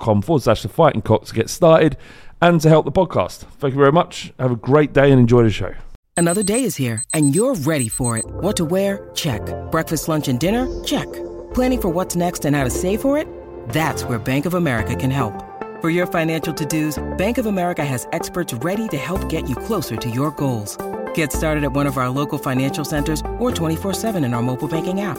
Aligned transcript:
forward 0.00 0.42
slash 0.42 0.62
the 0.62 0.68
fighting 0.68 1.02
cock 1.02 1.24
to 1.26 1.34
get 1.34 1.50
started 1.50 1.96
and 2.40 2.60
to 2.60 2.68
help 2.68 2.84
the 2.84 2.92
podcast. 2.92 3.38
Thank 3.58 3.74
you 3.74 3.80
very 3.80 3.92
much. 3.92 4.32
Have 4.38 4.52
a 4.52 4.56
great 4.56 4.92
day 4.92 5.10
and 5.10 5.20
enjoy 5.20 5.42
the 5.44 5.50
show. 5.50 5.74
Another 6.16 6.42
day 6.42 6.64
is 6.64 6.76
here, 6.76 7.02
and 7.14 7.34
you're 7.34 7.54
ready 7.54 7.88
for 7.88 8.18
it. 8.18 8.24
What 8.26 8.56
to 8.58 8.64
wear? 8.64 9.10
Check. 9.14 9.40
Breakfast, 9.70 10.08
lunch, 10.08 10.28
and 10.28 10.38
dinner? 10.38 10.66
Check. 10.84 11.10
Planning 11.54 11.80
for 11.80 11.88
what's 11.88 12.16
next 12.16 12.44
and 12.44 12.54
how 12.54 12.64
to 12.64 12.70
save 12.70 13.00
for 13.00 13.16
it? 13.16 13.26
That's 13.70 14.04
where 14.04 14.18
Bank 14.18 14.46
of 14.46 14.54
America 14.54 14.94
can 14.94 15.10
help. 15.10 15.34
For 15.80 15.90
your 15.90 16.06
financial 16.06 16.54
to 16.54 16.64
dos, 16.64 17.02
Bank 17.18 17.38
of 17.38 17.46
America 17.46 17.84
has 17.84 18.06
experts 18.12 18.54
ready 18.54 18.88
to 18.88 18.96
help 18.96 19.28
get 19.28 19.48
you 19.48 19.56
closer 19.56 19.96
to 19.96 20.10
your 20.10 20.30
goals. 20.32 20.76
Get 21.14 21.32
started 21.32 21.64
at 21.64 21.72
one 21.72 21.86
of 21.86 21.98
our 21.98 22.08
local 22.08 22.38
financial 22.38 22.84
centers 22.84 23.20
or 23.38 23.50
24-7 23.50 24.24
in 24.24 24.32
our 24.34 24.42
mobile 24.42 24.68
banking 24.68 25.00
app. 25.00 25.18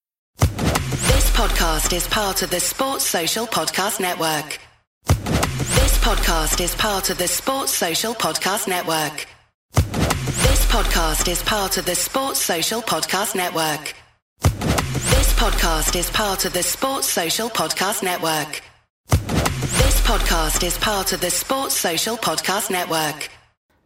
This 1.41 1.49
podcast 1.49 1.93
is 1.95 2.07
part 2.07 2.43
of 2.43 2.51
the 2.51 2.59
Sports 2.59 3.03
Social 3.03 3.47
Podcast 3.47 3.99
Network. 3.99 4.59
This 5.07 5.97
podcast 5.97 6.61
is 6.61 6.75
part 6.75 7.09
of 7.09 7.17
the 7.17 7.27
Sports 7.27 7.73
Social 7.73 8.13
Podcast 8.13 8.67
Network. 8.67 9.25
This 9.73 10.65
podcast 10.67 11.27
is 11.27 11.41
part 11.41 11.77
of 11.79 11.85
the 11.85 11.95
Sports 11.95 12.39
Social 12.39 12.83
Podcast 12.83 13.33
Network. 13.33 13.95
This 14.39 15.33
podcast 15.33 15.95
is 15.95 16.11
part 16.11 16.45
of 16.45 16.53
the 16.53 16.61
Sports 16.61 17.07
Social 17.07 17.49
Podcast 17.49 18.03
Network. 18.03 18.61
This 19.09 19.99
podcast 20.01 20.63
is 20.63 20.77
part 20.77 21.11
of 21.11 21.21
the 21.21 21.31
Sports 21.31 21.75
Social 21.75 22.17
Podcast 22.17 22.69
Network. 22.69 23.31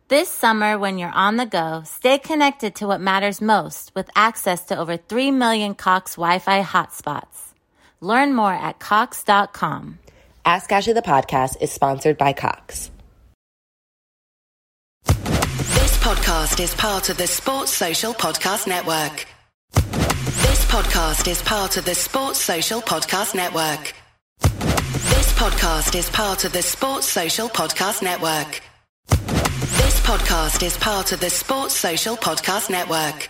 This 0.09 0.29
summer, 0.29 0.77
when 0.77 0.97
you're 0.97 1.09
on 1.09 1.37
the 1.37 1.45
go, 1.45 1.83
stay 1.85 2.19
connected 2.19 2.75
to 2.75 2.87
what 2.87 2.99
matters 2.99 3.39
most 3.39 3.95
with 3.95 4.09
access 4.13 4.65
to 4.65 4.77
over 4.77 4.97
3 4.97 5.31
million 5.31 5.73
Cox 5.73 6.15
Wi 6.15 6.39
Fi 6.39 6.61
hotspots. 6.61 7.44
Learn 8.01 8.33
more 8.35 8.53
at 8.53 8.79
Cox.com. 8.79 9.99
Ask 10.45 10.71
Ashley 10.71 10.93
the 10.93 11.01
podcast 11.01 11.61
is 11.61 11.71
sponsored 11.71 12.17
by 12.17 12.33
Cox. 12.33 12.91
This 15.05 15.97
podcast 16.03 16.59
is 16.59 16.75
part 16.75 17.09
of 17.09 17.17
the 17.17 17.25
Sports 17.27 17.71
Social 17.73 18.13
Podcast 18.13 18.67
Network. 18.67 19.25
This 19.73 20.65
podcast 20.65 21.27
is 21.27 21.41
part 21.41 21.77
of 21.77 21.85
the 21.85 21.95
Sports 21.95 22.39
Social 22.39 22.81
Podcast 22.81 23.33
Network. 23.33 23.93
This 24.39 25.33
podcast 25.33 25.95
is 25.95 26.09
part 26.09 26.45
of 26.45 26.53
the 26.53 26.61
Sports 26.61 27.07
Social 27.07 27.49
Podcast 27.49 28.01
Network. 28.03 28.61
This 29.07 29.99
podcast 30.01 30.63
is 30.63 30.77
part 30.77 31.11
of 31.11 31.19
the 31.19 31.29
Sports 31.29 31.75
Social 31.75 32.15
Podcast 32.15 32.69
Network. 32.69 33.29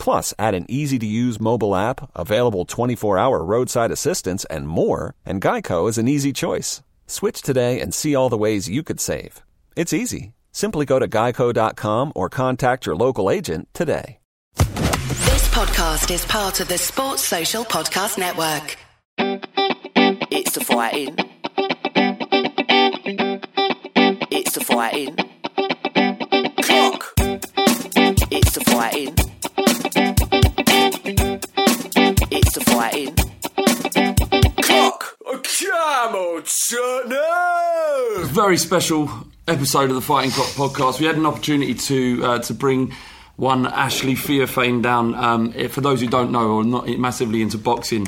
Plus, 0.00 0.32
add 0.38 0.54
an 0.54 0.64
easy 0.68 0.98
to 0.98 1.06
use 1.06 1.38
mobile 1.38 1.76
app, 1.76 2.10
available 2.16 2.64
24 2.64 3.18
hour 3.18 3.44
roadside 3.44 3.90
assistance, 3.92 4.46
and 4.46 4.66
more, 4.66 5.14
and 5.26 5.42
Geico 5.42 5.88
is 5.88 5.98
an 5.98 6.08
easy 6.08 6.32
choice. 6.32 6.82
Switch 7.06 7.42
today 7.42 7.80
and 7.80 7.92
see 7.92 8.14
all 8.14 8.30
the 8.30 8.38
ways 8.38 8.68
you 8.68 8.82
could 8.82 8.98
save. 8.98 9.42
It's 9.76 9.92
easy. 9.92 10.32
Simply 10.52 10.86
go 10.86 10.98
to 10.98 11.06
geico.com 11.06 12.12
or 12.16 12.30
contact 12.30 12.86
your 12.86 12.96
local 12.96 13.30
agent 13.30 13.68
today. 13.74 14.16
This 14.56 15.48
podcast 15.48 16.10
is 16.10 16.24
part 16.24 16.60
of 16.60 16.68
the 16.68 16.78
Sports 16.78 17.22
Social 17.22 17.64
Podcast 17.64 18.16
Network. 18.16 18.76
It's 20.30 20.52
the 20.52 20.64
fighting. 20.64 21.14
It's 24.30 24.52
the 24.52 24.64
fighting. 24.64 25.16
Clock. 26.62 27.12
It's 28.30 28.52
the 28.52 28.64
fighting. 28.64 29.29
It's 32.32 32.52
the 32.54 32.64
fighting. 32.66 33.14
Clock. 34.62 35.16
Come 35.26 36.14
on, 36.14 36.42
son. 36.46 37.12
Very 38.32 38.56
special 38.56 39.10
episode 39.46 39.90
of 39.90 39.96
the 39.96 40.00
Fighting 40.00 40.30
Cock 40.30 40.46
podcast. 40.46 40.98
We 41.00 41.04
had 41.06 41.16
an 41.16 41.26
opportunity 41.26 41.74
to 41.74 42.24
uh, 42.24 42.38
to 42.40 42.54
bring 42.54 42.94
one 43.36 43.66
Ashley 43.66 44.14
Theophane 44.14 44.80
down. 44.80 45.14
Um, 45.14 45.52
for 45.68 45.82
those 45.82 46.00
who 46.00 46.06
don't 46.06 46.32
know 46.32 46.52
or 46.52 46.64
not 46.64 46.88
massively 46.88 47.42
into 47.42 47.58
boxing, 47.58 48.06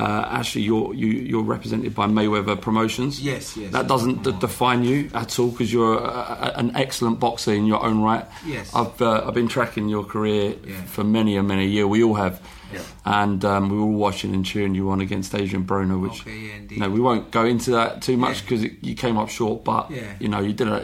uh, 0.00 0.38
Ashley, 0.38 0.62
you're 0.62 0.94
you, 0.94 1.08
you're 1.08 1.42
represented 1.56 1.94
by 1.94 2.06
Mayweather 2.06 2.56
Promotions. 2.60 3.20
Yes, 3.20 3.56
yes. 3.56 3.72
That 3.72 3.86
doesn't 3.86 4.22
d- 4.24 4.32
define 4.40 4.82
you 4.84 5.10
at 5.14 5.38
all 5.38 5.50
because 5.50 5.70
you're 5.72 5.98
a, 5.98 6.02
a, 6.46 6.52
an 6.56 6.74
excellent 6.76 7.20
boxer 7.20 7.52
in 7.52 7.66
your 7.66 7.82
own 7.84 8.00
right. 8.00 8.24
Yes. 8.46 8.74
I've 8.74 9.00
uh, 9.02 9.24
I've 9.26 9.34
been 9.34 9.48
tracking 9.48 9.88
your 9.88 10.04
career 10.04 10.54
Yeah. 10.66 10.82
for 10.84 11.04
many 11.04 11.36
and 11.36 11.46
many 11.48 11.64
a 11.64 11.68
year. 11.68 11.86
We 11.86 12.02
all 12.02 12.14
have. 12.14 12.40
Yeah. 12.72 12.82
And 13.04 13.44
um, 13.44 13.68
we 13.68 13.76
were 13.78 13.82
all 13.82 13.98
watching 14.06 14.32
and 14.32 14.46
cheering 14.46 14.76
you 14.76 14.90
on 14.90 15.00
against 15.00 15.34
Adrian 15.34 15.64
Broner, 15.66 16.00
which 16.00 16.20
Okay, 16.20 16.38
yeah, 16.38 16.58
you 16.70 16.78
know, 16.78 16.88
we 16.88 17.00
won't 17.00 17.32
go 17.32 17.44
into 17.44 17.72
that 17.72 18.00
too 18.00 18.16
much 18.16 18.36
Yeah. 18.36 18.42
because 18.48 18.62
you 18.88 18.94
came 18.94 19.18
up 19.18 19.28
short. 19.28 19.64
But 19.64 19.90
Yeah. 19.90 20.14
you 20.20 20.28
know, 20.28 20.38
you 20.40 20.52
did 20.52 20.68
a, 20.68 20.80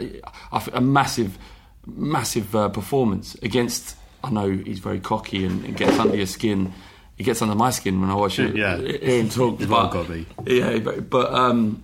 a 0.73 0.81
massive, 0.81 1.37
massive 1.85 2.53
uh, 2.55 2.69
performance 2.69 3.35
against. 3.41 3.95
I 4.23 4.31
know 4.31 4.49
he's 4.49 4.79
very 4.79 4.99
cocky 4.99 5.45
and, 5.45 5.63
and 5.63 5.77
gets 5.77 5.97
under 5.97 6.17
your 6.17 6.25
skin. 6.25 6.73
He 7.17 7.23
gets 7.23 7.41
under 7.41 7.55
my 7.55 7.71
skin 7.71 7.99
when 7.99 8.09
I 8.09 8.15
watch 8.15 8.37
it. 8.39 8.55
Yeah. 8.55 8.77
hear 8.77 8.97
him 9.21 9.29
talk. 9.29 9.59
You've 9.59 9.69
but, 9.69 9.75
all 9.75 9.89
got 9.89 10.07
to 10.07 10.25
Yeah, 10.45 10.77
but, 10.79 11.09
but 11.09 11.33
um, 11.33 11.83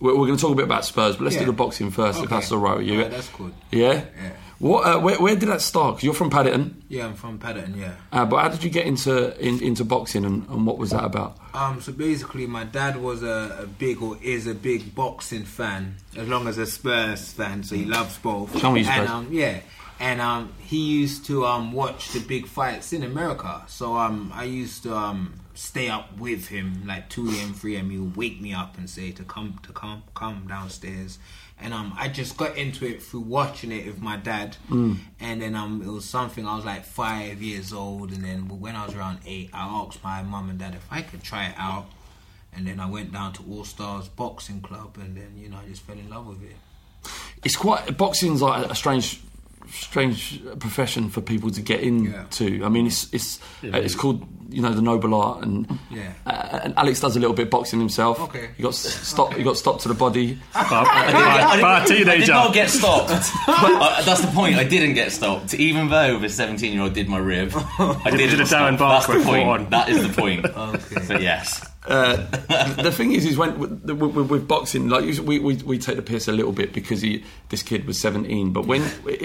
we're, 0.00 0.12
we're 0.16 0.26
going 0.26 0.36
to 0.36 0.40
talk 0.42 0.52
a 0.52 0.56
bit 0.56 0.66
about 0.66 0.84
Spurs, 0.84 1.16
but 1.16 1.24
let's 1.24 1.34
Yeah. 1.36 1.40
do 1.40 1.46
the 1.46 1.52
boxing 1.54 1.90
first, 1.90 2.18
if 2.18 2.26
Okay. 2.26 2.34
that's 2.36 2.52
all 2.52 2.58
right 2.58 2.76
with 2.78 2.86
you. 2.86 2.96
Alright, 2.98 3.10
that's 3.10 3.28
good. 3.30 3.54
Yeah. 3.72 3.92
Yeah. 4.22 4.30
What? 4.58 4.86
Uh, 4.86 5.00
where, 5.00 5.16
where 5.20 5.36
did 5.36 5.48
that 5.50 5.60
start? 5.60 5.96
Because 5.96 6.04
you're 6.04 6.14
from 6.14 6.30
Paddington, 6.30 6.82
Yeah, 6.88 7.06
I'm 7.06 7.14
from 7.14 7.38
Paddington. 7.38 7.78
Yeah. 7.78 7.92
uh, 8.10 8.24
but 8.24 8.38
how 8.42 8.48
did 8.48 8.64
you 8.64 8.70
get 8.70 8.86
into 8.86 9.38
in, 9.38 9.62
into 9.62 9.84
boxing, 9.84 10.24
and, 10.24 10.48
and 10.48 10.66
what 10.66 10.78
was 10.78 10.90
that 10.90 11.04
about? 11.04 11.36
Um, 11.52 11.82
so 11.82 11.92
basically, 11.92 12.46
my 12.46 12.64
dad 12.64 12.96
was 12.96 13.22
a, 13.22 13.58
a 13.62 13.66
big 13.66 14.00
or 14.00 14.16
is 14.22 14.46
a 14.46 14.54
big 14.54 14.94
boxing 14.94 15.44
fan, 15.44 15.96
as 16.16 16.26
long 16.26 16.48
as 16.48 16.56
a 16.56 16.64
Spurs 16.66 17.32
fan, 17.32 17.64
so 17.64 17.76
he 17.76 17.84
loves 17.84 18.16
both. 18.16 18.58
Show 18.58 18.72
me 18.72 18.80
your 18.80 18.90
and 18.92 19.06
Spurs. 19.06 19.10
um, 19.14 19.28
yeah, 19.30 19.60
and 19.98 20.20
um, 20.20 20.52
he 20.58 20.78
used 21.00 21.26
to 21.26 21.44
um 21.46 21.72
watch 21.72 22.10
the 22.12 22.20
big 22.20 22.46
fights 22.46 22.92
in 22.92 23.02
America. 23.02 23.62
So 23.68 23.96
um, 23.96 24.30
I 24.34 24.44
used 24.44 24.82
to 24.84 24.94
um 24.94 25.40
stay 25.54 25.88
up 25.88 26.16
with 26.18 26.48
him 26.48 26.82
like 26.86 27.08
two 27.08 27.28
a.m., 27.30 27.54
three 27.54 27.76
a.m. 27.76 27.90
He 27.90 27.98
would 27.98 28.16
wake 28.16 28.40
me 28.40 28.52
up 28.52 28.76
and 28.78 28.88
say 28.90 29.10
to 29.12 29.22
come 29.24 29.58
to 29.62 29.72
come 29.72 30.02
come 30.14 30.46
downstairs. 30.48 31.18
And 31.58 31.72
um, 31.72 31.94
I 31.96 32.08
just 32.08 32.36
got 32.36 32.58
into 32.58 32.84
it 32.84 33.02
through 33.02 33.20
watching 33.20 33.72
it 33.72 33.86
with 33.86 34.02
my 34.02 34.18
dad, 34.18 34.58
Mm. 34.68 34.98
and 35.20 35.40
then 35.40 35.54
um, 35.54 35.80
it 35.80 35.88
was 35.90 36.04
something 36.04 36.46
I 36.46 36.54
was 36.54 36.66
like 36.66 36.84
five 36.84 37.40
years 37.40 37.72
old, 37.72 38.12
and 38.12 38.22
then 38.22 38.46
when 38.60 38.76
I 38.76 38.84
was 38.84 38.94
around 38.94 39.20
eight, 39.24 39.48
I 39.54 39.66
asked 39.66 40.04
my 40.04 40.22
mum 40.22 40.50
and 40.50 40.58
dad 40.58 40.74
if 40.74 40.86
I 40.90 41.00
could 41.00 41.22
try 41.22 41.46
it 41.46 41.54
out, 41.56 41.86
and 42.52 42.66
then 42.66 42.78
I 42.78 42.84
went 42.90 43.10
down 43.10 43.32
to 43.34 43.42
All 43.50 43.64
Stars 43.64 44.06
Boxing 44.08 44.60
Club, 44.60 44.98
and 45.00 45.16
then 45.16 45.32
you 45.38 45.48
know 45.48 45.56
I 45.56 45.66
just 45.66 45.80
fell 45.80 45.96
in 45.96 46.10
love 46.10 46.26
with 46.26 46.42
it. 46.42 46.56
It's 47.42 47.56
quite 47.56 47.96
boxing's 47.96 48.42
like 48.42 48.70
a 48.70 48.74
strange, 48.74 49.22
strange 49.70 50.42
profession 50.58 51.08
for 51.10 51.20
people 51.20 51.50
to 51.50 51.60
get 51.62 51.80
into. 51.80 52.64
I 52.64 52.68
mean, 52.68 52.86
it's 52.86 53.12
it's 53.12 53.38
uh, 53.64 53.76
it's 53.78 53.94
called 53.94 54.26
you 54.48 54.62
know 54.62 54.72
the 54.72 54.82
noble 54.82 55.14
art, 55.14 55.42
and 55.44 55.78
Yeah. 55.90 56.12
uh, 56.26 56.60
and 56.62 56.74
Alex 56.76 57.00
does 57.00 57.16
a 57.16 57.20
little 57.20 57.34
bit 57.34 57.44
of 57.46 57.50
boxing 57.50 57.80
himself. 57.80 58.20
Okay. 58.20 58.50
he 58.56 58.62
got 58.62 58.70
s- 58.70 59.06
stopped. 59.06 59.34
He 59.34 59.42
got 59.42 59.56
stopped 59.56 59.82
to 59.82 59.88
the 59.88 59.94
body. 59.94 60.38
But, 60.52 60.68
but 60.70 60.86
a 60.86 61.64
I 61.64 61.84
did 61.86 61.98
teenager. 62.04 62.32
not 62.32 62.54
get 62.54 62.70
stopped. 62.70 63.10
Uh, 63.48 64.02
that's 64.02 64.20
the 64.20 64.28
point. 64.32 64.56
I 64.56 64.64
didn't 64.64 64.94
get 64.94 65.12
stopped, 65.12 65.54
even 65.54 65.88
though 65.88 66.18
the 66.18 66.28
17 66.28 66.72
year 66.72 66.82
old 66.82 66.92
did 66.94 67.08
my 67.08 67.18
rib. 67.18 67.52
I 67.78 68.10
Did 68.10 68.16
didn't 68.18 68.40
a 68.40 68.44
Darren 68.44 68.76
stop. 68.76 68.78
That's 68.78 69.06
Barker 69.06 69.18
the 69.18 69.24
point. 69.24 69.70
That 69.70 69.88
is 69.88 70.06
the 70.06 70.12
point. 70.12 70.44
Okay. 70.46 71.04
So 71.04 71.18
yes, 71.18 71.64
Uh, 71.86 72.16
the 72.82 72.90
thing 72.90 73.12
is, 73.12 73.24
is 73.24 73.36
when 73.36 73.58
with, 73.58 73.90
with, 73.90 74.30
with 74.30 74.48
boxing, 74.48 74.88
like 74.88 75.04
we, 75.20 75.38
we, 75.38 75.56
we 75.56 75.78
take 75.78 75.96
the 75.96 76.02
piss 76.02 76.26
a 76.26 76.32
little 76.32 76.52
bit 76.52 76.72
because 76.72 77.00
he, 77.00 77.24
this 77.48 77.62
kid 77.62 77.86
was 77.86 78.00
seventeen. 78.00 78.52
But 78.52 78.66
when 78.66 78.82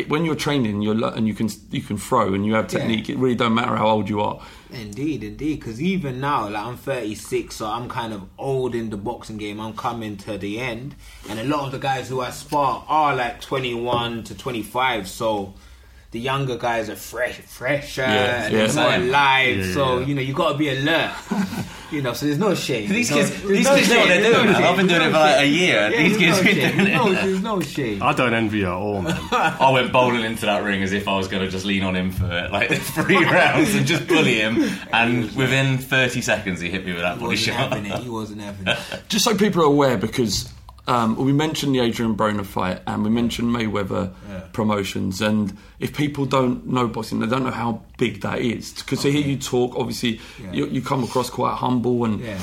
when 0.08 0.26
you're 0.26 0.36
training, 0.36 0.82
you're 0.82 0.96
and 1.16 1.28
you 1.28 1.34
can 1.34 1.50
you 1.72 1.82
can 1.82 1.98
throw 1.98 2.34
and 2.34 2.46
you 2.46 2.54
have 2.54 2.68
technique. 2.68 3.10
It 3.10 3.18
really 3.18 3.36
don't 3.36 3.56
matter 3.56 3.76
how 3.76 3.88
old 3.88 4.10
you 4.10 4.22
are. 4.22 4.42
Indeed, 4.72 5.24
indeed. 5.24 5.60
Because 5.60 5.82
even 5.82 6.20
now, 6.20 6.48
like 6.50 6.64
I'm 6.64 6.78
36, 6.78 7.56
so 7.56 7.66
I'm 7.68 7.90
kind 7.90 8.14
of 8.14 8.24
old 8.38 8.76
in 8.76 8.90
the 8.90 8.98
boxing 8.98 9.38
game. 9.38 9.60
I'm 9.60 9.76
coming 9.76 10.18
to 10.18 10.38
the 10.38 10.60
end, 10.60 10.96
and 11.30 11.40
a 11.40 11.44
lot 11.44 11.66
of 11.66 11.72
the 11.72 11.80
guys 11.80 12.10
who 12.10 12.22
I 12.22 12.30
spar 12.30 12.86
are 12.88 13.16
like 13.16 13.42
21 13.42 14.24
to 14.26 14.38
25. 14.38 15.08
So 15.08 15.54
the 16.12 16.20
younger 16.20 16.58
guys 16.58 16.90
are 16.90 16.96
fresh, 16.96 17.38
fresher, 17.40 18.02
Yeah, 18.02 18.44
and 18.46 18.54
yeah. 18.54 18.68
they're 18.68 18.84
more 18.84 18.96
alive. 19.08 19.58
Yeah, 19.66 19.74
so 19.74 20.00
yeah. 20.00 20.06
you 20.06 20.16
know 20.16 20.22
you 20.22 20.34
got 20.34 20.52
to 20.54 20.58
be 20.58 20.70
alert. 20.70 21.12
you 21.92 22.02
know, 22.02 22.14
so 22.14 22.26
there's 22.26 22.38
no 22.38 22.54
shame. 22.56 22.90
these 22.90 23.10
kids, 23.10 23.30
no, 23.44 23.50
these 23.50 23.66
there's 23.66 23.78
kids 23.80 23.90
no 23.90 23.96
know 23.96 24.00
what 24.02 24.08
they're 24.10 24.22
there's 24.22 24.36
doing. 24.36 24.52
no. 24.52 24.70
I've 24.70 24.78
been 24.78 24.88
doing 24.88 25.02
it 25.02 25.06
for 25.06 25.12
like 25.12 25.40
a 25.42 25.48
year. 25.48 25.90
Yeah, 25.90 25.98
these 26.04 26.18
there's 26.18 26.18
kids 26.18 26.38
no 26.38 26.44
been 26.44 26.56
shame. 26.56 26.78
doing 26.78 26.88
it. 26.88 26.96
No, 26.96 27.14
there's 27.14 27.42
no 27.42 27.62
shame. 27.62 28.04
I 28.04 28.14
don't 28.14 28.34
envy 28.34 28.58
you 28.60 28.68
at 28.68 28.74
all, 28.74 29.02
man. 29.02 29.18
I 29.32 29.72
went 29.72 29.92
bowling 29.94 30.24
into 30.24 30.46
that 30.48 30.64
ring 30.64 30.84
as 30.84 30.92
if 30.94 31.08
I 31.08 31.18
was 31.18 31.28
going 31.30 31.44
to 31.44 31.50
just 31.50 31.66
lean 31.66 31.84
on 31.84 31.96
him 31.96 32.12
for 32.12 32.50
like 32.52 32.72
three 32.82 33.24
rounds 33.24 33.74
and 33.76 33.86
just 33.86 34.08
bully 34.08 34.36
him. 34.36 34.64
And 34.94 35.26
uh, 35.30 35.34
within 35.36 35.78
30 35.78 36.22
seconds, 36.22 36.60
he 36.60 36.70
hit 36.70 36.86
me 36.86 36.92
with 36.94 37.02
that 37.02 37.18
He 37.18 37.24
body 37.24 37.36
shot. 37.38 37.78
He 38.02 38.10
wasn't 38.10 38.42
having 38.42 38.68
it. 38.68 38.78
Just 39.08 39.24
so 39.26 39.36
people 39.36 39.62
are 39.62 39.66
aware, 39.66 39.98
because 39.98 40.52
um, 40.88 41.16
we 41.16 41.32
mentioned 41.34 41.76
the 41.76 41.80
Adrian 41.80 42.16
Broner 42.16 42.46
fight 42.46 42.82
and 42.88 43.04
we 43.04 43.10
mentioned 43.10 43.54
Mayweather 43.56 44.14
promotions, 44.54 45.22
and 45.22 45.58
if 45.80 45.96
people 45.96 46.26
don't 46.26 46.66
know 46.68 46.88
boxing, 46.88 47.20
they 47.20 47.28
don't 47.28 47.44
know 47.44 47.52
how 47.52 47.84
big 47.98 48.22
that 48.22 48.40
is. 48.40 48.74
Because 48.74 49.02
to 49.04 49.12
hear 49.12 49.22
you 49.26 49.38
talk, 49.38 49.76
obviously, 49.78 50.20
Yeah. 50.42 50.52
you, 50.54 50.68
you 50.68 50.82
come 50.82 51.04
across 51.04 51.30
quite 51.30 51.56
humble, 51.56 52.04
and 52.06 52.20
Yeah. 52.20 52.40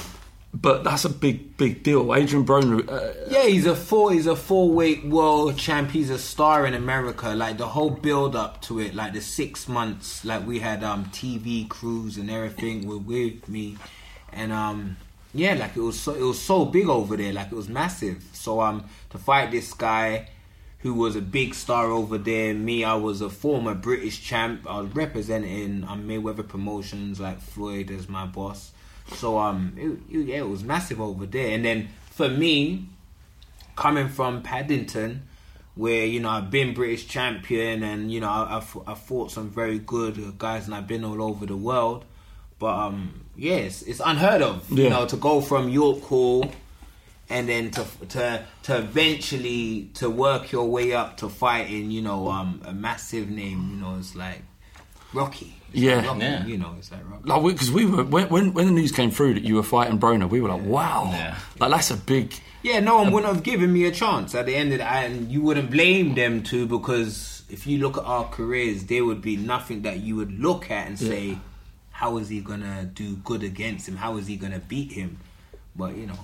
but 0.55 0.85
that's 0.85 1.05
a 1.05 1.11
big, 1.11 1.56
big 1.58 1.82
deal. 1.82 2.14
Adrian 2.14 2.46
Broner, 2.46 2.88
uh, 2.88 3.12
Yeah, 3.31 3.44
he's 3.46 3.67
a 3.67 3.76
four. 3.76 4.12
He's 4.12 4.26
a 4.26 4.37
four 4.37 4.70
weight 4.70 5.05
world 5.05 5.58
champ. 5.58 5.91
He's 5.91 6.08
a 6.08 6.19
star 6.19 6.64
in 6.64 6.73
America. 6.75 7.31
Like 7.31 7.58
the 7.58 7.67
whole 7.69 7.91
build 7.91 8.34
up 8.34 8.62
to 8.62 8.79
it, 8.81 8.94
like 8.94 9.12
the 9.12 9.20
six 9.20 9.69
months, 9.69 10.25
like 10.25 10.46
we 10.46 10.61
had 10.61 10.82
um 10.82 11.05
TV 11.06 11.69
crews 11.69 12.17
and 12.17 12.31
everything 12.31 12.87
were 12.87 12.99
with 12.99 13.49
me, 13.49 13.76
and 14.32 14.50
um 14.52 14.96
yeah, 15.35 15.55
like 15.55 15.77
it 15.77 15.81
was 15.81 15.99
so 15.99 16.15
it 16.15 16.23
was 16.23 16.41
so 16.41 16.65
big 16.65 16.89
over 16.89 17.17
there. 17.17 17.33
Like 17.33 17.53
it 17.53 17.55
was 17.55 17.69
massive. 17.69 18.25
So 18.33 18.61
um 18.61 18.85
to 19.11 19.19
fight 19.19 19.51
this 19.51 19.73
guy. 19.73 20.29
Who 20.83 20.95
was 20.95 21.17
a 21.17 21.21
big 21.21 21.55
star 21.55 21.87
over 21.91 22.19
there? 22.19 22.55
Me, 22.55 22.85
I 22.85 22.95
was 22.95 23.21
a 23.21 23.29
former 23.29 23.75
British 23.75 24.23
champ. 24.23 24.65
I 24.65 24.79
was 24.81 24.95
representing 24.95 25.83
um, 25.83 26.07
Mayweather 26.07 26.47
Promotions, 26.47 27.19
like 27.19 27.41
Floyd 27.41 27.91
as 27.91 28.09
my 28.09 28.27
boss. 28.27 28.71
So 29.15 29.39
um, 29.39 29.73
it, 29.77 29.89
it- 30.17 30.27
yeah, 30.27 30.37
it 30.37 30.49
was 30.49 30.63
massive 30.63 31.01
over 31.01 31.27
there. 31.27 31.53
And 31.53 31.65
then 31.65 31.89
for 32.13 32.29
me, 32.29 32.87
coming 33.77 34.09
from 34.09 34.43
Paddington, 34.43 35.23
where 35.75 36.05
you 36.05 36.21
know 36.21 36.29
I've 36.31 36.51
been 36.51 36.75
British 36.75 37.09
champion, 37.09 37.83
and 37.83 38.13
you 38.13 38.21
know 38.21 38.29
I, 38.31 38.63
I've 38.87 38.99
fought 38.99 39.31
some 39.31 39.51
very 39.51 39.79
good 39.81 40.39
guys, 40.39 40.67
and 40.67 40.75
I've 40.75 40.87
been 40.87 41.05
all 41.05 41.21
over 41.23 41.45
the 41.47 41.57
world. 41.57 42.05
But 42.61 42.75
um, 42.77 43.25
yes, 43.38 43.82
it's 43.82 44.00
unheard 44.05 44.43
of, 44.43 44.69
you 44.70 44.90
know, 44.90 45.06
to 45.06 45.17
go 45.17 45.40
from 45.40 45.69
York 45.70 46.02
Hall 46.02 46.50
and 47.31 47.49
then 47.49 47.70
to 47.70 47.85
to 48.08 48.44
to 48.64 48.79
eventually 48.79 49.90
to 49.94 50.11
work 50.11 50.52
your 50.52 50.67
way 50.69 50.93
up 50.93 51.17
to 51.19 51.29
fighting, 51.29 51.90
you 51.90 52.02
know, 52.02 52.29
um, 52.29 52.61
a 52.64 52.73
massive 52.73 53.31
name. 53.31 53.69
You 53.70 53.76
know, 53.81 53.96
it's 53.99 54.14
like 54.14 54.43
Rocky. 55.14 55.55
It's 55.73 55.81
Yeah. 55.82 55.96
like 55.96 56.06
Rocky, 56.06 56.20
Yeah. 56.20 56.46
you 56.46 56.58
know, 56.58 56.75
it's 56.79 56.90
like 56.90 57.00
Rocky. 57.11 57.29
like 57.29 57.43
because 57.55 57.70
we, 57.70 57.85
were 57.87 58.05
when, 58.05 58.29
when 58.29 58.55
when 58.55 58.67
the 58.67 58.73
news 58.73 58.93
came 58.93 59.11
through 59.11 59.35
that 59.35 59.44
you 59.44 59.55
were 59.56 59.62
fighting 59.62 59.99
Broner, 59.99 60.29
we 60.29 60.41
were 60.41 60.49
like, 60.49 60.62
wow, 60.64 61.11
Yeah. 61.12 61.37
like 61.61 61.70
that's 61.70 61.91
a 61.91 61.96
big. 61.96 62.34
Yeah, 62.62 62.81
no 62.81 62.96
one 62.96 63.12
wouldn't 63.12 63.32
have 63.32 63.44
given 63.44 63.73
me 63.73 63.84
a 63.84 63.93
chance 63.93 64.34
at 64.34 64.46
the 64.46 64.55
end 64.56 64.73
of 64.73 64.79
that, 64.79 65.05
and 65.11 65.31
you 65.31 65.41
wouldn't 65.43 65.70
blame 65.70 66.14
them 66.14 66.43
too 66.43 66.67
because 66.67 67.43
if 67.49 67.67
you 67.67 67.79
look 67.79 67.96
at 67.96 68.05
our 68.05 68.25
careers, 68.25 68.84
there 68.84 69.05
would 69.05 69.23
be 69.23 69.37
nothing 69.37 69.82
that 69.82 70.00
you 70.00 70.17
would 70.17 70.38
look 70.41 70.70
at 70.70 70.87
and 70.88 70.99
say, 70.99 71.38
How 71.99 72.17
is 72.19 72.29
he 72.29 72.41
gonna 72.41 72.85
do 72.95 73.17
good 73.25 73.43
against 73.43 73.89
him? 73.89 73.97
How 73.97 74.19
is 74.19 74.29
he 74.29 74.37
gonna 74.37 74.61
beat 74.61 74.93
him? 74.93 75.19
But 75.75 75.97
you 75.97 76.06
know, 76.06 76.19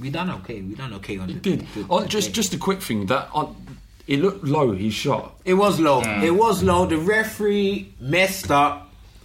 we 0.00 0.10
done 0.10 0.30
okay. 0.38 0.60
We 0.62 0.74
done 0.74 0.92
okay 0.94 1.16
on 1.18 1.28
the 1.28 1.34
Did 1.34 1.60
the- 1.74 1.86
oh, 1.88 2.00
the 2.00 2.08
just 2.08 2.28
day. 2.28 2.32
just 2.32 2.54
a 2.54 2.58
quick 2.58 2.82
thing 2.82 3.06
that 3.06 3.28
on, 3.32 3.54
it 4.08 4.18
looked 4.18 4.42
low. 4.44 4.72
He 4.72 4.90
shot. 4.90 5.34
It 5.44 5.54
was 5.54 5.78
low. 5.78 6.00
It 6.00 6.34
was 6.34 6.64
low. 6.64 6.86
The 6.86 6.98
referee 6.98 7.94
messed 8.00 8.50
up. 8.50 8.88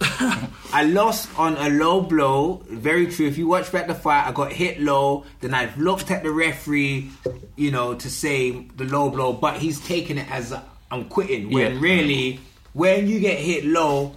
I 0.72 0.84
lost 0.84 1.28
on 1.36 1.56
a 1.56 1.68
low 1.68 2.00
blow. 2.02 2.62
Very 2.70 3.08
true. 3.08 3.26
If 3.26 3.36
you 3.36 3.48
watch 3.48 3.72
back 3.72 3.88
the 3.88 3.94
fight, 3.96 4.24
I 4.28 4.30
got 4.32 4.52
hit 4.52 4.80
low. 4.80 5.24
Then 5.40 5.52
I 5.52 5.74
looked 5.76 6.12
at 6.12 6.22
the 6.22 6.30
referee, 6.30 7.10
you 7.56 7.72
know, 7.72 7.94
to 7.94 8.08
say 8.08 8.52
the 8.76 8.84
low 8.84 9.10
blow, 9.10 9.32
but 9.32 9.56
he's 9.56 9.80
taking 9.80 10.18
it 10.18 10.30
as 10.30 10.52
uh, 10.52 10.62
I'm 10.92 11.06
quitting. 11.08 11.50
When 11.50 11.72
Yeah. 11.74 11.80
really, 11.80 12.38
when 12.72 13.08
you 13.08 13.18
get 13.18 13.38
hit 13.40 13.64
low, 13.64 14.14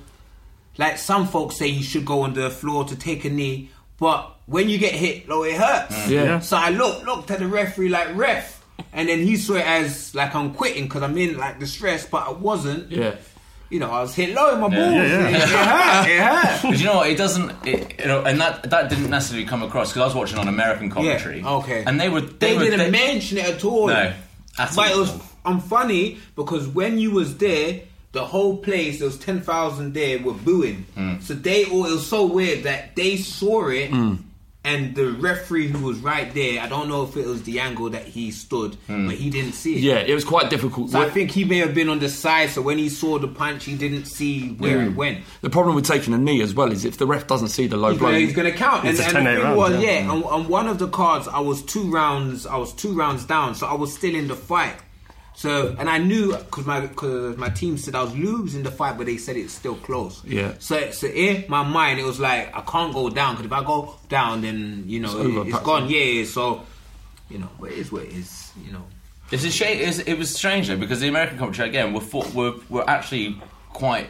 like 0.78 0.98
some 0.98 1.28
folks 1.28 1.58
say, 1.58 1.68
you 1.68 1.84
should 1.84 2.06
go 2.06 2.22
on 2.22 2.34
the 2.34 2.50
floor 2.50 2.86
to 2.86 2.96
take 2.96 3.26
a 3.26 3.30
knee. 3.30 3.70
But 3.98 4.36
when 4.48 4.68
you 4.70 4.78
get 4.78 4.94
hit 4.94 5.28
low, 5.30 5.44
it 5.44 5.56
hurts. 5.56 5.96
Mm. 5.96 6.10
Yeah. 6.10 6.40
So 6.40 6.58
I 6.58 6.70
looked 6.70 7.06
looked 7.06 7.30
at 7.32 7.40
the 7.40 7.48
referee 7.48 7.90
like 7.90 8.16
ref, 8.16 8.64
and 8.94 9.08
then 9.08 9.20
he 9.20 9.38
saw 9.38 9.56
it 9.56 9.66
as 9.66 10.16
like 10.16 10.34
I'm 10.34 10.54
quitting 10.54 10.86
because 10.86 11.04
I'm 11.04 11.18
in 11.18 11.38
like 11.38 11.60
distress, 11.60 12.06
but 12.06 12.28
I 12.28 12.32
wasn't. 12.32 12.90
Yeah. 12.92 13.16
You 13.70 13.80
know, 13.80 13.90
I 13.90 14.02
was 14.02 14.14
hit 14.14 14.34
low 14.36 14.54
in 14.54 14.60
my 14.60 14.68
balls. 14.68 14.76
Yeah, 14.94 15.30
yeah. 15.30 15.30
It, 15.30 15.36
it 15.36 15.50
hurt. 15.50 16.10
It 16.10 16.20
hurt. 16.60 16.62
But 16.72 16.80
you 16.80 16.86
know 16.86 16.96
what? 16.98 17.10
It 17.10 17.18
doesn't, 17.18 17.52
it, 17.66 18.00
you 18.02 18.06
know, 18.06 18.22
and 18.24 18.42
that 18.42 18.70
that 18.70 18.90
didn't 18.90 19.10
necessarily 19.10 19.46
come 19.48 19.64
across 19.64 19.92
because 19.92 20.02
I 20.02 20.06
was 20.08 20.16
watching 20.16 20.40
on 20.40 20.50
American 20.50 20.90
commentary. 20.90 21.40
Yeah, 21.40 21.52
okay. 21.58 21.84
And 21.86 21.98
they 22.02 22.10
were 22.10 22.20
They, 22.20 22.52
they, 22.52 22.58
were, 22.58 22.64
didn't 22.66 22.80
they- 22.80 22.92
mention 22.92 23.38
it 23.38 23.46
at 23.46 23.64
all. 23.64 23.88
No, 23.88 23.94
at 24.60 24.76
but 24.76 24.92
it 24.92 24.98
was. 24.98 25.18
I'm 25.46 25.60
funny 25.62 26.18
because 26.36 26.68
when 26.68 26.98
you 27.00 27.12
was 27.12 27.38
there, 27.38 27.82
the 28.14 28.26
whole 28.26 28.58
place 28.58 29.00
there 29.00 29.08
was 29.08 29.18
ten 29.18 29.42
thousand 29.42 29.94
there 29.94 30.20
were 30.20 30.34
booing. 30.34 30.86
Mm. 30.98 31.22
So 31.22 31.34
they 31.34 31.66
all. 31.66 31.86
It 31.86 31.92
was 31.92 32.08
so 32.08 32.26
weird 32.26 32.64
that 32.64 32.96
they 32.96 33.18
saw 33.18 33.70
it. 33.70 33.92
And 34.64 34.94
the 34.94 35.12
referee 35.14 35.70
who 35.70 35.84
was 35.88 35.98
right 36.02 36.32
there, 36.36 36.62
I 36.62 36.68
don't 36.68 36.88
know 36.88 37.02
if 37.02 37.18
it 37.18 37.26
was 37.26 37.42
the 37.42 37.60
angle 37.62 37.90
that 37.90 38.06
he 38.06 38.30
stood, 38.30 38.78
Mm. 38.88 39.08
but 39.08 39.16
he 39.16 39.32
didn't 39.32 39.54
see 39.54 39.78
it. 39.78 39.82
Yeah, 39.82 39.96
it 40.02 40.14
was 40.14 40.24
quite 40.24 40.52
difficult. 40.52 40.92
So 40.92 41.02
I 41.02 41.10
think 41.10 41.32
he 41.32 41.46
may 41.46 41.58
have 41.58 41.74
been 41.74 41.90
on 41.90 41.98
the 41.98 42.10
side, 42.10 42.52
so 42.52 42.62
when 42.62 42.78
he 42.78 42.88
saw 42.88 43.18
the 43.18 43.28
punch, 43.28 43.66
he 43.66 43.74
didn't 43.76 44.06
see 44.06 44.50
where 44.50 44.84
it 44.84 44.96
went. 44.96 45.24
the 45.42 45.50
problem 45.50 45.74
with 45.76 45.88
taking 45.88 46.14
a 46.14 46.18
knee 46.20 46.44
as 46.44 46.54
well 46.54 46.72
is 46.72 46.86
if 46.86 47.00
the 47.00 47.08
ref 47.08 47.26
doesn't 47.26 47.48
see 47.48 47.66
the 47.66 47.76
low 47.76 47.90
He's 47.90 47.98
blow, 47.98 48.10
gonna, 48.10 48.20
he's 48.20 48.36
gonna 48.36 48.52
count. 48.52 48.82
And, 48.86 48.90
It's 48.92 49.00
a 49.00 49.06
and 49.18 49.26
10-8 49.26 49.34
thing 49.36 49.44
round, 49.46 49.58
was, 49.58 49.72
yeah. 49.84 50.00
yeah, 50.04 50.12
on, 50.12 50.24
on 50.26 50.48
one 50.48 50.68
of 50.68 50.78
the 50.78 50.90
cards, 50.90 51.28
I 51.28 51.40
was 51.40 51.64
two 51.64 51.90
rounds. 51.92 52.46
I 52.46 52.58
was 52.58 52.72
two 52.74 52.94
rounds 52.94 53.26
down, 53.26 53.56
so 53.56 53.66
I 53.66 53.74
was 53.74 53.92
still 53.96 54.14
in 54.14 54.28
the 54.28 54.36
fight. 54.36 54.76
So, 55.34 55.76
and 55.80 55.90
I 55.90 55.98
knew 55.98 56.36
because 56.36 56.66
my 56.66 56.86
cause 56.88 57.38
my 57.38 57.50
team 57.50 57.78
said 57.78 57.96
I 57.96 58.04
was 58.04 58.16
losing 58.16 58.64
the 58.64 58.72
fight, 58.72 58.98
but 58.98 59.06
they 59.08 59.18
said 59.18 59.38
it's 59.38 59.54
still 59.54 59.76
close. 59.76 60.24
Yeah. 60.26 60.54
So, 60.60 60.92
so 60.92 61.08
in 61.08 61.46
my 61.48 61.64
mind, 61.64 62.00
it 62.00 62.04
was 62.04 62.20
like 62.20 62.56
I 62.56 62.62
can't 62.62 62.94
go 62.94 63.10
down 63.10 63.36
because 63.36 63.46
if 63.46 63.52
I 63.54 63.64
go 63.64 63.96
down, 64.10 64.42
then 64.42 64.84
you 64.86 65.00
know 65.00 65.08
It's 65.08 65.16
over, 65.16 65.40
it's 65.42 65.50
perhaps. 65.52 65.66
gone. 65.66 65.90
Yeah. 65.90 66.00
yeah. 66.00 66.26
So 66.26 66.64
you 67.30 67.40
know, 67.40 67.50
but 67.60 67.72
it 67.72 67.78
is 67.80 67.92
what 67.92 68.04
it 68.04 68.12
is. 68.14 68.52
You 68.64 68.74
know. 68.74 68.84
It's 69.32 69.46
a 69.46 69.50
shame. 69.50 69.80
It's, 69.88 70.00
it 70.00 70.16
was 70.16 70.36
strange 70.36 70.68
though 70.68 70.76
because 70.78 71.00
the 71.00 71.08
American 71.08 71.38
commentary 71.38 71.70
again 71.70 71.94
were 71.94 72.02
for, 72.02 72.26
were 72.36 72.54
were 72.70 72.88
actually 72.90 73.42
quite. 73.70 74.10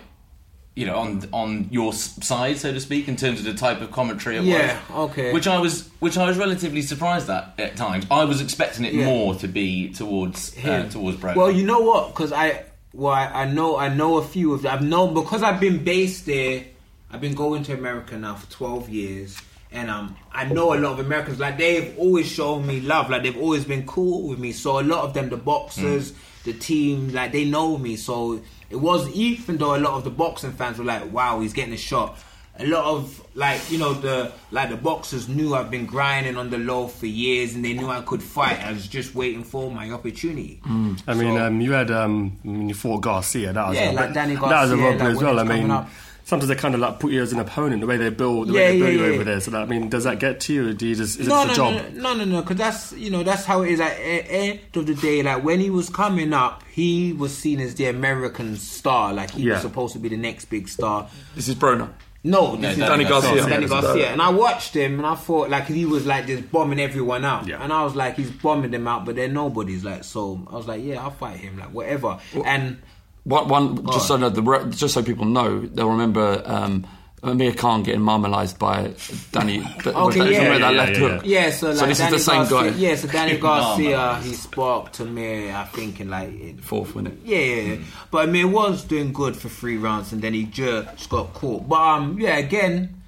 You 0.73 0.85
know, 0.85 0.95
on 0.95 1.27
on 1.33 1.67
your 1.69 1.91
side, 1.91 2.57
so 2.57 2.71
to 2.71 2.79
speak, 2.79 3.09
in 3.09 3.17
terms 3.17 3.39
of 3.39 3.45
the 3.45 3.53
type 3.53 3.81
of 3.81 3.91
commentary 3.91 4.37
it 4.37 4.43
Yeah, 4.45 4.79
was. 4.89 5.11
okay. 5.11 5.33
Which 5.33 5.45
I 5.45 5.59
was, 5.59 5.89
which 5.99 6.17
I 6.17 6.25
was 6.25 6.37
relatively 6.37 6.81
surprised 6.81 7.29
at 7.29 7.53
at 7.59 7.75
times. 7.75 8.05
I 8.09 8.23
was 8.23 8.39
expecting 8.39 8.85
it 8.85 8.93
Yeah. 8.93 9.05
more 9.05 9.35
to 9.35 9.49
be 9.49 9.91
towards 9.91 10.55
uh, 10.63 10.87
towards 10.89 11.17
Brown. 11.17 11.35
Well, 11.35 11.51
you 11.51 11.65
know 11.65 11.81
what? 11.81 12.13
Because 12.13 12.31
I, 12.31 12.63
well, 12.93 13.11
I, 13.13 13.25
I 13.43 13.45
know, 13.51 13.75
I 13.77 13.89
know 13.89 14.15
a 14.17 14.23
few 14.23 14.53
of 14.53 14.61
them. 14.61 14.73
I've 14.73 14.81
known 14.81 15.13
because 15.13 15.43
I've 15.43 15.59
been 15.59 15.83
based 15.83 16.25
there. 16.25 16.63
I've 17.11 17.19
been 17.19 17.35
going 17.35 17.63
to 17.63 17.73
America 17.73 18.17
now 18.17 18.35
for 18.35 18.49
twelve 18.49 18.87
years, 18.87 19.37
and 19.73 19.89
um, 19.89 20.15
I 20.31 20.45
know 20.45 20.73
a 20.73 20.79
lot 20.79 20.93
of 20.93 20.99
Americans. 21.05 21.37
Like 21.37 21.57
they've 21.57 21.93
always 21.97 22.31
shown 22.31 22.65
me 22.65 22.79
love. 22.79 23.09
Like 23.09 23.23
they've 23.23 23.37
always 23.37 23.65
been 23.65 23.85
cool 23.85 24.29
with 24.29 24.39
me. 24.39 24.53
So 24.53 24.79
a 24.79 24.83
lot 24.83 25.03
of 25.03 25.13
them, 25.13 25.27
the 25.29 25.35
boxers, 25.35 26.13
the 26.45 26.53
team, 26.53 27.11
like 27.11 27.33
they 27.33 27.43
know 27.43 27.77
me. 27.77 27.97
So 27.97 28.39
it 28.71 28.77
was 28.79 29.07
even 29.09 29.57
though 29.57 29.75
a 29.75 29.81
lot 29.81 29.93
of 29.93 30.03
the 30.03 30.09
boxing 30.09 30.51
fans 30.53 30.77
were 30.77 30.85
like, 30.85 31.11
"Wow, 31.11 31.41
he's 31.41 31.53
getting 31.53 31.73
a 31.73 31.77
shot." 31.77 32.17
A 32.59 32.65
lot 32.65 32.83
of 32.85 33.21
like 33.33 33.71
you 33.71 33.77
know 33.77 33.93
the 33.93 34.31
like 34.51 34.69
the 34.69 34.75
boxers 34.77 35.27
knew 35.27 35.55
I've 35.55 35.71
been 35.71 35.85
grinding 35.85 36.37
on 36.37 36.49
the 36.49 36.57
low 36.57 36.87
for 36.87 37.05
years, 37.05 37.55
and 37.55 37.63
they 37.63 37.73
knew 37.73 37.89
I 37.89 38.01
could 38.01 38.21
fight. 38.21 38.59
I 38.59 38.71
was 38.71 38.87
just 38.87 39.15
waiting 39.15 39.43
for 39.43 39.71
my 39.71 39.89
opportunity. 39.91 40.59
I 41.07 41.13
mean, 41.13 41.37
um, 41.37 41.61
you 41.61 41.71
had 41.71 41.91
um, 41.91 42.37
you 42.43 42.73
fought 42.73 43.01
Garcia. 43.01 43.53
That 43.53 43.69
was 43.69 43.77
Yeah, 43.77 43.91
a, 43.91 43.93
like 43.93 44.13
Danny 44.13 44.35
That 44.35 44.41
was 44.41 44.71
a 44.71 44.75
Garcia, 44.75 44.83
robbery 44.83 44.99
like 44.99 45.15
as 45.15 45.23
well. 45.23 45.39
I 45.39 45.43
mean, 45.43 45.71
up. 45.71 45.89
Sometimes 46.31 46.47
they 46.47 46.55
kind 46.55 46.73
of 46.73 46.79
like 46.79 46.99
put 46.99 47.11
you 47.11 47.21
as 47.21 47.33
an 47.33 47.39
opponent. 47.39 47.81
The 47.81 47.87
way 47.87 47.97
they 47.97 48.09
build, 48.09 48.47
the 48.47 48.53
Yeah, 48.53 48.59
way 48.59 48.71
they 48.71 48.77
yeah, 48.77 48.85
build 48.85 48.93
you 48.95 49.05
yeah. 49.05 49.13
over 49.15 49.23
there. 49.25 49.39
So 49.41 49.51
that 49.51 49.61
I 49.61 49.65
mean, 49.65 49.89
does 49.89 50.05
that 50.05 50.19
get 50.19 50.39
to 50.41 50.53
you? 50.53 50.69
Or 50.69 50.73
do 50.73 50.87
you 50.87 50.95
just 50.95 51.19
is 51.19 51.27
no, 51.27 51.43
it 51.43 51.47
no, 51.47 51.51
a 51.51 51.55
job? 51.55 51.73
no, 51.93 52.13
no, 52.13 52.13
no, 52.13 52.25
no, 52.25 52.41
because 52.41 52.57
that's 52.57 52.93
you 52.93 53.11
know 53.11 53.21
that's 53.23 53.43
how 53.45 53.61
it 53.63 53.71
is. 53.71 53.79
At 53.81 53.99
e- 53.99 54.23
end 54.29 54.59
of 54.75 54.85
the 54.87 54.95
day, 54.95 55.21
like 55.21 55.43
when 55.43 55.59
he 55.59 55.69
was 55.69 55.89
coming 55.89 56.31
up, 56.33 56.63
he 56.71 57.13
was 57.13 57.37
seen 57.37 57.59
as 57.59 57.75
the 57.75 57.85
American 57.87 58.55
star. 58.55 59.13
Like 59.13 59.31
he 59.31 59.43
Yeah. 59.43 59.53
was 59.53 59.61
supposed 59.61 59.93
to 59.93 59.99
be 59.99 60.09
the 60.09 60.17
next 60.17 60.45
big 60.45 60.67
star. 60.69 61.09
This 61.35 61.47
is 61.49 61.55
Broner. 61.55 61.89
No, 62.23 62.55
this 62.55 62.73
is 62.73 62.77
Danny 62.77 63.03
Garcia. 63.03 63.45
Danny 63.47 63.67
Garcia. 63.67 63.81
Garcia. 63.81 64.07
And 64.11 64.21
I 64.21 64.29
watched 64.29 64.75
him, 64.75 64.99
and 64.99 65.07
I 65.07 65.15
thought 65.15 65.49
like 65.49 65.65
he 65.65 65.85
was 65.85 66.05
like 66.05 66.27
just 66.27 66.51
bombing 66.51 66.79
everyone 66.79 67.25
out. 67.25 67.47
Yeah. 67.47 67.63
And 67.63 67.73
I 67.73 67.83
was 67.83 67.95
like, 67.95 68.15
he's 68.15 68.29
bombing 68.29 68.69
them 68.71 68.87
out, 68.87 69.05
but 69.05 69.15
they're 69.15 69.27
nobody's. 69.27 69.83
Like 69.83 70.03
so, 70.03 70.39
I 70.51 70.55
was 70.55 70.67
like, 70.67 70.83
yeah, 70.83 71.01
I'll 71.01 71.09
fight 71.09 71.37
him, 71.37 71.57
like 71.57 71.69
whatever. 71.73 72.19
And 72.45 72.77
One, 73.23 73.47
one 73.47 73.75
Go 73.75 73.91
just 73.93 74.07
so 74.07 74.17
that 74.17 74.33
the 74.33 74.73
just 74.75 74.93
so 74.93 75.03
people 75.03 75.25
know, 75.25 75.59
they'll 75.59 75.91
remember 75.91 76.41
um, 76.45 76.87
Amir 77.23 77.53
Khan 77.53 77.83
getting 77.83 78.01
marmalised 78.01 78.57
by 78.57 78.93
Danny. 79.31 79.59
Th- 79.83 79.95
Okay, 79.95 80.19
that, 80.19 80.31
yeah, 80.31 80.57
that 80.57 80.59
yeah, 80.59 80.69
left 80.71 80.91
yeah, 80.93 80.97
hook. 80.97 81.21
Yeah, 81.23 81.51
so 81.51 81.71
like 81.71 81.89
this 81.89 81.97
Danny 81.99 82.15
is 82.15 82.25
the 82.25 82.31
same 82.31 82.49
Garcia, 82.49 82.71
guy. 82.71 82.77
Yeah, 82.77 82.95
so 82.95 83.07
Danny 83.07 83.37
Garcia, 83.47 84.15
he 84.23 84.33
sparked 84.33 84.99
Amir. 85.01 85.53
I 85.53 85.65
think 85.65 85.99
in 86.01 86.09
like 86.09 86.29
in 86.29 86.57
Fourth, 86.57 86.95
wasn't? 86.95 87.23
Yeah, 87.23 87.37
yeah, 87.37 87.61
yeah. 87.73 87.83
But 88.09 88.27
Amir 88.29 88.47
was 88.47 88.83
doing 88.83 89.13
good 89.13 89.35
for 89.37 89.49
three 89.49 89.77
rounds, 89.77 90.11
and 90.13 90.21
then 90.21 90.33
he 90.33 90.45
just 90.45 91.07
got 91.09 91.33
caught. 91.35 91.69
But 91.69 91.79
um, 91.79 92.19
yeah, 92.19 92.37
again, 92.37 93.01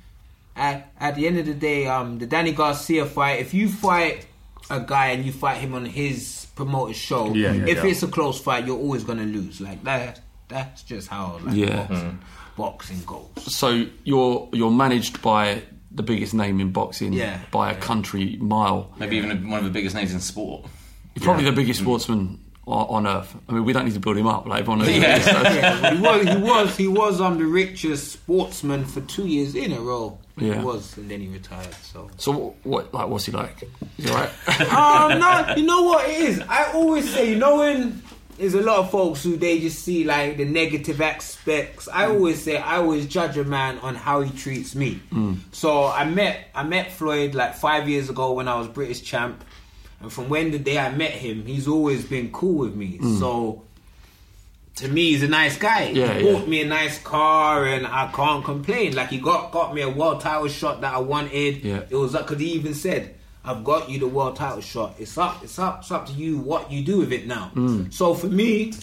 at 0.55 0.91
at 0.99 1.15
the 1.15 1.25
end 1.25 1.39
of 1.39 1.47
the 1.47 1.55
day, 1.55 1.87
um, 1.87 2.19
the 2.19 2.27
Danny 2.27 2.51
Garcia 2.51 3.07
fight. 3.07 3.39
If 3.39 3.55
you 3.55 3.67
fight 3.67 4.27
a 4.69 4.79
guy 4.79 5.07
and 5.07 5.25
you 5.25 5.31
fight 5.31 5.57
him 5.57 5.73
on 5.73 5.85
his 5.85 6.42
promoted 6.55 6.95
show, 6.95 7.33
Yeah, 7.33 7.51
yeah, 7.53 7.65
if 7.67 7.77
yeah. 7.77 7.85
it's 7.91 8.03
a 8.03 8.07
close 8.07 8.39
fight, 8.39 8.65
you're 8.65 8.77
always 8.77 9.03
gonna 9.03 9.23
lose. 9.25 9.59
Like 9.61 9.83
that. 9.83 10.21
That's 10.49 10.83
just 10.83 11.07
how 11.07 11.39
like 11.43 11.55
Yeah. 11.55 11.87
boxing, 11.87 12.11
mm. 12.11 12.17
boxing 12.57 13.01
goes. 13.05 13.53
So 13.53 13.85
you're 14.03 14.49
you're 14.53 14.71
managed 14.71 15.21
by 15.21 15.63
the 15.91 16.03
biggest 16.03 16.33
name 16.33 16.59
in 16.59 16.71
boxing 16.71 17.13
Yeah. 17.13 17.39
by 17.51 17.71
a 17.71 17.75
country 17.75 18.37
mile. 18.41 18.91
Maybe 18.99 19.17
even 19.17 19.49
one 19.49 19.59
of 19.59 19.65
the 19.65 19.71
biggest 19.71 19.95
names 19.95 20.13
in 20.13 20.19
sport. 20.19 20.65
You're 21.15 21.23
probably 21.23 21.45
the 21.45 21.51
biggest 21.51 21.79
sportsman 21.81 22.39
on, 22.67 23.05
on 23.05 23.07
earth. 23.17 23.35
I 23.49 23.53
mean, 23.53 23.65
we 23.65 23.73
don't 23.73 23.85
need 23.85 23.93
to 23.93 23.99
build 23.99 24.17
him 24.17 24.27
up. 24.27 24.45
Like 24.45 24.61
everyone 24.61 24.79
knows. 24.79 24.89
Yeah. 24.89 25.17
this, 25.17 25.25
so- 25.25 25.41
yeah, 25.41 25.93
he 25.95 26.01
was 26.01 26.27
he 26.27 26.37
was 26.37 26.77
he 26.77 26.87
was 26.87 27.21
um 27.21 27.37
the 27.37 27.45
richest 27.45 28.11
sportsman 28.11 28.85
for 28.85 29.01
two 29.01 29.27
years 29.27 29.55
in 29.55 29.71
a 29.73 29.79
row. 29.81 30.17
Yeah. 30.37 30.59
He 30.59 30.65
was, 30.65 30.97
and 30.97 31.09
then 31.11 31.21
he 31.21 31.27
retired. 31.27 31.73
So 31.83 32.09
So 32.17 32.55
what? 32.63 32.91
Like, 32.93 33.07
what's 33.07 33.25
he 33.25 33.31
like? 33.31 33.63
Is 33.97 34.05
he 34.05 34.09
alright? 34.09 34.31
um, 34.73 35.19
no, 35.19 35.53
you 35.55 35.63
know 35.63 35.83
what 35.83 36.09
it 36.09 36.17
is. 36.21 36.39
I 36.49 36.71
always 36.73 37.07
say, 37.13 37.29
you 37.29 37.35
know, 37.37 37.59
when 37.59 38.01
there's 38.39 38.55
a 38.55 38.61
lot 38.61 38.79
of 38.79 38.89
folks 38.89 39.21
who 39.23 39.37
they 39.37 39.59
just 39.59 39.83
see 39.83 40.03
like 40.05 40.37
the 40.37 40.45
negative 40.45 40.99
aspects. 41.01 41.87
I 41.87 42.07
always 42.07 42.41
say, 42.41 42.57
I 42.57 42.77
always 42.77 43.05
judge 43.05 43.37
a 43.37 43.43
man 43.43 43.77
on 43.79 43.93
how 43.93 44.21
he 44.21 44.35
treats 44.35 44.73
me. 44.73 44.99
So 45.51 45.85
I 45.85 46.05
met 46.05 46.47
I 46.55 46.63
met 46.63 46.91
Floyd 46.93 47.35
like 47.35 47.53
five 47.55 47.87
years 47.87 48.09
ago 48.09 48.31
when 48.33 48.47
I 48.47 48.55
was 48.57 48.67
British 48.67 49.03
champ, 49.03 49.43
and 50.03 50.11
from 50.11 50.29
when 50.29 50.51
the 50.51 50.59
day 50.59 50.77
I 50.77 50.91
met 50.91 51.11
him, 51.11 51.45
he's 51.45 51.67
always 51.67 52.05
been 52.05 52.31
cool 52.31 52.59
with 52.59 52.75
me. 52.75 52.99
So. 53.19 53.63
To 54.77 54.87
me, 54.87 55.11
he's 55.11 55.21
a 55.21 55.27
nice 55.27 55.55
guy. 55.55 55.89
Yeah, 55.89 56.15
he 56.15 56.25
yeah. 56.25 56.33
bought 56.33 56.47
me 56.47 56.63
a 56.63 56.65
nice 56.65 56.97
car, 57.03 57.63
and 57.63 57.85
I 57.85 58.11
can't 58.11 58.43
complain. 58.43 58.95
Like 58.95 59.09
he 59.09 59.19
got 59.19 59.51
got 59.51 59.75
me 59.75 59.83
a 59.83 59.89
world 59.89 60.21
title 60.21 60.47
shot 60.47 60.81
that 60.81 60.95
I 60.95 60.97
wanted. 60.97 61.63
Yeah. 61.63 61.83
It 61.87 61.95
was 61.95 62.15
like, 62.15 62.25
cause 62.25 62.39
he 62.39 62.53
even 62.53 62.73
said, 62.73 63.13
"I've 63.45 63.63
got 63.63 63.87
you 63.91 63.99
the 63.99 64.07
world 64.07 64.35
title 64.35 64.61
shot. 64.61 64.95
It's 64.97 65.15
up. 65.15 65.43
It's 65.43 65.59
up. 65.59 65.81
It's 65.81 65.91
up 65.91 66.07
to 66.07 66.13
you 66.13 66.39
what 66.39 66.71
you 66.71 66.83
do 66.83 66.97
with 66.97 67.13
it 67.13 67.27
now." 67.27 67.51
Mm. 67.53 67.93
So 67.93 68.15
for 68.15 68.25
me, 68.25 68.73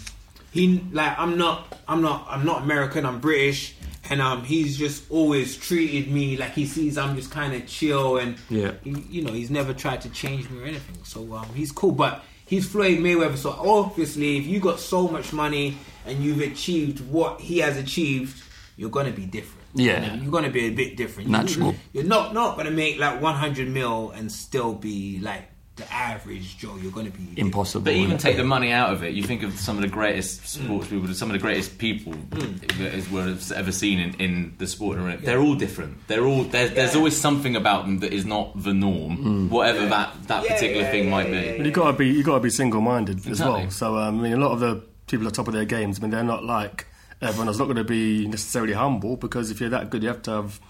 he 0.53 0.81
like 0.93 1.19
I'm 1.19 1.37
not. 1.37 1.77
I'm 1.89 2.03
not. 2.03 2.25
I'm 2.29 2.45
not 2.47 2.63
American. 2.63 3.05
I'm 3.05 3.19
British, 3.19 3.75
and 4.11 4.21
um, 4.21 4.45
he's 4.45 4.77
just 4.77 5.11
always 5.11 5.57
treated 5.57 6.11
me 6.13 6.37
like 6.37 6.53
he 6.53 6.67
sees 6.67 6.99
I'm 6.99 7.17
just 7.17 7.31
kind 7.31 7.55
of 7.55 7.67
chill, 7.67 8.19
and 8.19 8.37
Yeah. 8.51 8.73
he, 8.85 8.91
you 9.09 9.23
know, 9.23 9.33
he's 9.33 9.51
never 9.51 9.73
tried 9.73 10.03
to 10.03 10.11
change 10.11 10.51
me 10.51 10.61
or 10.61 10.65
anything. 10.65 10.99
So 11.05 11.33
um, 11.35 11.47
he's 11.55 11.73
cool, 11.73 11.93
but. 11.93 12.23
He's 12.47 12.69
Floyd 12.69 12.99
Mayweather, 12.99 13.37
so 13.37 13.51
obviously, 13.53 14.37
if 14.37 14.45
you 14.45 14.59
got 14.59 14.81
so 14.81 15.07
much 15.07 15.33
money 15.33 15.79
and 16.05 16.19
you've 16.25 16.41
achieved 16.41 16.99
what 17.09 17.41
he 17.41 17.59
has 17.59 17.77
achieved, 17.77 18.43
you're 18.77 18.91
gonna 18.91 19.13
be 19.13 19.25
different. 19.25 19.69
Yeah. 19.73 20.15
you're 20.17 20.33
gonna 20.33 20.51
be 20.51 20.67
a 20.67 20.71
bit 20.71 20.97
different. 20.97 21.29
You- 21.29 21.33
Natural. 21.37 21.77
You're 21.93 22.03
not 22.03 22.35
not 22.35 22.57
gonna 22.57 22.73
make 22.73 22.99
like 22.99 23.21
100 23.23 23.69
mil 23.69 24.11
and 24.11 24.33
still 24.33 24.73
be 24.75 25.21
like 25.21 25.45
the 25.81 25.93
average 25.93 26.57
Joe. 26.59 26.77
You're 26.81 26.93
gonna 26.93 27.11
be 27.11 27.41
Impossible. 27.41 27.85
But 27.85 27.95
even 27.95 28.19
take 28.19 28.37
the 28.37 28.45
money 28.45 28.71
out 28.73 28.93
of 28.93 29.03
it, 29.03 29.15
you 29.15 29.23
think 29.23 29.43
of 29.43 29.59
some 29.59 29.77
of 29.77 29.83
the 29.83 29.89
greatest 29.89 30.47
sports 30.47 30.87
mm. 30.87 30.91
people, 30.91 31.15
some 31.15 31.29
of 31.29 31.33
the 31.33 31.39
greatest 31.39 31.79
people 31.79 32.13
mm. 32.13 32.61
that 32.79 32.95
is 32.95 33.11
were 33.11 33.37
ever 33.55 33.73
seen 33.73 33.99
in, 33.99 34.15
in 34.21 34.55
the 34.59 34.67
sport. 34.67 34.99
arena. 34.99 35.19
They're 35.19 35.41
all 35.41 35.55
different. 35.55 36.07
They're 36.07 36.25
all 36.25 36.45
there's, 36.45 36.73
there's 36.73 36.97
always 36.97 37.17
something 37.17 37.57
about 37.57 37.87
them 37.87 37.99
that 38.01 38.13
is 38.13 38.25
not 38.25 38.63
the 38.63 38.75
norm, 38.75 39.17
mm. 39.17 39.49
whatever 39.49 39.87
that, 39.87 40.15
that 40.29 40.45
Yeah, 40.45 40.55
particular 40.55 40.83
yeah, 40.83 40.91
thing 40.91 41.05
yeah, 41.05 41.11
might 41.11 41.29
yeah, 41.31 41.53
be. 41.53 41.57
But 41.59 41.67
you 41.67 41.73
got 41.73 41.91
to 41.91 41.97
be 41.97 42.09
you 42.09 42.23
got 42.23 42.35
to 42.35 42.41
be 42.41 42.51
single 42.51 42.81
minded 42.81 43.27
as 43.27 43.41
well. 43.41 43.71
So 43.71 43.97
um, 43.97 44.21
I 44.21 44.23
mean, 44.23 44.33
a 44.33 44.37
lot 44.37 44.53
of 44.53 44.61
the 44.61 44.83
people 45.07 45.27
at 45.27 45.33
the 45.33 45.37
top 45.37 45.49
of 45.49 45.55
their 45.55 45.65
games, 45.65 45.99
I 45.99 46.03
mean, 46.03 46.11
they're 46.11 46.23
not 46.23 46.45
like 46.45 46.87
everyone. 47.21 47.49
is 47.49 47.59
not 47.59 47.65
going 47.65 47.77
to 47.77 47.85
be 47.85 48.27
necessarily 48.27 48.73
humble 48.73 49.17
because 49.17 49.51
if 49.51 49.61
you're 49.61 49.71
that 49.71 49.91
good, 49.91 50.03
you 50.03 50.09
have 50.09 50.23
to 50.23 50.31
have 50.31 50.61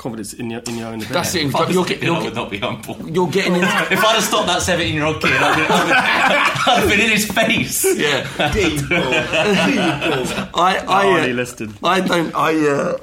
confidence 0.00 0.32
in 0.32 0.50
your 0.50 0.60
in 0.66 0.76
your 0.78 0.88
own 0.88 0.94
ability. 0.94 1.12
That's 1.12 1.34
it. 1.34 1.44
If 1.46 1.54
I 1.54 1.68
You're, 1.68 1.84
thinking 1.84 2.00
get- 2.00 2.02
I 2.02 2.14
you're, 2.14 2.24
would 2.24 2.34
not 2.34 2.50
be 2.50 2.58
humble. 2.58 2.96
you're 3.10 3.28
getting 3.28 3.54
in. 3.54 3.62
If 3.64 4.02
I'd 4.04 4.14
have 4.14 4.24
stopped 4.24 4.46
that 4.48 4.62
17 4.62 4.94
year 4.94 5.04
old 5.04 5.20
kid, 5.20 5.32
I'd 5.32 5.54
have, 5.54 5.68
been, 5.68 5.96
I'd 5.96 6.80
have 6.80 6.88
been 6.88 7.00
in 7.00 7.10
his 7.10 7.26
face. 7.30 7.84
Yeah. 7.98 8.26
There 8.52 8.68
you 8.68 8.88
go. 8.88 9.00
There 9.10 9.68
you 9.68 9.76
go. 9.76 10.48
I, 10.54 10.84
I, 10.88 11.06
already 11.06 11.32
uh, 11.32 11.36
listed. 11.36 11.70
I 11.84 12.00
don't. 12.00 12.34
I, 12.34 12.52
uh, 12.66 12.98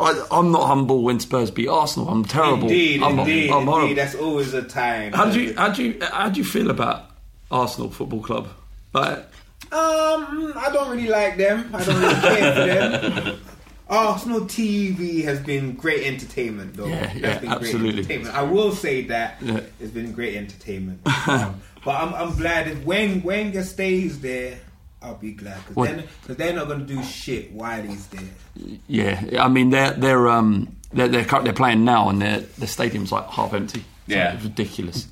I, 0.00 0.26
I'm 0.30 0.50
not 0.50 0.66
humble 0.66 1.02
when 1.02 1.20
Spurs 1.20 1.50
beat 1.50 1.68
Arsenal. 1.68 2.08
I'm 2.08 2.24
terrible. 2.24 2.62
Indeed, 2.64 3.02
I'm, 3.02 3.18
indeed, 3.20 3.50
I'm 3.50 3.64
horrible. 3.66 3.82
indeed. 3.88 3.98
That's 3.98 4.14
always 4.16 4.54
a 4.54 4.62
time. 4.62 5.12
How 5.12 5.30
do 5.30 5.40
you, 5.40 5.54
how 5.56 5.68
do 5.70 5.82
you, 5.84 5.98
how 6.02 6.28
do 6.30 6.38
you 6.38 6.44
feel 6.44 6.70
about 6.70 7.10
Arsenal 7.50 7.90
Football 7.90 8.20
Club? 8.22 8.48
Like, 8.92 9.18
Um, 9.72 10.52
I 10.56 10.70
don't 10.72 10.90
really 10.90 11.08
like 11.08 11.36
them. 11.36 11.70
I 11.74 11.84
don't 11.84 12.00
really 12.00 12.20
care 12.20 13.00
for 13.00 13.20
them. 13.20 13.40
Arsenal 13.88 14.42
TV 14.42 15.24
has 15.24 15.40
been 15.40 15.74
great 15.74 16.06
entertainment, 16.06 16.74
though. 16.74 16.86
Yeah, 16.86 17.00
That's 17.06 17.18
yeah, 17.20 17.38
been 17.38 17.48
absolutely. 17.52 18.02
Great 18.04 18.18
entertainment. 18.20 18.34
I 18.36 18.42
will 18.42 18.72
say 18.72 19.02
that 19.02 19.36
Yeah. 19.42 19.60
it's 19.80 19.92
been 19.92 20.12
great 20.12 20.36
entertainment. 20.36 21.00
Um, 21.26 21.60
but 21.84 21.96
I'm, 22.00 22.14
I'm 22.14 22.34
glad 22.36 22.68
if 22.68 22.82
when 22.84 23.22
Wenger 23.22 23.62
stays 23.62 24.20
there, 24.20 24.58
I'll 25.02 25.16
be 25.16 25.32
glad 25.32 25.58
because 25.58 25.76
What- 25.76 25.90
they're, 25.90 26.04
'cause 26.26 26.36
they're 26.36 26.54
not 26.54 26.66
going 26.66 26.86
to 26.86 26.94
do 26.94 27.02
shit 27.04 27.52
while 27.52 27.82
he's 27.82 28.06
there. 28.06 28.78
yeah, 28.88 29.22
I 29.44 29.48
mean 29.48 29.68
they're 29.68 29.90
they're 29.92 30.28
um 30.28 30.74
they're 30.94 31.08
they're, 31.08 31.24
cur- 31.26 31.42
they're 31.42 31.52
playing 31.52 31.84
now 31.84 32.08
and 32.08 32.22
their 32.22 32.40
the 32.58 32.66
stadium's 32.66 33.12
like 33.12 33.28
half 33.28 33.52
empty. 33.52 33.80
It's 34.06 34.16
Yeah. 34.16 34.30
like 34.34 34.44
ridiculous. 34.44 35.08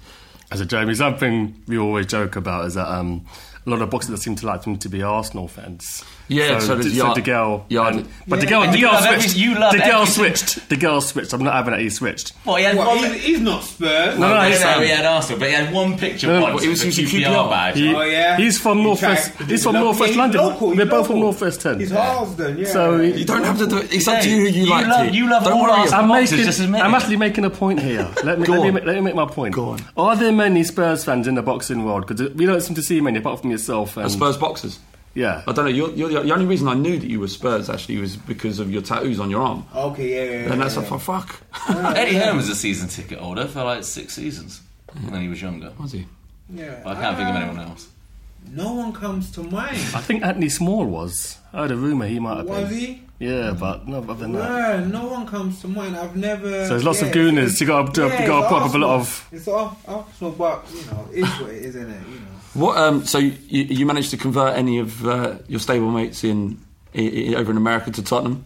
As 0.51 0.61
a 0.63 0.67
Jamie, 0.67 0.95
something 0.95 1.55
we 1.67 1.77
always 1.77 2.07
joke 2.07 2.37
about 2.37 2.65
is 2.67 2.75
that 2.75 2.89
um, 2.89 3.27
a 3.67 3.71
lot 3.71 3.81
of 3.83 3.91
boxers 3.91 4.11
that 4.11 4.19
seem 4.23 4.35
to 4.37 4.47
like 4.47 4.63
them 4.63 4.77
to 4.79 4.89
be 4.89 5.03
Arsenal 5.03 5.47
fans. 5.49 6.05
Yeah, 6.29 6.59
so 6.61 6.77
does 6.77 6.87
so 6.87 7.05
Yard- 7.05 7.17
DeGale. 7.19 7.65
Yard- 7.69 7.95
and- 7.95 8.09
but 8.27 8.39
Yeah. 8.43 8.45
DeGale, 8.49 8.63
And 8.65 8.73
De 8.73 8.79
you 8.79 8.87
Gea 8.87 8.93
love 8.93 9.05
every- 9.05 9.21
switched. 9.21 9.37
you 9.37 9.55
love 9.59 9.73
DeGale 9.75 9.81
everything. 10.03 10.07
switched. 10.07 10.69
DeGale 10.71 11.03
switched. 11.03 11.33
I'm 11.35 11.45
not 11.45 11.55
having 11.55 11.73
that. 11.73 11.81
He 11.81 11.91
switched. 11.91 12.33
Well, 12.47 12.57
he 12.57 12.65
had 12.65 12.77
What, 12.77 12.87
one. 12.89 12.99
he's, 12.99 13.23
he's 13.23 13.41
not 13.41 13.63
Spurs. 13.65 14.19
No, 14.19 14.29
no, 14.29 14.35
no, 14.41 14.49
he's, 14.49 14.61
no, 14.63 14.73
um, 14.77 14.83
he 14.83 14.89
had 14.89 15.05
Arsenal, 15.05 15.39
but 15.41 15.49
he 15.49 15.55
had 15.55 15.73
one 15.73 15.99
picture 15.99 16.29
No, 16.29 16.41
once 16.41 16.63
he 16.63 16.69
was 16.71 16.85
using 16.85 17.05
QPR 17.07 17.29
QPR. 17.29 17.51
badge. 17.51 17.77
He- 17.77 17.95
Oh 17.95 18.03
yeah, 18.03 18.37
He's 18.39 18.59
from 18.59 18.79
He 18.79 18.85
Northwest. 18.85 19.37
tried- 19.37 19.49
He's 19.51 19.63
from 19.63 19.75
local- 19.75 19.87
Northwest 19.89 20.17
London. 20.17 20.41
local, 20.41 20.69
he's 20.71 20.79
We're 20.79 20.85
both 20.87 21.07
from 21.07 21.17
local. 21.17 21.31
Northwest 21.33 21.61
Ten. 21.61 21.81
He's 21.81 21.91
Harlesden, 21.91 22.59
yeah. 22.59 22.67
So 22.73 22.97
You 22.97 23.25
don't 23.25 23.45
have 23.45 23.59
to 23.59 23.67
do 23.67 23.77
it. 23.79 23.93
It's 23.93 24.09
up 24.09 24.21
to 24.23 24.29
you 24.31 24.37
who 24.37 24.47
you 24.47 24.65
You 24.65 24.71
like 24.71 24.87
love- 24.87 25.15
you 25.15 25.29
love 25.31 25.45
Don't 25.45 25.53
all 25.53 25.63
worry 25.63 25.71
Arsenal. 25.73 25.89
about 25.89 26.03
I'm 26.03 26.09
boxes, 26.09 26.61
making. 26.61 26.75
I'm 26.87 26.95
actually 26.95 27.17
making 27.17 27.45
a 27.45 27.51
point 27.51 27.81
here. 27.81 28.09
Let 28.25 28.41
me, 28.41 28.47
Go 28.47 28.53
let, 28.55 28.63
me, 28.63 28.69
on. 28.69 28.75
ma- 28.75 28.81
let 28.85 28.95
me 28.97 29.01
make 29.03 29.15
my 29.15 29.27
point. 29.27 29.55
Go 29.55 29.71
on. 29.71 29.81
Are 29.99 30.17
there 30.17 30.33
many 30.33 30.65
Spurs 30.65 31.05
fans 31.05 31.27
in 31.29 31.35
the 31.35 31.43
boxing 31.43 31.85
world? 31.85 32.07
Because 32.07 32.33
we 32.35 32.47
don't 32.47 32.61
seem 32.63 32.75
to 32.77 32.83
see 32.83 33.01
many 33.01 33.19
apart 33.19 33.41
from 33.43 33.51
yourself. 33.53 33.97
And, 33.97 34.07
it. 34.07 34.11
Spurs 34.11 34.37
boxers. 34.37 34.79
Yeah. 35.15 35.43
I 35.47 35.53
don't 35.53 35.67
know. 35.67 35.71
You're, 35.71 35.91
you're, 35.91 36.09
the- 36.09 36.23
the 36.23 36.33
only 36.33 36.47
reason 36.47 36.69
I 36.69 36.75
knew 36.75 36.99
that 36.99 37.07
you 37.07 37.21
were 37.21 37.29
Spurs 37.29 37.69
actually 37.71 37.99
was 37.99 38.17
because 38.17 38.59
of 38.59 38.71
your 38.73 38.83
tattoos 38.83 39.21
on 39.21 39.29
your 39.31 39.43
arm. 39.43 39.67
Okay, 39.75 40.09
yeah, 40.15 40.25
yeah. 40.41 40.47
yeah 40.47 40.53
And 40.53 40.61
that's 40.63 40.77
yeah. 40.77 40.83
a 40.83 40.87
for 40.87 40.99
fuck. 40.99 41.41
Eddie 41.69 42.17
Hearn 42.17 42.37
was 42.37 42.49
a 42.49 42.55
season 42.55 42.89
ticket 42.89 43.19
holder 43.19 43.47
for 43.47 43.63
like 43.65 43.85
six 43.85 44.15
seasons 44.15 44.63
when 45.09 45.21
he 45.21 45.29
was 45.29 45.41
younger. 45.43 45.71
Was 45.79 45.93
he? 45.93 46.07
Yeah. 46.49 46.81
But 46.83 46.97
I 46.97 47.01
can't 47.01 47.17
think 47.17 47.29
of 47.29 47.37
anyone 47.37 47.59
uh, 47.59 47.69
else. 47.69 47.89
No 48.51 48.73
one 48.73 48.93
comes 48.93 49.31
to 49.33 49.43
mind. 49.43 49.77
I 49.95 50.01
think 50.01 50.25
Anthony 50.25 50.49
Small 50.49 50.85
was. 50.87 51.39
I 51.53 51.59
heard 51.59 51.71
a 51.71 51.77
rumour 51.77 52.07
he 52.09 52.19
might 52.19 52.39
have 52.39 52.47
Was 52.49 52.69
been. 52.71 52.79
he? 52.79 53.03
Yeah, 53.21 53.53
but 53.53 53.87
no 53.87 53.99
other 53.99 54.15
than 54.15 54.33
that. 54.33 54.81
Yeah, 54.81 54.87
no 54.87 55.07
one 55.07 55.27
comes 55.29 55.61
to 55.61 55.69
mind. 55.69 55.97
I've 55.97 56.17
never. 56.17 56.51
So 56.65 56.71
there's 56.71 56.85
lots 56.85 57.03
of 57.03 57.09
gooners. 57.11 57.39
it's- 57.45 57.61
You 57.61 57.69
gotta 57.69 57.93
do- 57.93 58.03
you 58.03 58.09
yeah, 58.09 58.27
gotta 58.27 58.47
it's 58.47 58.53
put 58.53 58.63
up 58.71 58.75
a 58.75 58.79
lot 58.79 59.01
of- 59.01 59.29
It's 59.31 59.47
Ar- 59.47 59.77
Arsenal, 59.87 60.33
but 60.33 60.65
you 60.75 60.85
know, 60.87 61.09
it's 61.13 61.41
what 61.41 61.51
it 61.51 61.57
is, 61.63 61.77
isn't 61.77 61.89
it? 61.91 62.01
You 62.09 62.15
know. 62.17 62.27
What? 62.55 62.77
Um, 62.77 63.05
so 63.07 63.19
you, 63.19 63.33
you 63.49 63.87
managed 63.87 64.11
to 64.11 64.17
convert 64.17 64.57
any 64.57 64.79
of 64.79 65.07
uh, 65.07 65.39
your 65.49 65.61
stablemates 65.61 66.23
in, 66.25 66.59
i 66.95 67.33
i 67.35 67.41
over 67.41 67.51
in 67.51 67.57
America 67.57 67.91
to 67.93 68.03
Tottenham? 68.03 68.45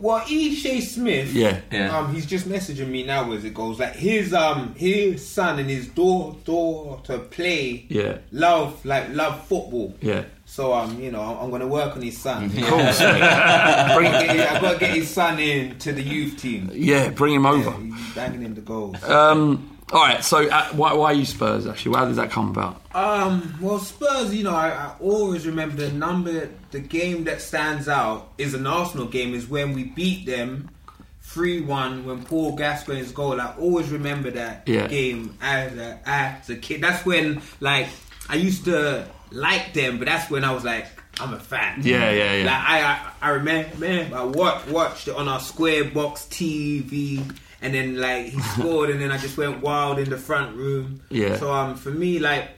Well, 0.00 0.24
E. 0.28 0.56
Shea 0.56 0.80
Smith, 0.80 1.32
Yeah. 1.32 1.60
Yeah. 1.70 1.96
um, 1.96 2.12
he's 2.12 2.26
just 2.26 2.48
messaging 2.48 2.88
me 2.88 3.04
now 3.04 3.30
as 3.32 3.44
it 3.44 3.54
goes. 3.54 3.78
Like 3.78 3.94
his 3.94 4.34
um 4.34 4.74
his 4.74 5.24
son 5.26 5.60
and 5.60 5.70
his 5.70 5.86
daughter 5.86 6.36
daughter 6.44 7.18
play 7.20 7.86
Yeah. 7.88 8.18
love 8.32 8.84
like 8.84 9.08
love 9.10 9.46
football. 9.46 9.94
Yeah. 10.00 10.24
So 10.46 10.72
um, 10.72 11.00
you 11.00 11.12
know, 11.12 11.20
I'm, 11.22 11.44
I'm 11.44 11.50
gonna 11.52 11.68
work 11.68 11.94
on 11.94 12.02
his 12.02 12.18
son. 12.18 12.50
Cool. 12.56 12.78
Bring, 12.78 14.12
I've 14.14 14.60
got 14.62 14.72
to 14.72 14.78
get 14.80 14.96
his 14.96 15.08
son 15.10 15.38
in 15.38 15.78
to 15.78 15.92
the 15.92 16.02
youth 16.02 16.38
team. 16.38 16.70
Yeah, 16.74 17.10
bring 17.10 17.34
him 17.34 17.46
over. 17.46 17.70
Yeah, 17.70 17.96
he's 17.96 18.14
banging 18.16 18.42
him 18.42 18.54
the 18.56 18.60
goals. 18.62 19.02
Um, 19.04 19.77
all 19.92 20.00
right. 20.02 20.22
So 20.24 20.48
uh, 20.48 20.68
why, 20.70 20.92
why 20.94 21.06
are 21.12 21.14
you 21.14 21.24
Spurs? 21.24 21.66
Actually, 21.66 21.96
how 21.96 22.04
did 22.06 22.16
that 22.16 22.30
come 22.30 22.50
about? 22.50 22.82
Um, 22.94 23.54
well, 23.60 23.78
Spurs, 23.78 24.34
you 24.34 24.44
know, 24.44 24.54
I, 24.54 24.68
I 24.70 24.94
always 25.00 25.46
remember 25.46 25.76
the 25.76 25.92
number, 25.92 26.50
the 26.70 26.80
game 26.80 27.24
that 27.24 27.40
stands 27.40 27.88
out 27.88 28.32
is 28.38 28.54
an 28.54 28.66
Arsenal 28.66 29.06
game, 29.06 29.34
is 29.34 29.46
when 29.48 29.72
we 29.72 29.84
beat 29.84 30.26
them 30.26 30.68
3 31.22 31.60
1 31.62 32.04
when 32.06 32.24
Paul 32.24 32.56
Gascoigne's 32.56 33.12
goal. 33.12 33.40
I 33.40 33.54
always 33.58 33.88
remember 33.90 34.30
that 34.32 34.62
Yeah. 34.66 34.86
game 34.88 35.36
as 35.40 35.76
a, 35.76 36.00
as 36.06 36.48
a 36.50 36.56
kid. 36.56 36.80
That's 36.82 37.04
when, 37.06 37.40
like, 37.60 37.86
I 38.28 38.36
used 38.36 38.64
to 38.66 39.06
like 39.30 39.74
them, 39.74 39.98
but 39.98 40.06
that's 40.06 40.30
when 40.30 40.42
I 40.44 40.52
was 40.52 40.64
like, 40.64 40.86
I'm 41.20 41.34
a 41.34 41.38
fan. 41.40 41.80
Yeah, 41.82 42.10
yeah, 42.12 42.34
yeah. 42.34 42.44
Like, 42.46 42.54
I, 42.54 42.82
I, 42.82 43.10
I 43.22 43.30
remember, 43.30 43.76
man, 43.78 44.14
I 44.14 44.22
wa- 44.24 44.60
watched 44.70 45.08
it 45.08 45.16
on 45.16 45.28
our 45.28 45.40
square 45.40 45.84
box 45.84 46.26
TV. 46.30 47.22
And 47.60 47.74
then 47.74 48.00
like 48.00 48.26
he 48.26 48.40
scored, 48.54 48.90
and 48.90 49.00
then 49.00 49.10
I 49.10 49.18
just 49.18 49.36
went 49.36 49.60
wild 49.62 49.98
in 49.98 50.10
the 50.10 50.16
front 50.18 50.56
room. 50.56 51.00
Yeah. 51.10 51.36
So 51.36 51.52
um, 51.52 51.76
for 51.76 51.90
me, 51.90 52.18
like 52.18 52.50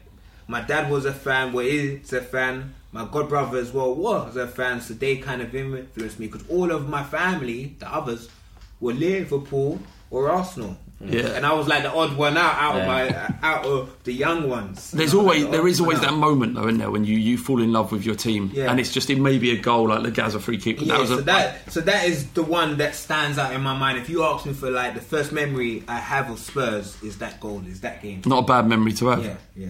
my 0.46 0.60
dad 0.60 0.90
was 0.90 1.04
a 1.04 1.12
fan, 1.12 1.52
well, 1.52 1.66
is 1.66 2.12
a 2.12 2.20
fan. 2.20 2.74
My 2.92 3.06
god 3.10 3.28
brother 3.28 3.58
as 3.58 3.72
well 3.72 3.94
was 3.94 4.36
a 4.36 4.48
fan, 4.48 4.80
so 4.80 4.94
they 4.94 5.16
kind 5.18 5.40
of 5.40 5.54
influenced 5.54 6.18
me 6.18 6.26
because 6.26 6.46
all 6.48 6.72
of 6.72 6.88
my 6.88 7.04
family, 7.04 7.76
the 7.78 7.92
others, 7.92 8.28
were 8.80 8.92
Liverpool 8.92 9.78
or 10.10 10.28
Arsenal. 10.30 10.76
Yeah. 11.02 11.28
and 11.28 11.46
I 11.46 11.54
was 11.54 11.66
like 11.66 11.82
the 11.82 11.90
odd 11.92 12.14
one 12.14 12.36
out, 12.36 12.54
out 12.56 12.80
of 12.80 12.86
my, 12.86 13.34
out 13.42 13.64
of 13.64 13.96
the 14.04 14.12
young 14.12 14.48
ones. 14.50 14.90
There's 14.90 15.14
always 15.14 15.44
like, 15.44 15.52
there 15.52 15.66
is 15.66 15.80
always 15.80 16.00
that 16.00 16.10
out. 16.10 16.18
moment 16.18 16.54
though, 16.56 16.64
isn't 16.68 16.76
there, 16.78 16.90
when 16.90 17.04
you, 17.04 17.16
you 17.16 17.38
fall 17.38 17.62
in 17.62 17.72
love 17.72 17.90
with 17.90 18.04
your 18.04 18.14
team, 18.14 18.50
Yeah. 18.52 18.70
and 18.70 18.78
it's 18.78 18.92
just 18.92 19.08
it 19.08 19.18
may 19.18 19.38
be 19.38 19.50
a 19.52 19.56
goal 19.60 19.88
like 19.88 20.02
the 20.02 20.10
Gaza 20.10 20.38
free 20.40 20.58
kick. 20.58 20.76
but 20.76 20.86
Yeah, 20.86 20.94
that 20.94 21.00
was 21.00 21.08
so 21.08 21.18
a, 21.18 21.22
that 21.22 21.72
so 21.72 21.80
that 21.80 22.04
is 22.04 22.26
the 22.32 22.42
one 22.42 22.76
that 22.78 22.94
stands 22.94 23.38
out 23.38 23.54
in 23.54 23.62
my 23.62 23.76
mind. 23.76 23.96
If 23.98 24.10
you 24.10 24.24
ask 24.24 24.44
me 24.44 24.52
for 24.52 24.70
like 24.70 24.94
the 24.94 25.00
first 25.00 25.32
memory 25.32 25.84
I 25.88 25.96
have 25.98 26.30
of 26.30 26.38
Spurs 26.38 27.02
is 27.02 27.16
that 27.18 27.40
goal, 27.40 27.62
is 27.66 27.80
that 27.80 28.02
game. 28.02 28.20
not 28.26 28.40
a 28.44 28.46
bad 28.46 28.66
memory 28.68 28.92
to 28.92 29.06
have. 29.08 29.24
Yeah, 29.24 29.36
yeah. 29.56 29.68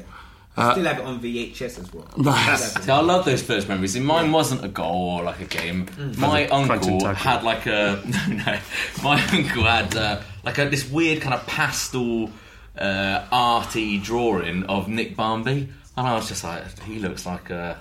I 0.56 0.72
still 0.72 0.84
have 0.84 0.99
it 0.99 1.04
on 1.06 1.20
VHS 1.20 1.78
as 1.78 1.94
well. 1.94 2.06
Nice. 2.18 2.75
See, 2.84 2.90
I 2.90 3.00
love 3.00 3.25
those 3.25 3.40
first 3.40 3.68
memories. 3.68 3.92
See, 3.92 4.00
mine 4.00 4.30
wasn't 4.32 4.62
a 4.64 4.68
goal 4.68 5.18
or 5.20 5.22
like 5.22 5.40
a 5.40 5.44
game. 5.44 5.87
My 6.18 6.49
uncle 6.49 7.04
had 7.14 7.44
like 7.44 7.66
a 7.66 8.02
no, 8.28 8.34
no. 8.34 8.58
My 9.02 9.22
uncle 9.28 9.62
had 9.62 9.96
uh, 9.96 10.20
like 10.44 10.59
a, 10.59 10.68
this 10.68 10.88
weird 10.90 11.20
kind 11.23 11.35
of 11.35 11.47
pastel, 11.47 12.30
uh, 12.78 13.25
arty 13.32 13.99
drawing 13.99 14.64
of 14.64 14.88
Nick 14.88 15.16
Barmby, 15.16 15.68
and 15.97 16.06
I 16.06 16.14
was 16.14 16.28
just 16.28 16.45
like, 16.45 16.78
he 16.82 16.99
looks 16.99 17.26
like 17.26 17.50
a 17.50 17.78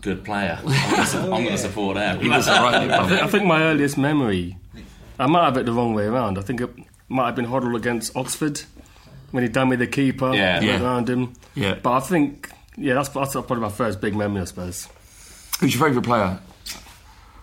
good 0.00 0.24
player. 0.24 0.58
I'm 0.64 0.90
gonna, 0.90 1.06
su- 1.06 1.18
I'm 1.18 1.44
gonna 1.44 1.58
support 1.58 1.96
him. 1.96 2.20
He 2.20 2.28
was 2.28 2.48
alright. 2.48 2.90
I 2.90 3.26
think, 3.28 3.44
my 3.46 3.62
earliest 3.62 3.96
memory, 3.96 4.56
I 5.18 5.26
might 5.26 5.44
have 5.44 5.56
it 5.56 5.66
the 5.66 5.72
wrong 5.72 5.94
way 5.94 6.04
around. 6.06 6.38
I 6.38 6.42
think 6.42 6.60
it 6.60 6.70
might 7.08 7.26
have 7.26 7.36
been 7.36 7.46
Hoddle 7.46 7.76
against 7.76 8.16
Oxford 8.16 8.60
when 9.30 9.42
he 9.42 9.48
done 9.48 9.68
with 9.68 9.78
the 9.78 9.86
keeper 9.86 10.34
Yeah. 10.34 10.60
Yeah. 10.60 10.82
around 10.82 11.08
him. 11.08 11.32
Yeah. 11.54 11.76
But 11.82 11.92
I 11.92 12.00
think, 12.00 12.50
yeah, 12.76 12.94
that's, 12.94 13.08
that's 13.10 13.32
probably 13.32 13.56
my 13.60 13.68
first 13.70 14.00
big 14.00 14.14
memory, 14.16 14.42
I 14.42 14.44
suppose. 14.44 14.88
Who's 15.60 15.74
your 15.74 15.86
favourite 15.86 16.04
player? 16.04 16.38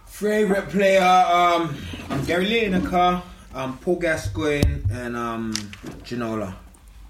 Favorite 0.06 0.70
player, 0.70 1.02
um, 1.02 1.76
um 2.10 2.26
Gary 2.26 2.46
Lineker, 2.48 3.22
um, 3.54 3.78
Paul 3.80 3.96
Gascoigne, 3.98 4.84
and 4.92 5.16
um, 5.18 5.54
Ginola. 6.04 6.56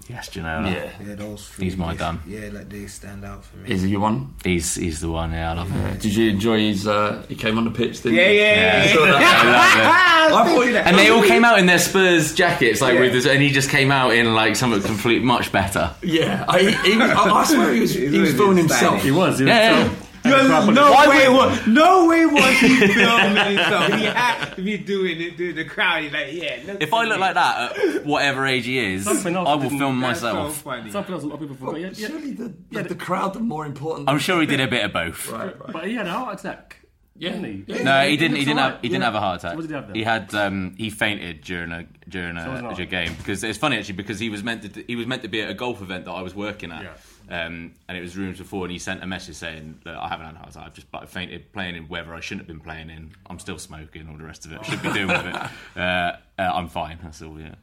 Yes, 0.08 0.28
Ginola. 0.30 0.72
Yeah, 0.72 1.14
those 1.14 1.48
three. 1.48 1.66
He's 1.66 1.76
my 1.76 1.94
gun. 1.94 2.20
Yeah, 2.26 2.48
like 2.52 2.68
they 2.68 2.86
stand 2.88 3.24
out 3.24 3.44
for 3.44 3.58
me. 3.58 3.70
Is 3.70 3.82
he 3.82 3.90
your 3.90 4.00
one? 4.00 4.34
He's 4.42 4.74
he's 4.74 5.00
the 5.00 5.08
one. 5.08 5.30
Yeah, 5.32 5.52
I 5.52 5.54
love 5.54 5.70
him. 5.70 5.98
Did 5.98 6.14
you 6.16 6.30
enjoy 6.30 6.58
his? 6.58 6.84
Uh, 6.88 7.24
he 7.28 7.36
came 7.36 7.56
on 7.58 7.64
the 7.64 7.70
pitch. 7.70 8.02
Didn't 8.02 8.18
Yeah, 8.18 8.28
he? 8.28 8.38
yeah, 8.38 8.54
yeah. 8.54 8.84
Yeah. 8.86 9.06
That? 9.06 10.26
I 10.30 10.32
love 10.32 10.46
it. 10.48 10.50
I 10.50 10.54
thought 10.56 10.62
you- 10.66 10.76
And 10.78 10.98
they 10.98 11.10
all 11.10 11.22
came 11.22 11.44
out 11.44 11.60
in 11.60 11.66
their 11.66 11.78
Spurs 11.78 12.34
jackets, 12.34 12.80
like 12.80 12.94
Yeah. 12.94 13.00
with 13.02 13.12
this, 13.12 13.26
and 13.26 13.40
he 13.40 13.50
just 13.52 13.70
came 13.70 13.92
out 13.92 14.12
in 14.12 14.34
like 14.34 14.56
something 14.56 14.82
complete 14.82 15.22
much 15.22 15.52
better. 15.52 15.94
Yeah, 16.02 16.44
I, 16.48 16.58
he, 16.84 16.96
was- 16.96 17.10
I, 17.10 17.30
I 17.30 17.44
swear 17.44 17.72
he 17.74 17.80
was, 17.80 17.94
he 17.94 18.18
was 18.18 18.34
filming 18.34 18.56
himself. 18.56 19.00
He 19.02 19.12
was. 19.12 19.38
He 19.38 19.44
was 19.44 19.48
Yeah, 19.50 19.84
yeah. 19.84 19.94
So- 20.22 20.30
No, 20.30 20.70
no 20.70 21.08
way, 21.08 21.28
would- 21.28 21.36
was, 21.36 21.66
no 21.66 22.06
way 22.08 22.26
was 22.26 22.58
he 22.60 22.76
filming 22.88 23.36
himself. 23.56 23.92
He 23.94 24.04
had 24.04 24.54
to 24.56 24.62
be 24.62 24.78
doing 24.78 25.20
it, 25.20 25.36
doing 25.36 25.56
the 25.56 25.64
crowd. 25.64 26.02
He's 26.02 26.12
like, 26.12 26.32
yeah. 26.32 26.60
look 26.66 26.82
If 26.82 26.92
I 26.92 27.04
look 27.04 27.18
like 27.18 27.34
that 27.34 27.76
at 27.78 28.04
whatever 28.06 28.46
age 28.46 28.66
he 28.66 28.78
is, 28.78 29.06
I 29.06 29.12
will 29.12 29.70
film 29.70 30.00
That's 30.00 30.20
so 30.20 30.32
myself. 30.62 30.62
Something 30.90 31.14
else 31.14 31.22
a 31.24 31.26
lot 31.26 31.34
of 31.34 31.40
people 31.40 31.56
forgot. 31.56 31.80
Yeah, 31.80 31.90
yeah. 31.94 32.08
Surely 32.08 32.32
the, 32.32 32.54
the, 32.70 32.82
the 32.82 32.94
crowd 32.94 33.36
are 33.36 33.40
more 33.40 33.66
important. 33.66 34.08
I'm 34.08 34.18
sure 34.18 34.40
he 34.40 34.46
did 34.46 34.60
a 34.60 34.68
bit 34.68 34.84
of 34.84 34.92
both. 34.92 35.30
Right, 35.30 35.58
right. 35.60 35.72
But 35.72 35.86
he 35.86 35.94
had 35.94 36.06
a 36.06 36.12
heart 36.12 36.40
attack. 36.40 36.76
Yeah. 37.16 37.32
Didn't 37.32 37.44
he? 37.44 37.64
Yeah. 37.66 37.82
No, 37.82 38.08
he 38.08 38.16
didn't. 38.16 38.36
He 38.38 38.44
didn't 38.46 38.60
have. 38.60 38.80
He 38.80 38.88
didn't 38.88 39.00
Yeah. 39.02 39.06
have 39.06 39.14
a 39.14 39.20
heart 39.20 39.40
attack. 39.40 39.50
So 39.50 39.56
what 39.56 39.62
did 39.62 39.68
he 39.70 39.74
have 39.74 39.86
then? 39.88 39.94
He 39.96 40.02
had. 40.04 40.34
Um, 40.34 40.74
he 40.78 40.88
fainted 40.88 41.42
during 41.42 41.70
a 41.70 41.84
during 42.08 42.38
a, 42.38 42.52
it's 42.54 42.62
not- 42.62 42.78
a 42.80 42.86
game 42.86 43.12
because 43.18 43.44
it's 43.44 43.58
funny 43.58 43.76
actually 43.76 43.96
because 43.96 44.18
he 44.18 44.30
was 44.30 44.42
meant 44.42 44.72
to 44.72 44.82
he 44.86 44.96
was 44.96 45.06
meant 45.06 45.20
to 45.22 45.28
be 45.28 45.42
at 45.42 45.50
a 45.50 45.54
golf 45.54 45.82
event 45.82 46.06
that 46.06 46.12
I 46.12 46.22
was 46.22 46.34
working 46.34 46.72
at. 46.72 46.98
Yeah. 47.30 47.46
Um, 47.46 47.74
and 47.88 47.96
it 47.96 48.00
was 48.00 48.16
rooms 48.16 48.38
before, 48.38 48.64
and 48.64 48.72
he 48.72 48.78
sent 48.78 49.02
a 49.02 49.06
message 49.06 49.36
saying 49.36 49.80
that 49.84 49.96
I 49.96 50.08
haven't 50.08 50.26
had 50.26 50.34
a 50.34 50.38
heart 50.38 50.50
attack. 50.50 50.66
I've 50.66 50.74
just 50.74 50.90
but 50.90 51.02
I 51.02 51.06
fainted 51.06 51.52
playing 51.52 51.76
in 51.76 51.88
weather 51.88 52.14
I 52.14 52.20
shouldn't 52.20 52.48
have 52.48 52.48
been 52.48 52.64
playing 52.64 52.90
in. 52.90 53.12
I'm 53.28 53.38
still 53.38 53.58
smoking, 53.58 54.08
all 54.08 54.16
the 54.16 54.24
rest 54.24 54.46
of 54.46 54.52
it. 54.52 54.58
I 54.60 54.62
should 54.62 54.82
be 54.82 54.92
doing 54.92 55.08
with 55.08 55.26
it. 55.26 55.36
Uh, 55.76 56.16
uh, 56.38 56.50
I'm 56.54 56.68
fine. 56.68 56.98
That's 57.02 57.22
all. 57.22 57.38
Yeah. 57.40 57.54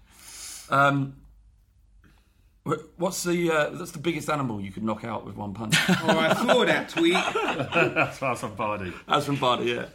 Um, 0.70 1.16
what's 2.98 3.24
the 3.24 3.52
uh, 3.52 3.70
that's 3.72 3.92
the 3.92 4.00
biggest 4.00 4.30
animal 4.30 4.62
you 4.62 4.72
could 4.72 4.84
knock 4.84 5.04
out 5.04 5.26
with 5.26 5.36
one 5.36 5.54
punch? 5.54 5.76
Oh, 5.90 6.18
I 6.18 6.34
saw 6.34 6.66
that 6.66 6.90
tweet. 6.90 7.14
That's 7.14 8.40
from 8.40 8.56
Bardi. 8.56 8.94
That's 9.08 9.26
from 9.26 9.36
Bardi, 9.38 9.72
yeah. 9.72 9.86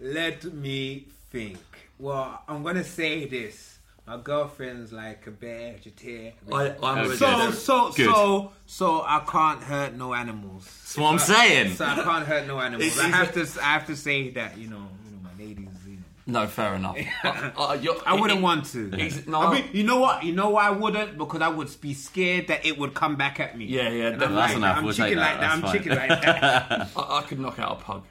Let 0.00 0.44
me 0.44 1.06
think. 1.30 1.58
Well, 1.98 2.42
I'm 2.48 2.62
gonna 2.62 2.84
say 2.84 3.26
this. 3.26 3.71
My 4.06 4.16
girlfriend's 4.16 4.92
like 4.92 5.26
a 5.28 5.30
vegetarian. 5.30 6.32
I, 6.52 6.74
I'm 6.82 7.10
a 7.10 7.16
so 7.16 7.50
so 7.52 7.92
Good. 7.92 8.06
so 8.06 8.52
so 8.66 9.02
I 9.02 9.20
can't 9.30 9.62
hurt 9.62 9.94
no 9.94 10.12
animals. 10.12 10.64
That's 10.64 10.98
what 10.98 11.12
I'm 11.12 11.18
saying. 11.20 11.74
So 11.76 11.84
I 11.84 11.94
can't 11.94 12.26
hurt 12.26 12.46
no 12.48 12.58
animals. 12.60 12.84
It's- 12.92 12.98
I 12.98 13.08
have 13.08 13.32
to 13.34 13.60
I 13.62 13.64
have 13.74 13.86
to 13.86 13.96
say 13.96 14.30
that 14.30 14.58
you 14.58 14.68
know 14.68 14.88
you 15.04 15.12
know 15.12 15.18
my 15.22 15.30
ladies. 15.38 15.68
You 15.86 15.92
know. 16.26 16.40
No, 16.40 16.46
fair 16.48 16.74
enough. 16.74 16.96
Uh, 17.24 17.52
uh, 17.56 17.78
I 18.04 18.14
wouldn't 18.20 18.40
it- 18.40 18.42
want 18.42 18.64
to. 18.66 18.90
He's- 18.90 19.24
no, 19.28 19.40
I 19.40 19.54
mean, 19.54 19.64
you 19.72 19.84
know 19.84 19.98
what? 20.00 20.24
You 20.24 20.32
know 20.32 20.50
why 20.50 20.66
I 20.66 20.70
wouldn't? 20.70 21.16
Because 21.16 21.40
I 21.40 21.48
would 21.48 21.70
be 21.80 21.94
scared 21.94 22.48
that 22.48 22.66
it 22.66 22.76
would 22.78 22.94
come 22.94 23.14
back 23.16 23.38
at 23.38 23.56
me. 23.56 23.66
Yeah, 23.66 23.88
yeah, 23.88 24.06
And 24.08 24.22
I'm 24.22 24.34
that's 24.34 24.48
like, 24.50 24.56
enough. 24.56 24.76
I'm 24.78 24.84
We'll 24.84 24.92
chicken 24.94 25.08
take 25.10 25.18
that. 25.18 25.30
like 25.32 25.40
that. 25.40 25.50
I'm 25.52 25.60
That's 25.60 25.72
chicken 25.72 25.96
like 25.96 26.08
that. 26.08 26.88
I, 26.96 27.18
I 27.18 27.22
could 27.22 27.38
knock 27.38 27.58
out 27.60 27.72
a 27.80 27.84
pug. 27.84 28.04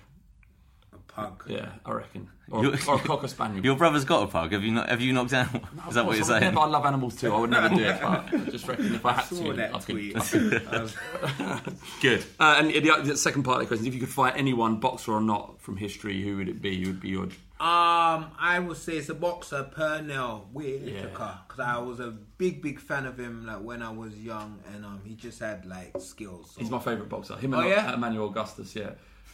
Pug. 1.15 1.43
Yeah, 1.47 1.69
I 1.85 1.91
reckon. 1.91 2.29
Or, 2.49 2.63
Your- 2.63 2.73
or 2.87 2.95
a 2.95 2.99
cocker 2.99 3.27
spaniel. 3.29 3.63
Your 3.63 3.75
brother's 3.77 4.03
got 4.03 4.23
a 4.23 4.27
pug. 4.27 4.51
Have 4.51 4.63
you 4.63 4.71
not? 4.71 4.89
Have 4.89 4.99
you 4.99 5.13
knocked 5.13 5.31
down? 5.31 5.61
Is 5.87 5.95
that 5.95 6.05
what 6.05 6.17
you're 6.17 6.25
I 6.25 6.27
saying? 6.27 6.41
Never, 6.41 6.59
I 6.59 6.65
love 6.65 6.85
animals 6.85 7.15
too. 7.15 7.33
I 7.33 7.39
would 7.39 7.49
never 7.49 7.69
do 7.69 7.81
it, 7.83 8.01
but 8.01 8.09
I 8.33 8.37
just 8.49 8.67
reckon 8.67 8.93
if 8.93 9.05
I 9.05 9.13
had 9.13 9.21
saw 9.25 9.43
to, 9.43 9.53
that 9.53 9.73
I 9.75 9.79
could. 9.79 9.93
tweet. 9.95 10.17
I 10.17 10.19
could. 10.19 10.67
I 10.71 11.61
Good. 12.01 12.23
Uh, 12.39 12.55
and 12.59 12.69
the, 12.71 13.01
the 13.03 13.17
second 13.17 13.43
part 13.43 13.57
of 13.57 13.61
the 13.63 13.67
question: 13.67 13.87
If 13.87 13.93
you 13.93 13.99
could 14.01 14.09
fight 14.09 14.33
anyone, 14.35 14.79
boxer 14.81 15.13
or 15.13 15.21
not, 15.21 15.61
from 15.61 15.77
history, 15.77 16.21
who 16.21 16.37
would 16.37 16.49
it 16.49 16.61
be? 16.61 16.81
Who 16.83 16.87
would 16.87 16.99
be 17.01 17.09
your? 17.09 17.23
Um, 17.61 18.31
I 18.39 18.57
would 18.59 18.77
say 18.77 18.93
it's 18.97 19.09
a 19.09 19.13
boxer, 19.13 19.69
Pernell 19.77 20.47
Whitaker, 20.51 21.37
because 21.47 21.59
I 21.59 21.77
was 21.77 21.99
a 21.99 22.09
big, 22.09 22.61
big 22.61 22.79
fan 22.79 23.05
of 23.05 23.19
him. 23.19 23.45
Like 23.45 23.61
when 23.61 23.81
I 23.83 23.91
was 23.91 24.13
young, 24.17 24.59
and 24.73 24.83
um, 24.83 24.99
he 25.05 25.13
just 25.15 25.39
had 25.39 25.65
like 25.67 25.93
skills. 25.99 26.55
He's 26.57 26.71
my 26.71 26.79
favourite 26.79 27.07
boxer. 27.07 27.35
Him 27.37 27.53
and 27.53 27.63
Oh, 27.63 27.67
yeah? 27.67 27.93
Emmanuel 27.93 28.29
Augustus. 28.29 28.75
Yeah. 28.75 28.91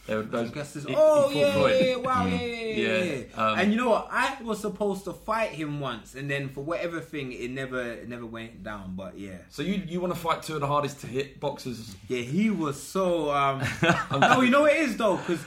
Were, 0.08 0.22
those, 0.22 0.84
he 0.84 0.94
oh 0.96 1.30
yeah, 1.30 1.56
yeah, 1.56 1.68
yeah, 1.68 1.96
wow, 1.96 2.26
yeah, 2.26 2.34
yeah, 2.34 2.46
yeah. 2.46 3.04
Yeah, 3.04 3.14
yeah. 3.14 3.22
um, 3.36 3.58
and 3.58 3.70
you 3.72 3.76
know 3.76 3.90
what? 3.90 4.08
I 4.10 4.38
was 4.42 4.60
supposed 4.60 5.04
to 5.04 5.12
fight 5.12 5.50
him 5.50 5.80
once, 5.80 6.14
and 6.14 6.30
then 6.30 6.48
for 6.48 6.62
whatever 6.62 7.00
thing, 7.00 7.32
it 7.32 7.50
never, 7.50 7.80
it 7.80 8.08
never 8.08 8.24
went 8.24 8.62
down. 8.62 8.94
But 8.96 9.18
yeah, 9.18 9.38
So 9.50 9.62
you 9.62 9.82
you 9.86 10.00
want 10.00 10.14
to 10.14 10.18
fight 10.18 10.42
two 10.42 10.54
of 10.54 10.60
the 10.60 10.66
hardest 10.66 11.00
to 11.00 11.06
hit 11.06 11.40
boxers? 11.40 11.94
yeah, 12.08 12.22
he 12.22 12.50
was 12.50 12.82
so. 12.82 13.30
Um, 13.30 13.62
no, 14.20 14.40
you 14.40 14.50
know 14.50 14.62
what 14.62 14.72
it 14.72 14.80
is 14.80 14.96
though, 14.96 15.16
because 15.16 15.44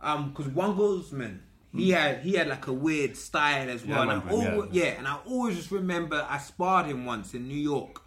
um, 0.00 0.30
because 0.30 0.48
one 0.48 0.76
Guzman. 0.76 1.42
He 1.74 1.90
had 1.90 2.20
he 2.20 2.32
had 2.32 2.48
like 2.48 2.66
a 2.66 2.72
weird 2.72 3.16
style 3.16 3.68
as 3.68 3.84
well. 3.84 4.08
I 4.08 4.14
and 4.14 4.22
I 4.22 4.30
always, 4.30 4.72
yeah. 4.72 4.84
and 4.98 5.06
I 5.06 5.18
always 5.26 5.56
just 5.56 5.70
remember 5.70 6.26
I 6.28 6.38
sparred 6.38 6.86
him 6.86 7.04
once 7.04 7.34
in 7.34 7.46
New 7.46 7.58
York, 7.58 8.02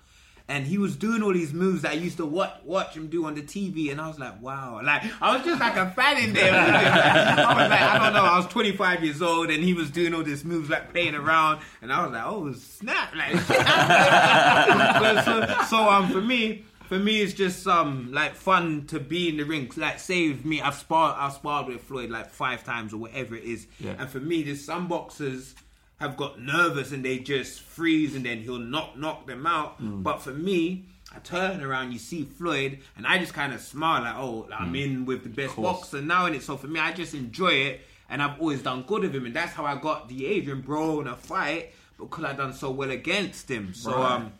and 0.51 0.67
he 0.67 0.77
was 0.77 0.97
doing 0.97 1.23
all 1.23 1.31
these 1.31 1.53
moves 1.53 1.83
that 1.83 1.91
I 1.91 1.95
used 1.95 2.17
to 2.17 2.25
watch 2.25 2.53
watch 2.65 2.93
him 2.93 3.07
do 3.07 3.25
on 3.25 3.35
the 3.35 3.41
TV, 3.41 3.89
and 3.89 4.01
I 4.01 4.07
was 4.09 4.19
like, 4.19 4.41
wow, 4.41 4.81
like 4.83 5.03
I 5.21 5.33
was 5.33 5.45
just 5.45 5.61
like 5.61 5.77
a 5.77 5.89
fan 5.91 6.21
in 6.21 6.33
there. 6.33 6.53
I 6.53 7.53
was 7.53 7.69
like, 7.69 7.81
I 7.81 7.97
don't 8.03 8.13
know, 8.13 8.23
I 8.23 8.35
was 8.37 8.47
25 8.47 9.03
years 9.03 9.21
old, 9.21 9.49
and 9.49 9.63
he 9.63 9.73
was 9.73 9.89
doing 9.89 10.13
all 10.13 10.23
these 10.23 10.43
moves 10.43 10.69
like 10.69 10.91
playing 10.91 11.15
around, 11.15 11.61
and 11.81 11.93
I 11.93 12.03
was 12.03 12.11
like, 12.11 12.25
oh 12.25 12.51
snap, 12.53 13.15
like. 13.15 13.37
so, 15.25 15.65
so 15.69 15.89
um, 15.89 16.11
for 16.11 16.21
me. 16.21 16.65
For 16.87 16.99
me, 16.99 17.21
it's 17.21 17.31
just 17.31 17.65
um 17.67 18.11
like 18.11 18.35
fun 18.35 18.85
to 18.87 18.99
be 18.99 19.29
in 19.29 19.37
the 19.37 19.45
ring. 19.45 19.71
Like, 19.77 19.97
say 19.97 20.27
with 20.27 20.43
me, 20.43 20.59
I've 20.59 20.75
sparred, 20.75 21.15
I've 21.17 21.31
sparred 21.31 21.67
with 21.67 21.79
Floyd 21.79 22.09
like 22.09 22.29
five 22.29 22.65
times 22.65 22.93
or 22.93 22.97
whatever 22.97 23.33
it 23.33 23.45
is. 23.45 23.65
Yeah. 23.79 23.95
And 23.97 24.09
for 24.09 24.19
me, 24.19 24.43
there's 24.43 24.65
some 24.65 24.89
boxers 24.89 25.55
have 26.01 26.17
got 26.17 26.41
nervous 26.41 26.91
and 26.91 27.05
they 27.05 27.19
just 27.19 27.61
freeze 27.61 28.15
and 28.15 28.25
then 28.25 28.39
he'll 28.41 28.57
knock 28.59 28.97
knock 28.97 29.27
them 29.27 29.45
out. 29.47 29.75
But 29.79 30.17
for 30.21 30.31
me, 30.31 30.85
I 31.15 31.19
turn 31.19 31.61
around, 31.61 31.91
you 31.93 31.99
see 31.99 32.23
Floyd, 32.23 32.79
and 32.97 33.05
I 33.05 33.17
just 33.19 33.33
kind 33.33 33.53
of 33.53 33.61
smile 33.61 34.01
like, 34.03 34.15
oh, 34.17 34.47
I'm 34.57 34.75
in 34.75 35.05
with 35.05 35.23
the 35.23 35.29
best 35.29 35.55
boxer 35.57 36.01
now 36.01 36.25
in 36.25 36.33
it. 36.35 36.41
So 36.43 36.57
for 36.57 36.67
me, 36.67 36.79
I 36.79 36.91
just 36.91 37.13
enjoy 37.13 37.53
it, 37.69 37.81
and 38.09 38.21
I've 38.21 38.39
always 38.39 38.61
done 38.63 38.83
good 38.83 39.01
with 39.03 39.13
him, 39.15 39.25
and 39.25 39.35
that's 39.35 39.53
how 39.53 39.65
I 39.65 39.75
got 39.75 40.09
the 40.09 40.25
Adrian 40.25 40.63
Broner 40.63 41.17
fight 41.17 41.73
because 41.99 42.23
I 42.23 42.33
done 42.33 42.53
so 42.53 42.71
well 42.71 42.91
against 42.91 43.49
him. 43.51 43.73
So 43.73 43.91
Right. 43.91 44.11
um. 44.15 44.33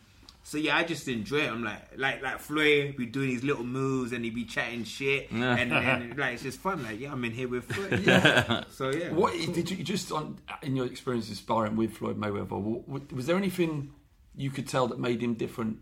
So 0.44 0.58
yeah, 0.58 0.76
I 0.76 0.82
just 0.84 1.06
enjoy 1.06 1.38
it. 1.42 1.50
I'm 1.50 1.62
like, 1.62 1.96
like, 1.96 2.22
like 2.22 2.38
Floyd 2.40 2.96
be 2.96 3.06
doing 3.06 3.28
these 3.28 3.44
little 3.44 3.62
moves 3.64 4.12
and 4.12 4.24
he 4.24 4.30
be 4.30 4.44
chatting 4.44 4.82
shit, 4.84 5.30
and, 5.30 5.72
and 5.72 6.16
like 6.18 6.34
it's 6.34 6.42
just 6.42 6.58
fun. 6.58 6.82
Like, 6.82 6.98
yeah, 6.98 7.12
I'm 7.12 7.24
in 7.24 7.30
here 7.32 7.48
with 7.48 7.64
Floyd. 7.64 8.02
Yeah. 8.04 8.64
So 8.70 8.90
yeah. 8.90 9.10
What 9.12 9.32
did 9.54 9.70
you 9.70 9.84
just 9.84 10.10
on 10.10 10.38
in 10.62 10.74
your 10.74 10.86
experiences 10.86 11.38
sparring 11.38 11.76
with 11.76 11.92
Floyd 11.92 12.18
Mayweather? 12.18 12.50
wa- 12.50 12.82
wa- 12.86 13.00
Was 13.12 13.26
there 13.26 13.36
anything 13.36 13.92
you 14.34 14.50
could 14.50 14.66
tell 14.66 14.88
that 14.88 14.98
made 14.98 15.22
him 15.22 15.34
different? 15.34 15.78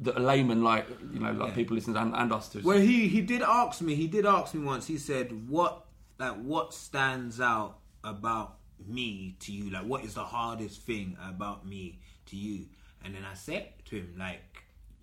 That 0.00 0.18
a 0.18 0.20
layman 0.20 0.62
like 0.62 0.86
you 1.12 1.18
know 1.20 1.32
like 1.32 1.54
people 1.54 1.74
listen 1.74 1.94
to 1.94 2.00
and, 2.02 2.14
and 2.14 2.30
us 2.32 2.50
to. 2.50 2.60
Well, 2.60 2.78
he 2.78 3.08
he 3.08 3.22
did 3.22 3.40
ask 3.42 3.80
me. 3.80 3.94
He 3.94 4.06
did 4.06 4.26
ask 4.26 4.54
me 4.54 4.62
once. 4.64 4.86
He 4.86 4.98
said, 4.98 5.48
"What 5.48 5.84
like 6.18 6.36
what 6.36 6.74
stands 6.74 7.40
out 7.40 7.78
about 8.04 8.58
me 8.86 9.36
to 9.40 9.52
you? 9.52 9.70
Like, 9.70 9.84
what 9.86 10.04
is 10.04 10.14
the 10.14 10.24
hardest 10.24 10.82
thing 10.82 11.16
about 11.26 11.66
me 11.66 11.98
to 12.26 12.36
you?" 12.36 12.66
And 13.04 13.14
then 13.14 13.24
I 13.24 13.32
said 13.34 13.68
to 13.86 13.96
him, 13.96 14.14
"Like, 14.18 14.42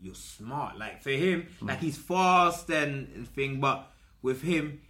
you're 0.02 0.16
smart. 0.16 0.78
Like 0.78 1.02
for 1.02 1.12
him, 1.12 1.48
like 1.62 1.80
he's 1.80 1.98
fast 1.98 2.70
and, 2.70 3.28
thing. 3.30 3.60
But 3.60 3.92
with 4.22 4.42
him, 4.42 4.82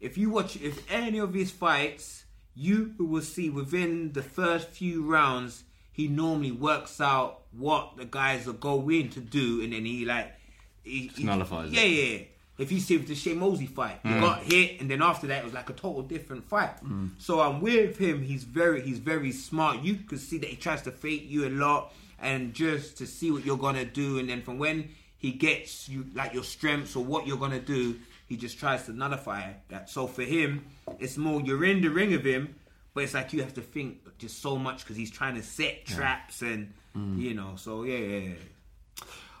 if 0.00 0.18
you 0.18 0.30
watch, 0.30 0.56
if 0.56 0.90
any 0.90 1.18
of 1.18 1.34
his 1.34 1.50
fights, 1.50 2.24
you 2.54 2.94
will 2.98 3.22
see 3.22 3.50
within 3.50 4.12
the 4.12 4.22
first 4.22 4.68
few 4.68 5.04
rounds." 5.04 5.64
He 5.94 6.08
normally 6.08 6.52
works 6.52 7.02
out 7.02 7.42
what 7.52 7.98
the 7.98 8.06
guys 8.06 8.48
are 8.48 8.54
going 8.54 9.10
to 9.10 9.20
do, 9.20 9.62
and 9.62 9.74
then 9.74 9.84
he 9.84 10.06
like 10.06 10.34
he, 10.82 11.08
he 11.14 11.24
nullifies. 11.24 11.70
Yeah, 11.70 11.82
yeah. 11.82 12.16
yeah. 12.16 12.24
If 12.58 12.70
you 12.70 12.80
see 12.80 12.98
with 12.98 13.08
the 13.08 13.14
Shane 13.14 13.38
Mosley 13.38 13.66
fight, 13.66 14.00
he 14.02 14.10
mm. 14.10 14.20
got 14.20 14.42
hit, 14.42 14.80
and 14.80 14.90
then 14.90 15.02
after 15.02 15.26
that, 15.26 15.38
it 15.38 15.44
was 15.44 15.54
like 15.54 15.70
a 15.70 15.72
total 15.72 16.02
different 16.02 16.44
fight. 16.44 16.82
Mm. 16.84 17.10
So 17.18 17.40
I'm 17.40 17.60
with 17.60 17.98
him. 17.98 18.22
He's 18.22 18.44
very, 18.44 18.82
he's 18.82 18.98
very 18.98 19.32
smart. 19.32 19.82
You 19.82 19.96
can 19.96 20.18
see 20.18 20.38
that 20.38 20.48
he 20.48 20.56
tries 20.56 20.82
to 20.82 20.90
fake 20.90 21.24
you 21.26 21.48
a 21.48 21.50
lot, 21.50 21.92
and 22.22 22.54
just 22.54 22.96
to 22.98 23.06
see 23.06 23.30
what 23.30 23.44
you're 23.44 23.58
gonna 23.58 23.84
do, 23.84 24.18
and 24.18 24.28
then 24.28 24.40
from 24.42 24.58
when 24.58 24.90
he 25.18 25.32
gets 25.32 25.88
you 25.88 26.06
like 26.14 26.32
your 26.32 26.44
strengths 26.44 26.96
or 26.96 27.04
what 27.04 27.26
you're 27.26 27.36
gonna 27.36 27.60
do, 27.60 27.98
he 28.28 28.36
just 28.36 28.58
tries 28.58 28.86
to 28.86 28.92
nullify 28.92 29.52
that. 29.68 29.90
So 29.90 30.06
for 30.06 30.22
him, 30.22 30.64
it's 30.98 31.16
more 31.18 31.40
you're 31.40 31.64
in 31.64 31.82
the 31.82 31.88
ring 31.88 32.14
of 32.14 32.24
him, 32.24 32.54
but 32.94 33.04
it's 33.04 33.14
like 33.14 33.32
you 33.32 33.42
have 33.42 33.54
to 33.54 33.60
think 33.60 34.18
just 34.18 34.40
so 34.40 34.56
much 34.56 34.84
because 34.84 34.96
he's 34.96 35.10
trying 35.10 35.34
to 35.34 35.42
set 35.42 35.84
traps 35.84 36.42
and 36.42 36.72
you 36.94 37.34
know. 37.34 37.54
So 37.56 37.82
yeah, 37.82 37.98
yeah, 37.98 38.18
yeah. 38.28 38.34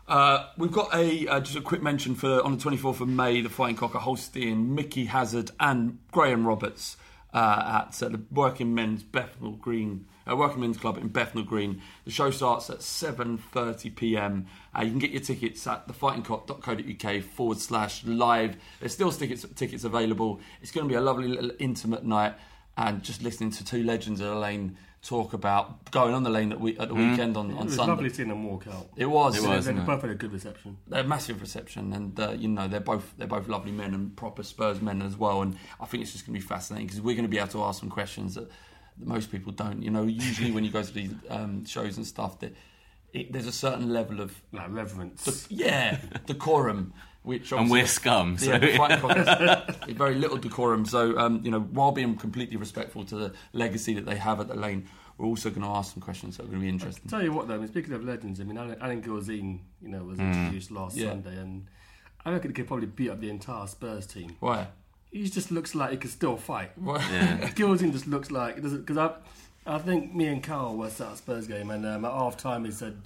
Uh, 0.08 0.46
we've 0.58 0.72
got 0.72 0.92
a 0.94 1.28
uh, 1.28 1.40
just 1.40 1.56
a 1.56 1.60
quick 1.60 1.82
mention 1.82 2.14
for 2.14 2.42
on 2.42 2.58
the 2.58 2.62
24th 2.62 3.00
of 3.00 3.08
May, 3.08 3.40
the 3.40 3.48
Fighting 3.48 3.76
Cock 3.76 3.94
are 3.94 4.00
hosting 4.00 4.74
Micky 4.74 5.04
Hazard 5.04 5.52
and 5.60 5.98
Graham 6.10 6.46
Roberts 6.46 6.96
uh, 7.32 7.84
at 7.86 7.92
the 7.92 8.20
Working 8.30 8.74
Men's 8.74 9.02
Bethnal 9.02 9.52
Green, 9.52 10.06
uh, 10.30 10.36
Working 10.36 10.60
Men's 10.60 10.76
Club 10.76 10.98
in 10.98 11.08
Bethnal 11.08 11.44
Green. 11.44 11.80
The 12.04 12.10
show 12.10 12.30
starts 12.30 12.68
at 12.70 12.78
7:30 12.78 13.94
p.m. 13.96 14.46
Uh, 14.76 14.82
you 14.82 14.90
can 14.90 14.98
get 14.98 15.10
your 15.10 15.22
tickets 15.22 15.66
at 15.66 15.88
thefightingcock.co.uk 15.88 17.22
forward 17.24 17.58
slash 17.58 18.04
live. 18.04 18.56
There's 18.80 18.92
still 18.92 19.10
tickets 19.10 19.46
tickets 19.54 19.84
available. 19.84 20.40
It's 20.60 20.70
going 20.70 20.86
to 20.86 20.92
be 20.92 20.96
a 20.96 21.00
lovely 21.00 21.28
little 21.28 21.52
intimate 21.58 22.04
night, 22.04 22.34
and 22.76 23.02
just 23.02 23.22
listening 23.22 23.50
to 23.52 23.64
two 23.64 23.82
legends 23.82 24.20
of 24.20 24.28
the 24.28 24.36
lane 24.36 24.76
talk 25.02 25.32
about 25.32 25.90
going 25.90 26.14
on 26.14 26.22
the 26.22 26.30
lane 26.30 26.52
at, 26.52 26.60
we, 26.60 26.78
at 26.78 26.86
the 26.88 26.94
weekend 26.94 27.36
on, 27.36 27.50
It 27.50 27.56
was 27.64 27.74
Sunday. 27.74 27.90
lovely 27.92 28.08
seeing 28.10 28.28
them 28.28 28.44
walk 28.44 28.66
out. 28.68 28.86
It 28.96 29.06
was. 29.06 29.36
It 29.36 29.42
They- 29.42 29.48
was. 29.48 29.64
They 29.66 29.72
both 29.72 30.02
had 30.02 30.10
a 30.10 30.14
good 30.14 30.32
reception. 30.32 30.76
They're 30.86 31.00
a 31.00 31.04
massive 31.04 31.40
reception, 31.40 31.92
and 31.92 32.18
uh, 32.20 32.30
you 32.38 32.48
know 32.48 32.68
they're 32.68 32.78
both 32.80 33.12
they're 33.18 33.26
both 33.26 33.48
lovely 33.48 33.72
men 33.72 33.94
and 33.94 34.16
proper 34.16 34.42
Spurs 34.44 34.80
men 34.80 35.02
as 35.02 35.16
well. 35.16 35.42
And 35.42 35.56
I 35.80 35.86
think 35.86 36.02
it's 36.04 36.12
just 36.12 36.24
going 36.26 36.34
to 36.38 36.40
be 36.40 36.46
fascinating 36.46 36.86
because 36.86 37.00
we're 37.00 37.16
going 37.16 37.24
to 37.24 37.28
be 37.30 37.38
able 37.38 37.48
to 37.48 37.64
ask 37.64 37.80
some 37.80 37.90
questions 37.90 38.36
that, 38.36 38.48
that 38.48 39.08
most 39.08 39.32
people 39.32 39.50
don't. 39.52 39.82
You 39.82 39.90
know, 39.90 40.04
usually 40.04 40.52
when 40.52 40.62
you 40.64 40.70
go 40.70 40.82
to 40.82 40.92
these 40.92 41.12
um, 41.30 41.64
shows 41.64 41.96
and 41.96 42.06
stuff, 42.06 42.38
that 42.40 42.54
it, 43.12 43.32
there's 43.32 43.48
a 43.48 43.52
certain 43.52 43.92
level 43.92 44.20
of 44.20 44.40
Like 44.52 44.70
reverence. 44.72 45.46
yeah 45.50 45.98
decorum. 46.26 46.92
Which 47.24 47.52
And 47.52 47.70
we're 47.70 47.78
obviously- 47.78 47.86
scum, 48.00 48.36
so- 48.38 48.50
Yeah, 48.50 48.58
the 48.58 48.76
fighting 48.76 49.96
very 49.96 50.14
little 50.16 50.36
decorum. 50.38 50.84
So 50.84 51.16
um, 51.18 51.40
you 51.44 51.50
know, 51.50 51.60
while 51.60 51.92
being 51.92 52.16
completely 52.16 52.56
respectful 52.56 53.04
to 53.04 53.14
the 53.16 53.32
legacy 53.52 53.94
that 53.94 54.06
they 54.06 54.16
have 54.16 54.40
at 54.40 54.48
the 54.48 54.56
lane, 54.56 54.88
we're 55.18 55.26
also 55.26 55.50
going 55.50 55.62
to 55.62 55.68
ask 55.68 55.92
some 55.94 56.02
questions 56.02 56.36
that 56.36 56.44
are 56.44 56.46
going 56.46 56.58
to 56.58 56.62
be 56.62 56.68
interesting. 56.68 57.08
Tell 57.08 57.22
you 57.22 57.32
what, 57.32 57.46
though, 57.46 57.54
I 57.54 57.58
mean, 57.58 57.68
speaking 57.68 57.92
of 57.92 58.02
legends, 58.04 58.40
I 58.40 58.44
mean, 58.44 58.58
Alan, 58.58 58.76
Alan 58.80 59.02
Gilzean, 59.02 59.60
you 59.80 59.88
know, 59.88 60.02
was 60.02 60.18
introduced 60.18 60.70
last 60.72 60.96
Yeah. 60.96 61.10
Sunday, 61.10 61.36
and 61.36 61.66
I 62.24 62.32
reckon 62.32 62.50
he 62.50 62.54
could 62.54 62.66
probably 62.66 62.86
beat 62.86 63.10
up 63.10 63.20
the 63.20 63.30
entire 63.30 63.66
Spurs 63.68 64.06
team. 64.06 64.34
Why? 64.40 64.66
He 65.12 65.28
just 65.28 65.52
looks 65.52 65.74
like 65.74 65.90
he 65.90 65.98
could 65.98 66.10
still 66.10 66.36
fight. 66.36 66.72
Why? 66.76 66.98
Gilzean 67.54 67.92
just 67.92 68.06
looks 68.08 68.30
like 68.32 68.56
because 68.60 68.96
I, 68.96 69.12
I 69.66 69.78
think 69.78 70.12
me 70.14 70.26
and 70.26 70.42
Carl 70.42 70.76
were 70.76 70.88
sat 70.90 71.08
at 71.08 71.12
a 71.12 71.16
Spurs 71.18 71.46
game, 71.46 71.70
and 71.70 71.86
um, 71.86 72.04
at 72.04 72.10
half 72.10 72.36
time 72.36 72.64
he 72.64 72.70
said, 72.72 72.96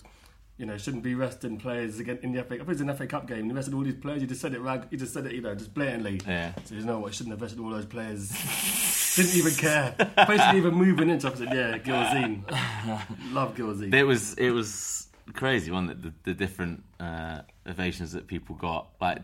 you 0.58 0.64
know, 0.64 0.76
shouldn't 0.78 1.02
be 1.02 1.14
resting 1.14 1.58
players 1.58 1.98
again 1.98 2.18
in 2.22 2.32
the 2.32 2.42
FA. 2.42 2.46
I 2.46 2.48
think 2.48 2.60
it 2.62 2.66
was 2.66 2.80
an 2.80 2.94
FA 2.94 3.06
Cup 3.06 3.26
game. 3.26 3.44
He 3.44 3.52
rested 3.52 3.74
all 3.74 3.82
these 3.82 3.94
players. 3.94 4.22
He 4.22 4.26
just 4.26 4.40
said 4.40 4.54
it. 4.54 4.60
Rag, 4.60 4.86
he 4.90 4.96
just 4.96 5.12
said 5.12 5.26
it, 5.26 5.32
you 5.32 5.42
know, 5.42 5.54
just 5.54 5.74
blatantly. 5.74 6.20
Yeah. 6.26 6.52
So 6.64 6.74
you 6.74 6.82
know 6.82 7.00
what? 7.00 7.14
Shouldn't 7.14 7.32
have 7.34 7.42
rested 7.42 7.60
all 7.60 7.70
those 7.70 7.86
players. 7.86 8.30
Didn't 9.16 9.36
even 9.36 9.54
care. 9.54 9.94
Basically, 10.26 10.58
even 10.58 10.74
moving 10.74 11.10
into. 11.10 11.34
Said, 11.36 11.48
yeah, 11.52 11.78
Gilzean. 11.78 12.42
Love 13.32 13.54
Gilzean. 13.54 13.92
It 13.92 14.04
was 14.04 14.34
it 14.34 14.50
was 14.50 15.08
crazy, 15.34 15.70
wasn't 15.70 15.92
it? 15.92 16.02
The, 16.02 16.12
the 16.24 16.34
different 16.34 16.84
uh, 17.00 17.42
ovations 17.66 18.12
that 18.12 18.26
people 18.26 18.56
got. 18.56 18.88
Like 19.00 19.22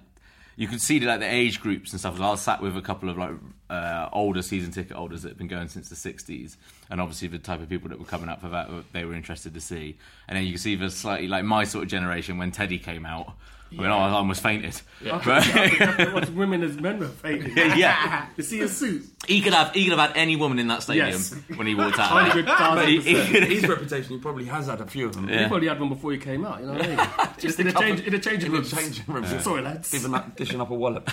you 0.62 0.68
could 0.68 0.80
see 0.80 1.00
like 1.00 1.18
the 1.18 1.26
age 1.26 1.60
groups 1.60 1.90
and 1.90 1.98
stuff. 1.98 2.20
I 2.20 2.30
was 2.30 2.40
sat 2.40 2.62
with 2.62 2.76
a 2.76 2.80
couple 2.80 3.10
of 3.10 3.18
like 3.18 3.32
uh, 3.68 4.08
older 4.12 4.42
season 4.42 4.70
ticket 4.70 4.96
holders 4.96 5.22
that 5.22 5.30
have 5.30 5.38
been 5.38 5.48
going 5.48 5.66
since 5.66 5.88
the 5.88 5.96
'60s, 5.96 6.56
and 6.88 7.00
obviously 7.00 7.26
the 7.26 7.40
type 7.40 7.60
of 7.60 7.68
people 7.68 7.88
that 7.88 7.98
were 7.98 8.04
coming 8.04 8.28
up 8.28 8.40
for 8.40 8.48
that 8.50 8.70
they 8.92 9.04
were 9.04 9.12
interested 9.12 9.54
to 9.54 9.60
see. 9.60 9.98
And 10.28 10.38
then 10.38 10.44
you 10.44 10.52
can 10.52 10.60
see 10.60 10.76
the 10.76 10.88
slightly 10.88 11.26
like 11.26 11.42
my 11.42 11.64
sort 11.64 11.82
of 11.82 11.90
generation 11.90 12.38
when 12.38 12.52
Teddy 12.52 12.78
came 12.78 13.04
out. 13.04 13.32
I 13.78 13.82
mean, 13.82 13.90
I 13.90 14.10
almost 14.10 14.42
fainted. 14.42 14.80
But- 15.02 15.24
Watch 16.14 16.28
women 16.30 16.62
as 16.62 16.76
men 16.76 16.98
were 16.98 17.08
fainting. 17.08 17.56
yeah, 17.56 18.26
You 18.36 18.42
see 18.50 18.60
a 18.60 18.68
suit. 18.68 19.04
he 19.26 19.40
could 19.40 19.52
have 19.54 19.72
he 19.74 19.84
could 19.84 19.98
have 19.98 20.08
had 20.10 20.16
any 20.16 20.36
woman 20.36 20.58
in 20.58 20.68
that 20.68 20.82
stadium 20.82 21.08
Yes. 21.08 21.34
when 21.56 21.66
he 21.66 21.74
walked 21.74 21.98
out. 21.98 22.10
But 22.12 22.88
he- 22.88 23.00
he 23.00 23.14
could 23.32 23.44
His 23.44 23.66
reputation, 23.66 24.12
he 24.12 24.18
probably 24.18 24.44
has 24.44 24.66
had 24.66 24.80
a 24.80 24.86
few 24.86 25.06
of 25.06 25.14
them. 25.14 25.28
Yeah. 25.28 25.42
He 25.42 25.48
probably 25.48 25.68
had 25.68 25.80
one 25.80 25.88
before 25.88 26.12
he 26.12 26.18
came 26.18 26.44
out. 26.44 26.60
You 26.60 26.66
know 26.66 26.72
what 26.74 26.84
I 26.84 26.96
mean? 26.96 27.08
Just 27.38 27.58
in 27.60 27.68
a 27.68 27.72
couple- 27.72 27.88
change, 27.88 28.00
in 28.06 28.14
a 28.14 28.18
change 28.18 28.44
in 28.44 28.54
of 28.54 28.64
a 28.72 28.76
changing 28.76 29.04
room. 29.08 29.24
Sorry, 29.40 29.62
lads. 29.62 29.94
Even 29.94 30.12
that, 30.12 30.36
dishing 30.36 30.60
up 30.60 30.70
a 30.70 30.74
wallop. 30.74 31.08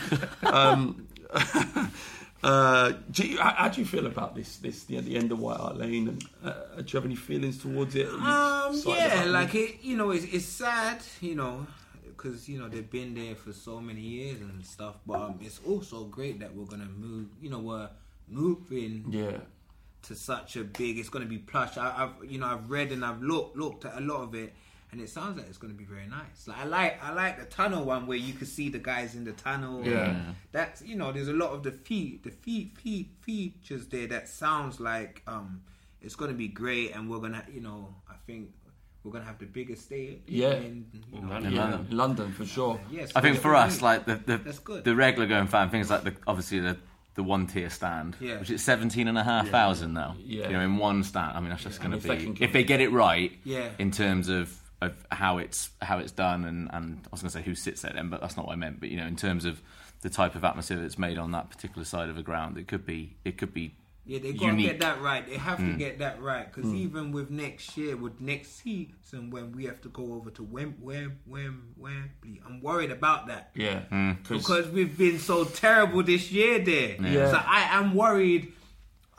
um, 0.46 1.08
Uh, 2.42 2.94
do 3.12 3.28
you, 3.28 3.38
how, 3.38 3.50
how 3.52 3.68
do 3.68 3.82
you 3.82 3.86
feel 3.86 4.06
about 4.08 4.34
this? 4.34 4.58
This 4.58 4.86
the, 4.86 5.02
the 5.02 5.18
end 5.18 5.30
of 5.34 5.40
White 5.42 5.58
Hart 5.58 5.78
Lane, 5.78 6.08
and 6.08 6.24
uh, 6.42 6.54
do 6.78 6.84
you 6.88 6.96
have 6.98 7.04
any 7.04 7.16
feelings 7.18 7.58
towards 7.58 7.96
it? 7.96 8.08
Um, 8.08 8.82
yeah, 8.86 9.26
like 9.28 9.54
it. 9.56 9.80
You 9.82 9.98
know, 9.98 10.12
it's, 10.12 10.24
it's 10.24 10.46
sad. 10.46 11.02
You 11.20 11.36
know, 11.36 11.68
because 12.22 12.50
you 12.50 12.60
know 12.60 12.68
they've 12.68 12.90
been 12.90 13.14
there 13.14 13.36
for 13.36 13.54
so 13.54 13.80
many 13.80 14.02
years 14.02 14.42
and 14.42 14.66
stuff. 14.66 14.96
But 15.06 15.20
um, 15.20 15.40
it's 15.42 15.60
also 15.66 16.06
great 16.06 16.40
that 16.40 16.54
we're 16.54 16.66
gonna 16.66 16.90
move. 16.98 17.28
You 17.42 17.50
know, 17.50 17.60
we're 17.60 17.90
moving 18.28 19.06
yeah, 19.10 19.38
to 20.04 20.16
such 20.16 20.58
a 20.58 20.64
big. 20.64 21.00
It's 21.00 21.10
gonna 21.10 21.26
be 21.26 21.38
plush. 21.38 21.78
I, 21.78 22.04
I've 22.04 22.32
you 22.32 22.40
know 22.40 22.48
I've 22.48 22.70
read 22.70 22.92
and 22.92 23.04
I've 23.06 23.22
looked 23.22 23.56
looked 23.56 23.86
at 23.86 23.98
a 23.98 24.02
lot 24.02 24.22
of 24.24 24.36
it. 24.36 24.54
And 24.92 25.00
it 25.00 25.08
sounds 25.08 25.38
like 25.38 25.48
it's 25.48 25.60
going 25.60 25.72
to 25.72 25.78
be 25.78 25.86
very 25.86 26.08
nice. 26.08 26.48
Like 26.48 26.58
I 26.58 26.64
like, 26.64 27.04
I 27.04 27.14
like 27.14 27.40
the 27.40 27.46
tunnel 27.46 27.84
one 27.86 28.08
where 28.08 28.18
you 28.18 28.34
can 28.34 28.48
see 28.48 28.70
the 28.70 28.80
guys 28.80 29.14
in 29.14 29.24
the 29.24 29.34
tunnel. 29.34 29.86
Yeah. 29.86 30.20
that's 30.52 30.82
you 30.82 30.96
know, 30.96 31.12
there's 31.12 31.28
a 31.28 31.34
lot 31.34 31.52
of 31.52 31.62
the 31.62 31.72
feet, 31.72 32.24
the 32.24 32.32
feet, 32.32 32.76
feet, 32.76 33.12
features 33.22 33.86
there 33.86 34.08
that 34.08 34.28
sounds 34.28 34.80
like 34.80 35.22
um, 35.28 35.62
it's 36.02 36.16
going 36.16 36.32
to 36.32 36.36
be 36.36 36.48
great. 36.48 36.96
And 36.96 37.08
we're 37.08 37.20
gonna, 37.20 37.46
you 37.54 37.62
know, 37.62 37.94
I 38.10 38.16
think 38.26 38.50
we're 39.10 39.14
gonna 39.20 39.26
have 39.26 39.40
the 39.40 39.46
biggest 39.46 39.86
stadium. 39.86 40.20
Yeah. 40.28 40.54
in, 40.54 40.86
you 41.14 41.22
know, 41.22 41.36
In 41.38 41.52
yeah, 41.52 41.62
London. 41.62 41.88
in 41.92 41.98
London 41.98 42.32
for 42.32 42.46
sure. 42.46 42.80
Yes, 42.92 43.12
I 43.16 43.22
think 43.22 43.38
for 43.38 43.50
great. 43.50 43.60
us, 43.62 43.82
like 43.82 44.06
the 44.06 44.16
the, 44.16 44.38
That's 44.38 44.60
good. 44.60 44.84
the 44.84 44.96
regular 44.96 45.28
going 45.28 45.48
fan 45.48 45.70
things 45.70 45.90
like 45.90 46.04
the 46.04 46.14
obviously 46.28 46.60
the 46.60 46.78
the 47.16 47.24
one 47.24 47.48
tier 47.48 47.70
stand, 47.70 48.16
Yeah. 48.20 48.40
which 48.40 48.50
is 48.50 48.64
seventeen 48.64 49.08
and 49.08 49.18
a 49.18 49.24
half 49.24 49.50
thousand 49.50 49.94
now. 49.94 50.16
Yeah. 50.20 50.48
you 50.48 50.54
know, 50.54 50.62
in 50.62 50.78
one 50.78 51.04
stand. 51.04 51.36
I 51.36 51.40
mean, 51.40 51.50
that's 51.50 51.64
just 51.64 51.82
And 51.84 51.92
going 51.92 52.02
to 52.02 52.08
be 52.08 52.34
can 52.36 52.44
if 52.44 52.54
they 52.54 52.64
get 52.64 52.80
it 52.82 52.92
right. 52.92 53.32
Yeah. 53.44 53.70
in 53.80 53.92
terms 53.92 54.30
of. 54.30 54.56
Of 54.82 54.96
how 55.12 55.40
it's 55.40 55.72
how 55.82 56.00
it's 56.00 56.14
done 56.14 56.46
and, 56.46 56.70
and 56.72 57.02
I 57.06 57.10
was 57.12 57.20
going 57.22 57.30
to 57.32 57.38
say 57.38 57.44
who 57.44 57.54
sits 57.54 57.82
there 57.82 57.92
then, 57.94 58.10
but 58.10 58.22
that's 58.22 58.38
not 58.38 58.46
what 58.48 58.54
I 58.54 58.56
meant. 58.56 58.80
But 58.80 58.88
you 58.88 58.96
know, 58.96 59.08
in 59.08 59.18
terms 59.18 59.44
of 59.44 59.62
the 60.04 60.10
type 60.10 60.36
of 60.36 60.46
atmosphere 60.46 60.78
that's 60.80 60.98
made 60.98 61.18
on 61.18 61.32
that 61.32 61.50
particular 61.50 61.84
side 61.84 62.08
of 62.08 62.18
a 62.18 62.24
ground, 62.24 62.58
it 62.58 62.70
could 62.70 62.86
be 62.86 63.18
it 63.26 63.38
could 63.38 63.54
be 63.54 63.76
Yeah, 64.10 64.18
they 64.20 64.34
gotta 64.34 64.54
unique. 64.54 64.66
get 64.66 64.80
that 64.80 65.02
right. 65.04 65.24
They 65.28 65.38
have 65.38 65.60
Hmm. 65.60 65.74
to 65.74 65.78
get 65.78 66.00
that 66.00 66.20
right 66.20 66.52
because 66.52 66.74
even 66.74 67.12
with 67.12 67.30
next 67.30 67.78
year, 67.78 67.96
with 67.96 68.20
next 68.20 68.60
season, 68.64 69.30
when 69.30 69.52
we 69.52 69.66
have 69.66 69.82
to 69.82 69.90
go 69.90 70.14
over 70.16 70.32
to 70.32 70.42
Wem- 70.44 70.78
Wem- 70.82 71.20
Wem- 71.28 71.74
Wembley, 71.78 72.42
I'm 72.44 72.60
worried 72.60 72.90
about 72.90 73.28
that 73.28 73.52
Yeah, 73.54 74.16
because 74.28 74.68
we've 74.70 74.98
been 74.98 75.20
so 75.20 75.46
terrible 75.46 76.02
this 76.02 76.32
year 76.32 76.58
there. 76.58 76.96
Yeah. 77.00 77.30
So 77.30 77.38
I 77.38 77.78
am 77.78 77.94
worried. 77.94 78.52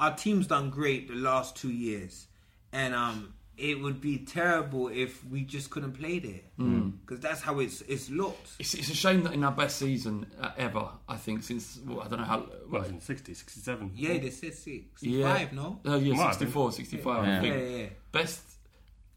Our 0.01 0.17
team's 0.17 0.49
done 0.49 0.71
great 0.71 1.07
the 1.07 1.15
last 1.15 1.55
two 1.57 1.71
years, 1.71 2.27
and 2.73 2.93
um, 2.93 3.35
it 3.61 3.81
would 3.81 4.01
be 4.01 4.19
terrible 4.19 4.89
if 4.89 5.23
we 5.27 5.43
just 5.43 5.71
couldn't 5.71 5.93
play 5.93 6.19
there 6.19 6.41
because 6.57 7.21
that's 7.21 7.41
how 7.43 7.59
it's 7.61 7.83
it's 7.83 8.09
looked. 8.11 8.49
it's, 8.59 8.75
it's 8.75 8.91
a 8.91 8.95
shame 8.95 9.23
that 9.25 9.33
in 9.35 9.45
our 9.45 9.53
best 9.53 9.79
season 9.79 10.27
uh, 10.41 10.51
ever, 10.57 10.89
I 11.09 11.17
think 11.17 11.43
since 11.43 11.79
well, 11.87 12.01
I 12.01 12.09
don't 12.09 12.21
know 12.21 12.25
how. 12.25 12.47
Well, 12.71 12.85
in 12.85 13.01
60, 13.01 13.35
67. 13.35 13.93
Yeah, 13.95 14.19
they 14.19 14.31
said 14.31 14.55
six, 14.55 15.03
yeah, 15.03 15.47
no? 15.53 15.81
Oh 15.85 15.97
yeah, 15.99 16.15
Might 16.15 16.35
64, 16.35 16.73
65. 16.73 17.07
I 17.25 17.27
Yeah. 17.27 17.41
think. 17.41 17.55
Yeah, 17.55 17.61
yeah, 17.63 17.77
yeah. 17.77 17.87
Best 18.13 18.41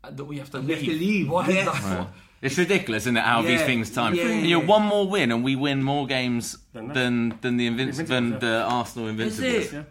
uh, 0.03 0.11
that 0.11 0.25
we 0.25 0.37
have 0.39 0.49
to 0.51 0.59
We 0.59 0.67
leave. 0.67 0.77
have 0.77 0.85
to 0.85 0.91
leave, 0.99 1.29
Why 1.29 1.47
is 1.47 1.55
yes. 1.55 1.83
that? 1.83 2.07
It's 2.41 2.57
ridiculous, 2.57 3.03
isn't 3.03 3.15
it? 3.15 3.23
How 3.23 3.41
these 3.41 3.61
things 3.61 3.89
time. 3.89 4.15
yeah, 4.15 4.23
you 4.25 4.55
know, 4.57 4.61
yeah. 4.61 4.67
one 4.67 4.83
more 4.83 5.07
win 5.07 5.31
and 5.31 5.45
we 5.45 5.55
win 5.55 5.81
more 5.81 6.05
games 6.05 6.57
Than 6.73 6.89
than 6.91 7.37
than 7.39 7.55
the 7.55 7.67
Invinci- 7.69 8.05
than 8.05 8.37
the 8.39 8.63
Arsenal 8.63 9.07
Invincibles. 9.07 9.85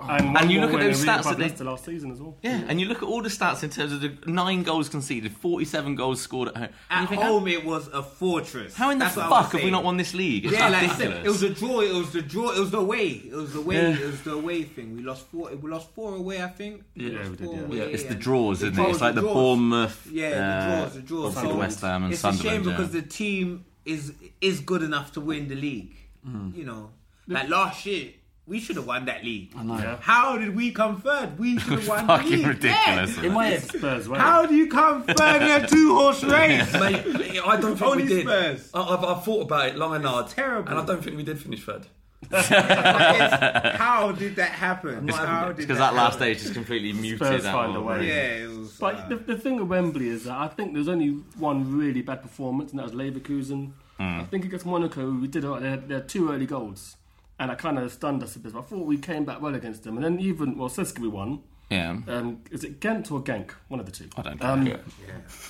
It? 0.00 0.06
Yeah. 0.06 0.16
And, 0.16 0.36
And 0.38 0.50
you 0.50 0.60
look 0.60 0.72
at 0.74 0.80
those 0.80 1.00
and 1.00 1.08
we 1.08 1.12
stats 1.12 1.20
above 1.20 1.24
that 1.24 1.38
they- 1.38 1.48
Leicester 1.48 1.64
last 1.64 1.84
season 1.84 2.10
as 2.12 2.20
well. 2.20 2.36
Yeah, 2.42 2.62
and 2.68 2.80
you 2.80 2.86
look 2.86 2.98
at 2.98 3.04
all 3.04 3.22
the 3.22 3.28
stats 3.28 3.62
in 3.62 3.70
terms 3.70 3.92
of 3.92 4.00
the 4.00 4.12
nine 4.30 4.62
goals 4.62 4.88
conceded, 4.88 5.32
forty-seven 5.32 5.94
goals 5.96 6.20
scored 6.20 6.48
at 6.48 6.56
home. 6.56 6.64
And 6.64 6.74
At 6.90 7.00
you 7.02 7.08
think, 7.08 7.22
home, 7.22 7.48
it 7.48 7.64
was 7.64 7.88
a 7.88 8.02
fortress. 8.02 8.74
How, 8.74 8.84
how 8.86 8.90
in 8.90 8.98
the 8.98 9.04
That's 9.06 9.16
what 9.16 9.28
fuck 9.28 9.52
have 9.52 9.62
we 9.62 9.70
not 9.70 9.84
won 9.84 9.96
this 9.96 10.14
league? 10.14 10.44
It's 10.44 10.54
Yeah, 10.54 10.68
like 10.68 10.82
ridiculous. 10.82 11.16
said, 11.16 11.26
it 11.26 11.28
was 11.28 11.42
a 11.42 11.50
draw. 11.50 11.80
It 11.80 11.94
was 11.94 12.12
the 12.12 12.22
draw. 12.22 12.50
It 12.52 12.58
was 12.60 12.70
the 12.70 12.82
way. 12.82 13.06
It 13.08 13.34
was 13.34 13.52
the 13.52 13.60
way. 13.60 13.74
Yeah. 13.76 13.98
It 13.98 14.06
was 14.06 14.22
the 14.22 14.32
away 14.32 14.62
thing. 14.62 14.96
We 14.96 15.02
lost 15.02 15.26
four. 15.26 15.50
We 15.54 15.70
lost 15.70 15.90
four 15.94 16.14
away. 16.14 16.42
I 16.42 16.48
think. 16.48 16.84
Yeah, 16.94 17.28
we 17.28 17.36
did, 17.36 17.40
yeah. 17.50 17.60
away, 17.60 17.76
Yeah, 17.78 17.82
it's 17.84 18.04
the 18.04 18.14
draws, 18.14 18.58
isn't 18.62 18.68
it? 18.72 18.76
draws, 18.76 18.90
It's 18.92 19.00
like 19.00 19.14
the 19.14 19.20
draws. 19.22 19.34
Bournemouth, 19.34 20.08
Yeah, 20.12 20.26
uh, 20.26 20.30
the 20.30 20.90
draws. 20.90 20.94
The 20.94 21.00
draws. 21.02 21.24
obviously 21.36 21.52
the 21.52 21.58
West 21.58 21.80
Ham 21.80 22.04
and 22.04 22.12
it's 22.12 22.22
Sunderland. 22.22 22.48
a 22.48 22.52
shame 22.52 22.62
because 22.70 22.90
the 22.92 23.02
team 23.02 23.64
is 23.84 24.12
is 24.40 24.60
good 24.60 24.82
enough 24.82 25.12
to 25.12 25.20
win 25.20 25.48
the 25.48 25.54
league. 25.54 25.96
Mm. 26.26 26.56
You 26.56 26.64
know, 26.64 26.90
like 27.26 27.48
last 27.48 27.84
year. 27.86 28.10
We 28.48 28.60
should 28.60 28.76
have 28.76 28.86
won 28.86 29.04
that 29.04 29.22
league. 29.24 29.52
Yeah. 29.54 29.98
How 30.00 30.38
did 30.38 30.56
we 30.56 30.70
come 30.72 31.02
third? 31.02 31.38
We 31.38 31.58
should 31.58 31.80
have 31.80 31.88
won 31.94 32.06
the 32.06 32.16
Fucking 32.16 32.30
league. 32.30 32.46
ridiculous. 32.46 33.16
Yeah. 33.16 33.22
In 33.24 33.24
it? 33.26 33.32
my 33.34 33.46
head, 33.46 33.62
Spurs, 33.62 34.08
way. 34.08 34.18
How 34.18 34.46
do 34.46 34.54
you 34.54 34.68
come 34.68 35.02
third 35.04 35.42
in 35.42 35.64
a 35.64 35.66
two 35.74 35.94
horse 35.94 36.24
race? 36.24 36.72
mate, 36.72 37.40
I 37.44 37.56
don't 37.60 37.76
think 37.76 37.82
Only 37.82 38.04
we 38.04 38.08
did. 38.08 38.22
Spurs. 38.22 38.70
I, 38.72 38.80
I've, 38.82 39.04
I've 39.04 39.22
thought 39.24 39.42
about 39.42 39.68
it 39.68 39.76
long 39.76 39.94
and 39.94 40.04
hard, 40.04 40.28
terrible. 40.28 40.70
and 40.70 40.78
I 40.80 40.84
don't 40.86 41.04
think 41.04 41.16
we 41.18 41.22
did 41.24 41.38
finish 41.38 41.62
third. 41.62 41.86
How 42.30 44.12
did 44.12 44.36
that 44.36 44.50
happen? 44.50 45.06
Because 45.06 45.78
that 45.78 45.94
last 45.94 46.14
happen? 46.18 46.34
stage 46.34 46.42
is 46.46 46.50
completely 46.52 46.92
muted. 46.92 47.18
Spurs 47.18 47.42
that 47.44 47.52
find 47.52 47.76
a 47.76 47.80
way. 47.80 48.06
Yeah, 48.08 48.46
was. 48.48 48.76
But 48.78 48.94
uh, 48.94 49.08
the, 49.08 49.16
the 49.16 49.36
thing 49.38 49.56
with 49.56 49.68
Wembley 49.68 50.08
is 50.08 50.24
that 50.24 50.36
I 50.36 50.48
think 50.48 50.74
there's 50.74 50.88
only 50.88 51.08
one 51.38 51.76
really 51.76 52.02
bad 52.02 52.22
performance, 52.22 52.70
and 52.72 52.78
that 52.80 52.84
was 52.84 52.92
Leverkusen. 52.92 53.72
I 54.00 54.24
think 54.30 54.44
against 54.44 54.64
Monaco, 54.64 55.10
we 55.10 55.26
did 55.26 55.44
alright. 55.44 55.60
They 55.62 55.70
had, 55.70 55.88
they 55.88 55.94
had 55.94 56.08
two 56.08 56.30
early 56.32 56.46
goals, 56.46 56.96
and 57.38 57.50
that 57.50 57.58
kind 57.58 57.78
of 57.78 57.92
stunned 57.92 58.22
us 58.22 58.36
a 58.36 58.38
bit. 58.38 58.54
I 58.54 58.60
thought 58.60 58.86
we 58.86 58.96
came 58.98 59.24
back 59.24 59.40
well 59.40 59.54
against 59.54 59.84
them, 59.84 59.96
and 59.96 60.04
then 60.04 60.20
even 60.20 60.56
well, 60.58 60.68
CSKA 60.68 60.98
we 61.00 61.08
won. 61.08 61.40
Yeah. 61.70 61.98
Um, 62.08 62.40
is 62.50 62.64
it 62.64 62.80
Ghent 62.80 63.12
or 63.12 63.20
Genk? 63.22 63.50
One 63.68 63.78
of 63.80 63.86
the 63.86 63.92
two. 63.92 64.08
I 64.16 64.22
don't 64.22 64.38
care. 64.38 64.50
Um, 64.50 64.78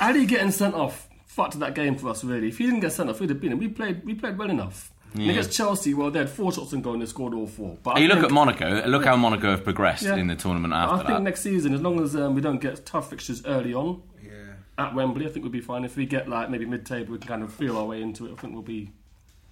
Ali 0.00 0.26
getting 0.26 0.50
sent 0.50 0.74
off 0.74 1.08
fucked 1.26 1.58
that 1.60 1.74
game 1.74 1.96
for 1.96 2.08
us. 2.08 2.24
Really, 2.24 2.48
if 2.48 2.58
he 2.58 2.64
didn't 2.66 2.80
get 2.80 2.92
sent 2.92 3.08
off, 3.08 3.20
we'd 3.20 3.30
have 3.30 3.40
been. 3.40 3.56
We 3.58 3.68
played. 3.68 4.04
We 4.04 4.14
played 4.14 4.36
well 4.38 4.50
enough. 4.50 4.92
And 5.14 5.22
Yeah. 5.22 5.30
against 5.32 5.52
Chelsea, 5.52 5.94
well, 5.94 6.10
they 6.10 6.18
had 6.18 6.28
four 6.28 6.52
shots 6.52 6.74
and 6.74 6.84
goal 6.84 6.92
and 6.92 7.00
they 7.00 7.06
scored 7.06 7.32
all 7.32 7.46
four. 7.46 7.78
But 7.82 7.96
I 7.96 8.00
you 8.00 8.08
look 8.08 8.16
think- 8.18 8.26
at 8.26 8.30
Monaco. 8.32 8.86
Look 8.88 9.06
how 9.06 9.16
Monaco 9.16 9.50
have 9.52 9.64
progressed 9.64 10.02
Yeah. 10.02 10.16
in 10.16 10.26
the 10.26 10.36
tournament 10.36 10.74
after 10.74 10.96
that. 10.98 11.02
I 11.04 11.06
think 11.06 11.18
that. 11.20 11.22
next 11.22 11.40
season, 11.40 11.72
as 11.72 11.80
long 11.80 11.98
as 12.02 12.14
um, 12.14 12.34
we 12.34 12.42
don't 12.42 12.60
get 12.60 12.84
tough 12.84 13.08
fixtures 13.08 13.42
early 13.46 13.72
on 13.72 14.02
yeah. 14.22 14.30
at 14.76 14.94
Wembley, 14.94 15.24
I 15.24 15.30
think 15.30 15.44
we'll 15.44 15.52
be 15.52 15.62
fine. 15.62 15.84
If 15.86 15.96
we 15.96 16.04
get 16.04 16.28
like 16.28 16.50
maybe 16.50 16.66
mid-table, 16.66 17.12
we 17.12 17.18
can 17.18 17.26
kind 17.28 17.42
of 17.42 17.50
feel 17.54 17.78
our 17.78 17.86
way 17.86 18.02
into 18.02 18.26
it. 18.26 18.32
I 18.32 18.34
think 18.36 18.52
we'll 18.52 18.62
be, 18.62 18.90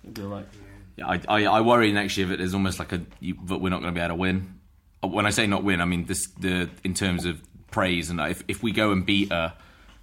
we'll 0.04 0.12
be 0.12 0.22
all 0.22 0.28
right. 0.28 0.46
Yeah, 0.52 0.58
I, 1.04 1.20
I, 1.28 1.44
I 1.46 1.60
worry 1.60 1.92
next 1.92 2.16
year 2.16 2.26
that 2.28 2.38
there's 2.38 2.54
almost 2.54 2.78
like 2.78 2.92
a 2.92 3.02
you, 3.20 3.36
that 3.46 3.58
we're 3.58 3.68
not 3.70 3.80
going 3.82 3.92
to 3.94 3.98
be 3.98 4.02
able 4.02 4.14
to 4.14 4.20
win. 4.20 4.54
Uh, 5.02 5.08
When 5.08 5.26
I 5.26 5.30
say 5.30 5.46
not 5.46 5.62
win, 5.64 5.80
I 5.80 5.84
mean 5.84 6.06
this 6.06 6.26
the 6.40 6.70
in 6.84 6.94
terms 6.94 7.24
of 7.26 7.40
praise 7.70 8.08
and 8.10 8.18
if 8.20 8.42
if 8.48 8.62
we 8.62 8.72
go 8.72 8.92
and 8.92 9.04
beat 9.04 9.30
a 9.30 9.52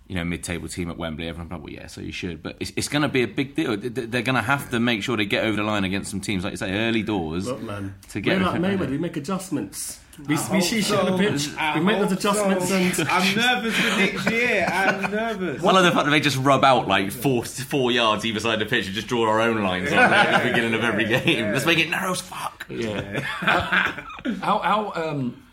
you 0.07 0.15
know 0.15 0.23
mid-table 0.25 0.67
team 0.67 0.89
at 0.91 0.97
Wembley, 0.97 1.27
everyone's 1.27 1.51
like, 1.51 1.63
well, 1.63 1.71
yeah, 1.73 1.87
so 1.87 2.01
you 2.01 2.11
should. 2.11 2.43
But 2.43 2.57
it's, 2.59 2.73
it's 2.75 2.89
going 2.89 3.01
to 3.03 3.07
be 3.09 3.23
a 3.23 3.27
big 3.27 3.55
deal. 3.55 3.75
They- 3.77 3.87
They're 3.89 4.21
going 4.21 4.35
to 4.35 4.41
have 4.41 4.69
to 4.71 4.79
make 4.79 5.01
sure 5.01 5.15
they 5.17 5.25
get 5.25 5.45
over 5.45 5.55
the 5.55 5.63
line 5.63 5.85
against 5.85 6.11
some 6.11 6.19
teams, 6.21 6.43
like 6.43 6.51
you 6.51 6.57
say, 6.57 6.71
early 6.87 7.03
doors 7.03 7.47
Look, 7.47 7.61
man, 7.63 7.95
to 8.09 8.19
get. 8.21 8.37
we're 8.39 8.45
like 8.45 8.61
Mayweather. 8.61 8.89
We 8.91 8.97
make 8.97 9.15
adjustments. 9.17 9.99
We, 10.19 10.25
we 10.27 10.35
hope 10.35 10.61
see 10.61 10.81
shit 10.81 10.85
so. 10.85 10.99
on 10.99 11.11
the 11.11 11.17
pitch. 11.17 11.49
I 11.57 11.79
we 11.79 11.85
make 11.85 11.99
those 11.99 12.11
adjustments 12.11 12.69
so. 12.69 12.75
and. 12.75 13.09
I'm 13.09 13.35
nervous 13.35 13.75
for 13.75 13.97
next 13.97 14.31
year. 14.31 14.67
I'm 14.69 15.11
nervous. 15.11 15.63
I 15.63 15.71
love 15.71 15.83
the 15.83 15.91
fact 15.91 16.05
that 16.05 16.11
they 16.11 16.19
just 16.19 16.37
rub 16.37 16.63
out 16.63 16.87
like 16.87 17.11
four 17.11 17.43
four 17.43 17.91
yards 17.91 18.23
either 18.23 18.39
side 18.39 18.61
of 18.61 18.67
the 18.67 18.75
pitch 18.75 18.85
and 18.85 18.93
just 18.93 19.07
draw 19.07 19.27
our 19.27 19.41
own 19.41 19.63
lines 19.63 19.91
on 19.91 19.97
there 19.97 20.13
at 20.13 20.43
the 20.43 20.49
beginning 20.49 20.75
of 20.75 20.83
every 20.83 21.05
game. 21.05 21.51
Let's 21.51 21.65
make 21.65 21.79
it 21.79 21.89
narrow 21.89 22.11
as 22.11 22.21
fuck. 22.21 22.65
Yeah. 22.69 23.19
how 23.21 24.59
how 24.59 24.93
um 24.95 25.43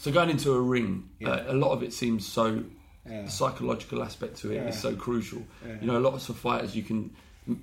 so 0.00 0.10
going 0.10 0.30
into 0.30 0.52
a 0.52 0.60
ring, 0.60 1.08
uh, 1.24 1.44
a 1.46 1.54
lot 1.54 1.70
of 1.70 1.82
it 1.82 1.92
seems 1.92 2.26
so 2.26 2.64
the 3.06 3.28
psychological 3.28 4.02
aspect 4.02 4.38
to 4.38 4.52
it 4.52 4.66
is 4.68 4.78
so 4.78 4.96
crucial. 4.96 5.42
You 5.80 5.86
know, 5.86 5.98
a 5.98 6.00
lot 6.00 6.14
of 6.14 6.36
fighters 6.36 6.74
you 6.74 6.82
can 6.82 7.14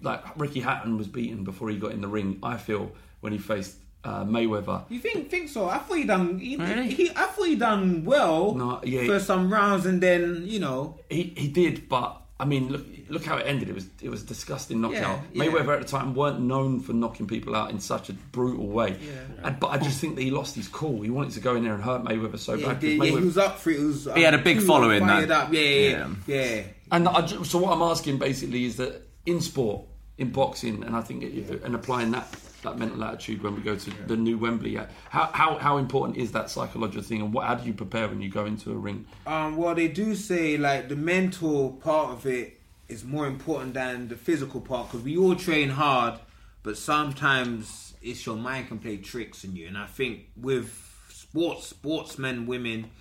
like 0.01 0.23
Ricky 0.39 0.61
Hatton 0.61 0.97
was 0.97 1.07
beaten 1.07 1.43
before 1.43 1.69
he 1.69 1.77
got 1.77 1.91
in 1.91 2.01
the 2.01 2.07
ring. 2.07 2.39
I 2.41 2.57
feel 2.57 2.91
when 3.19 3.33
he 3.33 3.39
faced 3.39 3.75
uh, 4.03 4.23
Mayweather. 4.25 4.83
You 4.89 4.99
think 4.99 5.29
think 5.29 5.49
so? 5.49 5.67
I 5.69 5.77
thought 5.77 5.95
he 5.97 6.03
done. 6.05 6.39
He, 6.39 6.55
Really? 6.57 6.89
he, 6.89 7.09
I 7.11 7.25
thought 7.27 7.47
he 7.47 7.55
done 7.55 8.03
well 8.05 8.53
No, 8.55 8.79
yeah. 8.83 9.05
for 9.05 9.19
some 9.19 9.51
rounds, 9.51 9.85
and 9.85 10.01
then 10.01 10.43
you 10.45 10.59
know. 10.59 10.99
He 11.09 11.33
he 11.37 11.47
did, 11.47 11.87
but 11.87 12.17
I 12.39 12.45
mean, 12.45 12.69
look 12.71 12.85
look 13.09 13.23
how 13.25 13.37
it 13.37 13.45
ended. 13.45 13.69
It 13.69 13.75
was 13.75 13.87
it 14.01 14.09
was 14.09 14.23
a 14.23 14.25
disgusting 14.25 14.81
knockout. 14.81 15.19
Yeah, 15.33 15.43
yeah. 15.43 15.51
Mayweather 15.51 15.73
at 15.75 15.81
the 15.81 15.87
time 15.87 16.15
weren't 16.15 16.39
known 16.39 16.79
for 16.79 16.93
knocking 16.93 17.27
people 17.27 17.55
out 17.55 17.69
in 17.69 17.79
such 17.79 18.09
a 18.09 18.13
brutal 18.13 18.65
way. 18.67 18.97
And, 19.43 19.59
but 19.59 19.67
I 19.67 19.77
just 19.77 19.99
think 20.01 20.15
that 20.15 20.21
he 20.23 20.31
lost 20.31 20.55
his 20.55 20.67
cool. 20.67 21.01
He 21.03 21.09
wanted 21.11 21.33
to 21.33 21.39
go 21.39 21.55
in 21.55 21.63
there 21.63 21.75
and 21.75 21.83
hurt 21.83 22.03
Mayweather 22.03 22.39
so 22.39 22.55
Yeah, 22.55 22.67
bad. 22.67 22.75
'cause 22.77 22.83
yeah, 22.83 22.89
yeah, 22.89 22.97
Mayweather- 23.11 23.19
he 23.19 23.25
was 23.25 23.37
up 23.37 23.59
for 23.59 23.69
it. 23.69 23.79
It 23.79 23.83
was, 23.85 24.07
He 24.15 24.21
had 24.23 24.33
a 24.33 24.37
um, 24.37 24.43
big 24.43 24.61
following, 24.61 25.05
Fired 25.05 25.29
that- 25.29 25.47
up. 25.47 25.53
Yeah, 25.53 25.59
yeah, 25.61 26.07
yeah. 26.25 26.35
yeah. 26.55 26.63
And 26.91 27.07
I, 27.07 27.25
so 27.27 27.59
what 27.59 27.71
I'm 27.73 27.81
asking 27.83 28.17
basically 28.17 28.65
is 28.65 28.77
that 28.77 29.07
in 29.27 29.41
sport, 29.41 29.85
in 30.21 30.29
boxing, 30.29 30.83
and 30.83 30.95
I 30.95 31.01
think 31.01 31.23
it, 31.23 31.63
and 31.63 31.75
applying 31.75 32.11
that 32.11 32.27
that 32.63 32.77
mental 32.77 33.03
attitude 33.03 33.41
when 33.41 33.55
we 33.55 33.61
go 33.61 33.75
to 33.75 33.89
the 34.05 34.15
new 34.15 34.37
Wembley, 34.37 34.75
how, 35.09 35.29
how 35.33 35.57
how 35.57 35.77
important 35.77 36.17
is 36.17 36.31
that 36.33 36.49
psychological 36.49 37.01
thing, 37.01 37.21
and 37.21 37.33
what 37.33 37.47
how 37.47 37.55
do 37.55 37.65
you 37.65 37.73
prepare 37.73 38.07
when 38.07 38.21
you 38.21 38.29
go 38.29 38.45
into 38.45 38.71
a 38.71 38.75
ring? 38.75 39.05
Um, 39.25 39.57
well, 39.57 39.73
they 39.73 39.87
do 39.87 40.15
say 40.15 40.57
like 40.57 40.87
the 40.87 40.95
mental 40.95 41.71
part 41.71 42.11
of 42.11 42.25
it 42.27 42.59
is 42.87 43.03
more 43.03 43.25
important 43.25 43.73
than 43.73 44.09
the 44.09 44.15
physical 44.15 44.61
part 44.61 44.91
because 44.91 45.03
we 45.03 45.17
all 45.17 45.35
train 45.35 45.69
hard, 45.69 46.19
but 46.61 46.77
sometimes 46.77 47.93
it's 48.01 48.25
your 48.25 48.35
mind 48.35 48.67
can 48.67 48.77
play 48.77 48.97
tricks 48.97 49.43
on 49.43 49.55
you. 49.55 49.67
And 49.67 49.77
I 49.77 49.87
think 49.87 50.27
with 50.35 50.71
sports, 51.09 51.67
sportsmen, 51.67 52.45
women, 52.45 52.91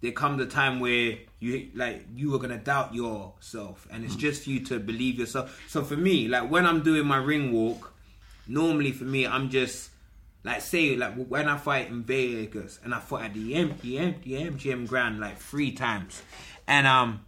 there 0.00 0.12
comes 0.12 0.40
a 0.40 0.46
time 0.46 0.80
where 0.80 1.18
you 1.40 1.70
like 1.74 2.06
you 2.14 2.34
are 2.34 2.38
gonna 2.38 2.58
doubt 2.58 2.94
yourself, 2.94 3.86
and 3.90 4.04
it's 4.04 4.14
mm. 4.14 4.18
just 4.18 4.44
for 4.44 4.50
you 4.50 4.60
to 4.66 4.78
believe 4.78 5.18
yourself. 5.18 5.62
So 5.68 5.82
for 5.82 5.96
me, 5.96 6.28
like 6.28 6.50
when 6.50 6.66
I'm 6.66 6.82
doing 6.82 7.06
my 7.06 7.18
ring 7.18 7.52
walk, 7.52 7.92
normally 8.48 8.92
for 8.92 9.04
me, 9.04 9.26
I'm 9.26 9.50
just 9.50 9.90
like 10.42 10.62
say 10.62 10.96
like 10.96 11.14
when 11.26 11.48
I 11.48 11.58
fight 11.58 11.88
in 11.88 12.02
Vegas 12.02 12.80
and 12.82 12.94
I 12.94 13.00
fought 13.00 13.22
at 13.22 13.34
the 13.34 13.54
empty 13.54 13.98
empty 13.98 14.30
MGM 14.30 14.88
Grand 14.88 15.20
like 15.20 15.38
three 15.38 15.72
times, 15.72 16.22
and 16.66 16.86
um. 16.86 17.24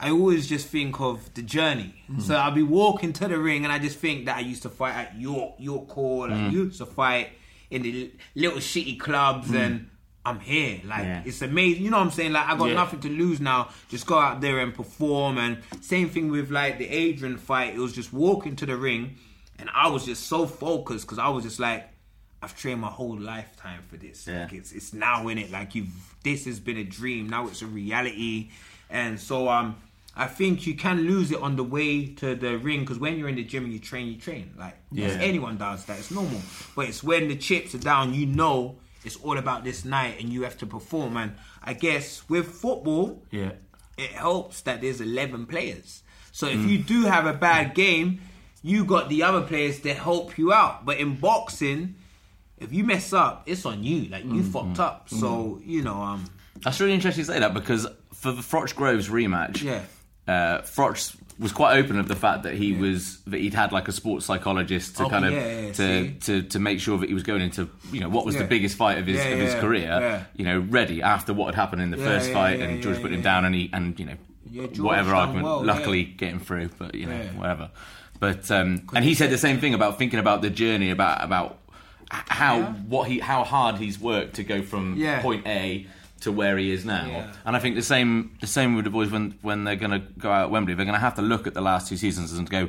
I 0.00 0.10
always 0.10 0.48
just 0.48 0.68
think 0.68 1.00
of 1.00 1.34
the 1.34 1.42
journey. 1.42 1.92
Mm. 2.08 2.22
So 2.22 2.36
I'll 2.36 2.52
be 2.52 2.62
walking 2.62 3.12
to 3.14 3.26
the 3.26 3.36
ring, 3.36 3.64
and 3.64 3.72
I 3.72 3.80
just 3.80 3.98
think 3.98 4.26
that 4.26 4.36
I 4.36 4.40
used 4.42 4.62
to 4.62 4.68
fight 4.68 4.94
at 4.94 5.20
York, 5.20 5.54
York 5.58 5.90
Hall. 5.90 6.26
I 6.32 6.36
mm. 6.36 6.52
used 6.52 6.78
to 6.78 6.86
fight 6.86 7.30
in 7.68 7.82
the 7.82 8.12
little 8.36 8.60
shitty 8.60 9.00
clubs, 9.00 9.50
and 9.50 9.90
I'm 10.28 10.40
here. 10.40 10.80
Like 10.84 11.04
Yeah. 11.04 11.22
it's 11.24 11.42
amazing. 11.42 11.84
You 11.84 11.90
know 11.90 11.98
what 11.98 12.04
I'm 12.04 12.10
saying? 12.10 12.32
Like 12.32 12.46
I 12.48 12.56
got 12.56 12.68
Yeah. 12.68 12.74
nothing 12.74 13.00
to 13.00 13.08
lose 13.08 13.40
now. 13.40 13.68
Just 13.88 14.06
go 14.06 14.18
out 14.18 14.40
there 14.40 14.58
and 14.60 14.74
perform. 14.74 15.38
And 15.38 15.58
same 15.80 16.08
thing 16.08 16.30
with 16.30 16.50
like 16.50 16.78
the 16.78 16.88
Adrian 16.88 17.36
fight. 17.38 17.74
It 17.74 17.78
was 17.80 17.92
just 17.92 18.12
walking 18.12 18.56
to 18.56 18.66
the 18.66 18.76
ring, 18.76 19.16
and 19.58 19.68
I 19.74 19.88
was 19.88 20.04
just 20.04 20.26
so 20.26 20.46
focused 20.46 21.06
because 21.06 21.18
I 21.18 21.28
was 21.28 21.44
just 21.44 21.58
like, 21.58 21.88
I've 22.42 22.56
trained 22.56 22.80
my 22.80 22.88
whole 22.88 23.18
lifetime 23.18 23.80
for 23.90 23.96
this. 23.96 24.26
Like 24.26 24.52
Yeah. 24.52 24.58
it's 24.58 24.72
it's 24.72 24.92
now 24.92 25.28
in 25.28 25.38
it. 25.38 25.50
Like 25.50 25.74
you've 25.74 25.88
this 26.22 26.44
has 26.46 26.60
been 26.60 26.76
a 26.78 26.84
dream. 26.84 27.28
Now 27.28 27.48
it's 27.48 27.62
a 27.62 27.66
reality. 27.66 28.50
And 28.90 29.18
so 29.20 29.48
um. 29.48 29.76
I 30.20 30.26
think 30.26 30.66
you 30.66 30.74
can 30.74 31.02
lose 31.02 31.30
it 31.30 31.40
on 31.40 31.54
the 31.54 31.62
way 31.62 32.06
to 32.14 32.34
the 32.34 32.58
ring 32.58 32.80
because 32.80 32.98
when 32.98 33.16
you're 33.18 33.28
in 33.28 33.36
the 33.36 33.44
gym 33.44 33.62
and 33.62 33.72
you 33.72 33.78
train, 33.78 34.08
you 34.08 34.16
train. 34.16 34.50
Like 34.58 34.76
Yeah. 34.90 35.10
anyone 35.20 35.58
does 35.58 35.84
that. 35.84 35.96
It's 36.00 36.10
normal. 36.10 36.42
But 36.74 36.88
it's 36.88 37.04
when 37.04 37.28
the 37.28 37.36
chips 37.36 37.72
are 37.76 37.78
down, 37.78 38.14
you 38.14 38.26
know 38.26 38.78
it's 39.04 39.16
all 39.16 39.38
about 39.38 39.64
this 39.64 39.84
night 39.84 40.20
and 40.20 40.32
you 40.32 40.42
have 40.42 40.58
to 40.58 40.66
perform. 40.66 41.16
And 41.16 41.34
I 41.62 41.72
guess 41.74 42.28
with 42.28 42.46
football, 42.48 43.22
Yeah. 43.30 43.52
it 43.96 44.10
helps 44.12 44.60
that 44.62 44.80
there's 44.80 45.00
11 45.00 45.46
players. 45.46 46.02
So 46.32 46.46
if 46.46 46.58
Mm. 46.58 46.68
you 46.68 46.78
do 46.78 47.02
have 47.04 47.26
a 47.26 47.32
bad 47.32 47.74
game, 47.74 48.20
you 48.62 48.84
got 48.84 49.08
the 49.08 49.22
other 49.22 49.42
players 49.42 49.80
to 49.80 49.94
help 49.94 50.36
you 50.38 50.52
out. 50.52 50.84
But 50.84 50.98
in 50.98 51.16
boxing, 51.16 51.94
if 52.58 52.72
you 52.72 52.84
mess 52.84 53.12
up, 53.12 53.42
it's 53.46 53.64
on 53.64 53.82
you. 53.84 54.08
Like 54.08 54.24
you 54.24 54.42
Mm. 54.42 54.52
fucked 54.52 54.78
up. 54.80 55.08
So 55.08 55.60
you 55.64 55.82
know, 55.82 56.00
um, 56.02 56.24
That's 56.62 56.80
really 56.80 56.92
interesting 56.94 57.24
to 57.24 57.32
say 57.32 57.38
that 57.38 57.54
because 57.54 57.86
for 58.12 58.32
the 58.32 58.42
Froch 58.42 58.74
Groves 58.74 59.08
rematch, 59.08 59.62
Yeah. 59.62 59.82
Uh, 60.28 60.60
Froch 60.62 61.16
was 61.40 61.52
quite 61.52 61.78
open 61.78 61.98
of 61.98 62.08
the 62.08 62.16
fact 62.16 62.42
that 62.42 62.54
he 62.54 62.72
was 62.72 63.18
that 63.28 63.38
he'd 63.40 63.54
had 63.54 63.70
like 63.72 63.86
a 63.88 63.92
sports 63.92 64.26
psychologist 64.26 64.96
to 64.96 65.04
Okay, 65.04 65.10
kind 65.10 65.24
of 65.24 65.32
yeah, 65.32 65.60
yeah, 65.60 65.72
to, 65.72 66.10
to 66.20 66.42
to 66.42 66.58
make 66.58 66.80
sure 66.80 66.98
that 66.98 67.08
he 67.08 67.14
was 67.14 67.22
going 67.22 67.40
into 67.42 67.68
you 67.92 68.00
know 68.00 68.08
what 68.08 68.26
was 68.26 68.34
Yeah. 68.34 68.42
the 68.42 68.48
biggest 68.48 68.76
fight 68.76 68.98
of 68.98 69.06
his 69.06 69.16
Yeah, 69.18 69.28
of 69.34 69.38
his 69.38 69.54
yeah, 69.54 69.60
career, 69.60 69.86
yeah. 70.00 70.24
you 70.36 70.44
know, 70.44 70.58
ready 70.58 71.00
after 71.02 71.32
what 71.32 71.46
had 71.46 71.54
happened 71.54 71.82
in 71.82 71.90
the 71.90 71.96
Yeah, 71.98 72.04
first 72.04 72.28
yeah, 72.28 72.34
fight, 72.34 72.58
yeah, 72.58 72.64
and 72.64 72.76
yeah, 72.76 72.82
George 72.82 73.00
put 73.00 73.12
him 73.12 73.18
yeah. 73.20 73.22
down, 73.24 73.44
and 73.44 73.54
he 73.54 73.70
and 73.72 73.98
you 74.00 74.06
know 74.06 74.16
Yeah, 74.50 74.66
whatever 74.82 75.14
argument, 75.14 75.44
well, 75.44 75.64
luckily 75.64 76.02
yeah. 76.02 76.14
getting 76.16 76.40
through, 76.40 76.70
but 76.78 76.94
you 76.94 77.06
know 77.06 77.16
Yeah. 77.20 77.38
whatever. 77.38 77.70
But 78.20 78.50
um, 78.50 78.82
and 78.94 79.04
he 79.04 79.14
said 79.14 79.30
the 79.30 79.38
same 79.38 79.60
thing 79.60 79.74
about 79.74 79.96
thinking 79.96 80.18
about 80.18 80.42
the 80.42 80.50
journey 80.50 80.90
about 80.90 81.22
about 81.22 81.58
how 82.10 82.62
what 82.88 83.06
he 83.08 83.20
how 83.20 83.44
hard 83.44 83.76
he's 83.76 83.98
worked 84.00 84.34
to 84.36 84.42
go 84.42 84.62
from 84.62 84.94
Yeah. 84.96 85.22
point 85.22 85.46
A 85.46 85.86
to 86.20 86.32
where 86.32 86.56
he 86.58 86.70
is 86.72 86.84
now. 86.84 87.06
Yeah. 87.06 87.32
And 87.44 87.56
I 87.56 87.58
think 87.58 87.74
the 87.76 87.82
same 87.82 88.36
the 88.40 88.46
same 88.46 88.74
with 88.76 88.84
the 88.84 88.90
boys 88.90 89.10
when 89.10 89.38
when 89.42 89.64
they're 89.64 89.76
going 89.76 89.92
to 89.92 89.98
go 90.18 90.30
out 90.30 90.44
at 90.44 90.50
Wembley, 90.50 90.74
they're 90.74 90.84
going 90.86 90.94
to 90.94 91.00
have 91.00 91.14
to 91.16 91.22
look 91.22 91.46
at 91.46 91.54
the 91.54 91.60
last 91.60 91.88
two 91.88 91.96
seasons 91.96 92.32
and 92.32 92.48
go 92.48 92.68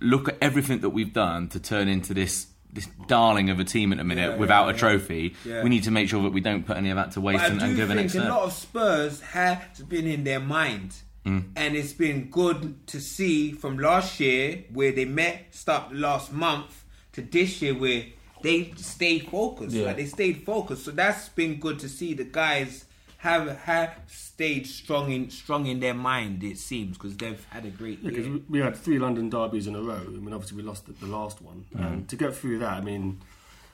look 0.00 0.28
at 0.28 0.36
everything 0.40 0.80
that 0.80 0.90
we've 0.90 1.12
done 1.12 1.48
to 1.48 1.60
turn 1.60 1.88
into 1.88 2.14
this. 2.14 2.46
This 2.74 2.88
darling 3.06 3.50
of 3.50 3.60
a 3.60 3.64
team 3.64 3.92
at 3.92 3.98
the 3.98 4.04
minute 4.04 4.30
Yeah, 4.30 4.36
without 4.38 4.64
yeah, 4.66 4.72
a 4.72 4.76
trophy. 4.78 5.34
We 5.44 5.68
need 5.68 5.82
to 5.82 5.90
make 5.90 6.08
sure 6.08 6.22
that 6.22 6.32
we 6.32 6.40
don't 6.40 6.64
put 6.66 6.78
any 6.78 6.88
of 6.88 6.96
that 6.96 7.10
to 7.12 7.20
waste 7.20 7.42
But 7.42 7.50
and, 7.52 7.60
and 7.60 7.76
give 7.76 7.90
an 7.90 7.98
think 7.98 8.14
next 8.14 8.26
a 8.26 8.30
lot 8.30 8.44
of 8.44 8.52
Spurs 8.54 9.20
has 9.20 9.58
been 9.86 10.06
in 10.06 10.24
their 10.24 10.40
mind, 10.40 10.94
Mm. 11.26 11.50
and 11.54 11.76
it's 11.76 11.92
been 11.92 12.30
good 12.30 12.86
to 12.86 12.98
see 12.98 13.52
from 13.52 13.76
last 13.78 14.18
year 14.20 14.64
where 14.72 14.90
they 14.90 15.04
met 15.04 15.48
start 15.54 15.94
last 15.94 16.32
month 16.32 16.84
to 17.12 17.20
this 17.20 17.60
year 17.60 17.74
where 17.74 18.04
they 18.42 18.72
stayed 18.76 19.28
focused. 19.28 19.74
Yeah. 19.74 19.86
Like 19.86 19.96
they 19.96 20.06
stayed 20.06 20.44
focused, 20.44 20.84
so 20.84 20.90
that's 20.90 21.28
been 21.30 21.58
good 21.60 21.78
to 21.80 21.88
see. 21.88 22.14
The 22.14 22.24
guys 22.24 22.84
have 23.18 23.56
have 23.60 23.94
stayed 24.08 24.66
strong 24.66 25.12
in 25.12 25.30
strong 25.30 25.66
in 25.66 25.80
their 25.80 25.94
mind. 25.94 26.42
It 26.42 26.58
seems 26.58 26.98
because 26.98 27.16
they've 27.16 27.44
had 27.50 27.64
a 27.64 27.70
great 27.70 28.02
Because 28.04 28.26
year. 28.26 28.40
we 28.48 28.58
had 28.58 28.76
three 28.76 28.98
London 28.98 29.30
derbies 29.30 29.66
in 29.66 29.74
a 29.76 29.80
row. 29.82 30.02
I 30.06 30.10
mean, 30.10 30.32
obviously 30.32 30.56
we 30.56 30.62
lost 30.64 30.86
the, 30.86 30.92
the 30.92 31.06
last 31.06 31.40
one. 31.40 31.64
Mm. 31.76 31.86
And 31.86 32.08
to 32.08 32.16
get 32.16 32.34
through 32.34 32.58
that, 32.58 32.72
I 32.72 32.80
mean, 32.80 33.20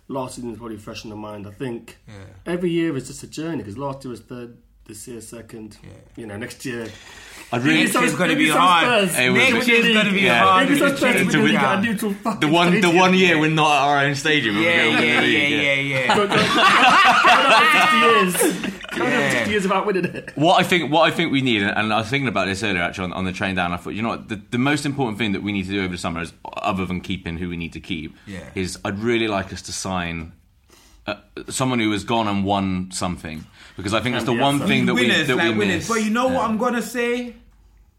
last 0.09 0.35
season 0.37 0.53
is 0.53 0.59
probably 0.59 0.77
fresh 0.77 1.05
in 1.05 1.11
the 1.11 1.17
mind. 1.17 1.47
I 1.47 1.51
think 1.53 1.99
every 2.45 2.71
year 2.71 2.97
is 2.97 3.07
just 3.09 3.23
a 3.23 3.27
journey. 3.27 3.59
Because 3.59 3.79
last 3.79 4.05
year 4.05 4.11
was 4.11 4.21
third, 4.21 4.59
this 4.87 5.09
year 5.09 5.21
second. 5.21 5.79
You 6.17 6.27
know, 6.27 6.37
next 6.37 6.65
year. 6.67 6.89
I'd 7.51 7.63
really- 7.63 7.79
Maybe 7.81 7.91
some- 7.91 8.05
It's 8.05 8.15
gonna 8.15 8.37
be 8.37 8.49
hard. 8.51 9.09
Spurs. 9.11 9.19
It 9.19 9.29
will 9.31 9.35
be. 9.37 9.53
Next 9.53 9.69
year's 9.69 9.95
gonna 9.95 10.13
be 10.13 10.21
Yeah. 10.21 10.45
hard. 10.45 10.69
Maybe 10.69 10.79
some 10.81 10.97
Spurs 10.97 11.15
a 11.15 11.19
because 11.21 11.37
we 11.37 11.43
win- 11.43 11.55
got 11.55 11.85
a 11.87 11.97
fucking 12.15 12.41
The 12.41 12.49
one, 12.49 12.81
the 12.81 12.91
one 12.91 13.15
year 13.15 13.39
we're 13.39 13.51
not 13.51 13.71
at 13.77 13.83
our 13.89 13.99
own 14.05 14.15
stadium. 14.15 14.57
Yeah, 14.61 14.77
going 14.85 14.97
to 14.97 15.01
win 15.01 15.09
yeah, 15.09 15.21
yeah, 15.23 15.73
yeah, 15.75 15.75
yeah. 16.05 16.17
Go- 16.17 16.27
go- 16.27 16.37
Coming 16.37 17.53
up 17.53 18.23
in 18.23 18.31
60 18.33 18.47
years. 18.51 18.83
Coming 18.91 19.13
up 19.15 19.21
in 19.21 19.31
60 19.31 19.51
years 19.51 19.65
about 19.65 19.87
winning 19.87 20.05
it. 20.05 20.33
What 20.35 20.61
I 20.61 20.63
think, 20.63 20.91
what 20.93 21.03
I 21.03 21.11
think 21.15 21.33
we 21.33 21.41
need, 21.41 21.63
and 21.63 21.93
I 21.93 21.99
was 21.99 22.09
thinking 22.09 22.29
about 22.29 22.47
this 22.47 22.63
earlier 22.63 22.83
actually 22.83 23.05
on, 23.05 23.13
on 23.15 23.25
the 23.25 23.33
train 23.33 23.55
down. 23.55 23.73
I 23.73 23.77
thought, 23.77 23.95
you 23.95 24.03
know 24.03 24.11
what, 24.11 24.29
the, 24.29 24.41
the 24.51 24.59
most 24.59 24.85
important 24.85 25.19
thing 25.19 25.33
that 25.33 25.43
we 25.43 25.53
need 25.53 25.65
to 25.67 25.71
do 25.71 25.81
over 25.81 25.93
the 25.93 25.99
summer, 25.99 26.21
is, 26.23 26.33
other 26.57 26.85
than 26.85 27.01
keeping 27.01 27.39
who 27.39 27.49
we 27.49 27.57
need 27.57 27.73
to 27.75 27.81
keep, 27.81 28.15
Yeah. 28.27 28.41
is 28.55 28.79
I'd 28.85 28.99
really 28.99 29.29
like 29.29 29.53
us 29.53 29.63
to 29.63 29.73
sign 29.73 30.33
uh, 31.09 31.43
someone 31.49 31.79
who 31.81 31.91
has 31.93 32.05
gone 32.05 32.29
and 32.29 32.45
won 32.45 32.91
something 32.93 33.45
because 33.77 33.95
I 33.95 34.01
think 34.01 34.15
that's 34.15 34.25
the 34.27 34.33
one 34.33 34.59
so- 34.59 34.67
thing 34.67 34.87
that 34.87 34.95
we 34.95 35.03
winners, 35.09 35.29
that 35.29 35.37
like 35.37 35.53
we 35.53 35.59
winners. 35.59 35.77
miss. 35.79 35.89
But 35.89 36.03
you 36.05 36.11
know 36.11 36.27
what 36.27 36.33
Yeah. 36.35 36.47
I'm 36.47 36.59
gonna 36.59 36.83
say? 36.83 37.35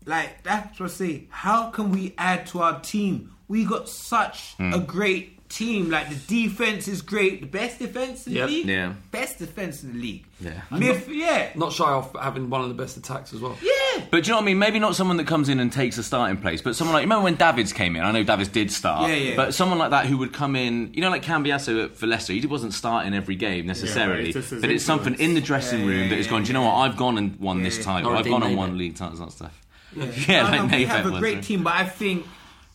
Like 0.06 0.44
that's 0.44 0.80
what 0.80 0.90
I 0.90 0.94
say. 0.94 1.24
How 1.30 1.70
can 1.72 1.92
we 1.92 2.14
add 2.18 2.48
to 2.48 2.62
our 2.62 2.80
team? 2.80 3.32
We 3.48 3.66
got 3.66 3.90
such 3.90 4.54
Hmm. 4.58 4.74
a 4.74 4.80
great 4.80 5.39
team. 5.50 5.90
Like 5.90 6.10
the 6.10 6.16
defense 6.16 6.88
is 6.88 7.02
great. 7.02 7.42
The 7.42 7.48
best 7.48 7.80
defense 7.80 8.28
in 8.28 8.34
Yep. 8.34 8.48
the 8.48 8.54
league. 8.56 8.68
Yeah. 8.68 8.94
Best 9.12 9.40
defense 9.40 9.84
in 9.84 9.94
the 9.94 10.00
league. 10.00 10.26
Yeah. 10.40 10.62
Mif- 10.72 11.08
yeah. 11.10 11.50
Not 11.56 11.74
shy 11.74 11.84
off 11.86 12.16
having 12.22 12.50
one 12.50 12.62
of 12.62 12.68
the 12.70 12.76
best 12.76 12.96
attacks 12.98 13.34
as 13.34 13.42
well. 13.42 13.58
Yeah. 13.62 14.06
But 14.12 14.24
do 14.24 14.28
you 14.28 14.32
know 14.34 14.38
what 14.38 14.44
I 14.44 14.46
mean? 14.46 14.60
Maybe 14.60 14.80
not 14.80 14.96
someone 14.96 15.18
that 15.18 15.28
comes 15.28 15.50
in 15.50 15.60
and 15.60 15.72
takes 15.74 15.98
a 15.98 16.04
starting 16.04 16.38
place, 16.38 16.62
but 16.62 16.76
someone 16.76 16.94
like 16.94 17.02
remember 17.04 17.24
when 17.24 17.36
Davids 17.36 17.74
came 17.74 17.96
in. 17.96 18.04
I 18.04 18.12
know 18.12 18.24
Davids 18.24 18.50
did 18.50 18.72
start, 18.72 19.10
Yeah, 19.10 19.16
yeah. 19.16 19.36
but 19.36 19.54
someone 19.54 19.80
like 19.80 19.90
that 19.90 20.06
who 20.06 20.18
would 20.20 20.32
come 20.32 20.56
in, 20.56 20.94
you 20.94 21.02
know, 21.02 21.10
like 21.10 21.24
Cambiasso 21.24 21.94
for 21.94 22.08
Leicester, 22.08 22.32
he 22.34 22.46
wasn't 22.48 22.74
starting 22.74 23.14
every 23.14 23.36
game 23.36 23.66
necessarily, 23.66 24.30
it's 24.30 24.50
just 24.50 24.62
but 24.62 24.70
it's 24.70 24.86
something 24.86 25.16
in 25.16 25.34
the 25.34 25.42
dressing 25.42 25.82
Yeah, 25.82 25.88
room 25.88 26.04
yeah, 26.04 26.10
that 26.10 26.16
has 26.18 26.26
yeah, 26.28 26.32
gone. 26.32 26.44
Do 26.44 26.48
you 26.48 26.54
know 26.54 26.62
what? 26.64 26.76
I've 26.76 26.96
gone 26.96 27.18
and 27.18 27.38
won 27.40 27.64
this 27.64 27.84
title. 27.84 28.12
Or 28.12 28.16
I've 28.16 28.26
gone 28.26 28.44
and 28.44 28.52
Mayfair. 28.52 28.58
won 28.58 28.78
league 28.78 28.96
titles 28.96 29.20
and 29.20 29.32
stuff. 29.32 29.60
Yeah, 29.96 30.44
No, 30.44 30.50
like 30.58 30.72
no, 30.72 30.78
we 30.78 30.86
have 30.86 31.06
a 31.08 31.18
great 31.20 31.42
team, 31.44 31.64
but 31.64 31.74
I 31.74 31.84
think 31.86 32.26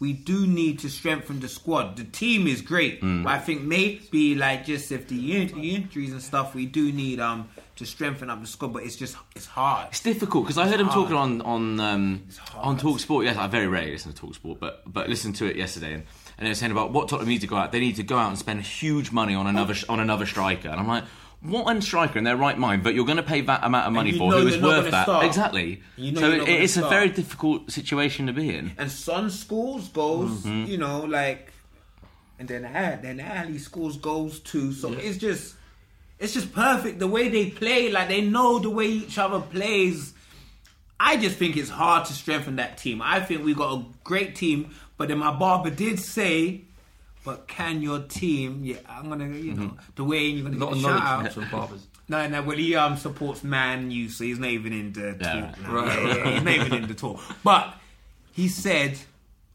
we 0.07 0.13
do 0.33 0.39
need 0.47 0.77
to 0.85 0.89
strengthen 0.99 1.37
the 1.41 1.49
squad. 1.59 1.87
The 1.97 2.05
team 2.23 2.41
is 2.55 2.61
great, 2.73 2.95
Hmm. 3.01 3.23
but 3.25 3.33
I 3.39 3.41
think 3.47 3.59
maybe 3.77 4.35
like 4.47 4.61
just 4.73 4.87
if 4.97 5.03
the, 5.13 5.19
in- 5.37 5.55
the 5.61 5.67
injuries 5.77 6.13
and 6.17 6.23
stuff, 6.31 6.55
we 6.61 6.67
do 6.79 6.85
need 6.93 7.19
um 7.21 7.41
to 7.81 7.85
strengthen 7.85 8.29
up 8.33 8.39
the 8.41 8.47
squad. 8.47 8.71
But 8.75 8.83
it's 8.87 8.99
just 9.05 9.15
it's 9.39 9.47
hard. 9.61 9.89
It's 9.93 10.01
difficult 10.13 10.45
because 10.45 10.59
I 10.63 10.67
heard 10.71 10.81
him 10.81 10.89
hard. 10.89 11.09
talking 11.09 11.17
on 11.25 11.31
on 11.55 11.63
um, 11.91 12.05
on 12.69 12.77
Talk 12.85 12.99
Sport. 13.01 13.25
Yes, 13.25 13.37
I 13.37 13.47
very 13.59 13.69
rarely 13.77 13.93
listen 13.93 14.13
to 14.13 14.19
Talk 14.23 14.35
Sport, 14.41 14.57
but 14.65 14.83
but 14.87 15.09
listened 15.09 15.35
to 15.41 15.45
it 15.51 15.57
yesterday, 15.57 15.93
and, 15.97 16.03
and 16.37 16.43
they 16.47 16.51
were 16.51 16.61
saying 16.63 16.73
about 16.73 16.93
what 16.95 17.09
Tottenham 17.09 17.29
need 17.35 17.41
to 17.47 17.51
go 17.55 17.57
out. 17.57 17.73
They 17.73 17.81
need 17.81 17.97
to 18.03 18.07
go 18.13 18.17
out 18.23 18.29
and 18.33 18.39
spend 18.39 18.59
huge 18.83 19.09
money 19.21 19.35
on 19.41 19.47
another 19.47 19.75
on 19.89 19.99
another 20.01 20.27
striker, 20.27 20.69
and 20.69 20.79
I'm 20.81 20.89
like. 20.97 21.05
What 21.45 21.77
a 21.77 21.83
striker 21.83 22.19
in 22.19 22.25
their 22.25 22.37
right 22.39 22.59
mind, 22.59 22.83
but 22.83 22.95
you're 22.95 23.05
going 23.05 23.19
to 23.19 23.23
pay 23.23 23.43
that 23.43 23.63
amount 23.63 23.87
of 23.87 23.93
money 23.93 24.17
for 24.17 24.33
who 24.33 24.47
is 24.47 24.61
worth 24.61 24.91
that. 24.91 25.05
start. 25.05 25.27
Exactly. 25.27 25.83
You 25.97 26.13
know 26.13 26.21
so 26.21 26.31
it, 26.33 26.49
it's 26.49 26.77
a 26.79 26.89
very 26.89 27.11
difficult 27.11 27.71
situation 27.71 28.27
to 28.29 28.33
be 28.33 28.55
in. 28.57 28.73
And 28.79 28.91
Son 28.91 29.31
scores 29.31 29.89
goals, 29.89 30.43
Mm-hmm. 30.45 30.71
you 30.71 30.79
know, 30.79 31.01
like, 31.05 31.53
and 32.39 32.49
then 32.49 32.63
then 33.03 33.21
Alli 33.21 33.59
scores 33.59 33.99
goals 33.99 34.41
too. 34.41 34.73
So 34.73 34.93
it's 34.95 35.19
just 35.19 35.55
it's 36.19 36.33
just 36.33 36.53
perfect 36.55 36.99
the 36.99 37.09
way 37.09 37.29
they 37.29 37.51
play. 37.51 37.91
Like 37.91 38.09
they 38.09 38.23
know 38.23 38.59
the 38.59 38.71
way 38.71 38.87
each 38.87 39.19
other 39.19 39.41
plays. 39.41 40.15
I 40.99 41.17
just 41.19 41.37
think 41.37 41.57
it's 41.59 41.69
hard 41.69 42.07
to 42.07 42.13
strengthen 42.15 42.57
that 42.57 42.79
team. 42.79 43.03
I 43.03 43.21
think 43.21 43.45
we 43.45 43.53
got 43.53 43.73
a 43.79 43.85
great 44.05 44.35
team, 44.35 44.71
but 44.97 45.09
then 45.09 45.19
my 45.19 45.33
barber 45.37 45.69
did 45.71 45.99
say, 46.01 46.63
"But 47.25 47.49
can 47.49 47.83
your 47.83 48.01
team?" 48.01 48.61
Yeah, 48.65 48.77
I'm 48.89 49.09
gonna, 49.09 49.27
you 49.29 49.55
know, 49.55 49.63
mm-hmm. 49.65 49.77
the 49.97 50.05
way 50.05 50.25
you're 50.27 50.49
gonna 50.51 50.57
A 50.57 50.65
lot 50.65 50.75
get 50.75 50.79
of 50.79 50.85
a 50.85 50.89
shout 50.99 51.27
out. 51.27 51.33
from 51.33 51.49
barbers. 51.51 51.87
No, 52.09 52.29
no, 52.29 52.43
well, 52.43 52.57
he 52.57 52.75
um 52.77 52.97
supports 52.97 53.43
Man 53.43 53.91
U, 53.91 54.09
so 54.11 54.25
he's 54.25 54.39
not 54.39 54.51
even 54.51 54.73
in 54.73 54.93
the 54.93 55.17
Yeah, 55.21 55.41
talk. 55.53 55.61
now. 55.63 55.73
right. 55.73 56.03
Yeah, 56.07 56.17
yeah, 56.17 56.31
he's 56.35 56.43
not 56.43 56.55
even 56.55 56.75
in 56.75 56.89
the 56.89 56.95
talk. 56.95 57.21
But 57.43 57.75
he 58.33 58.49
said, 58.49 58.99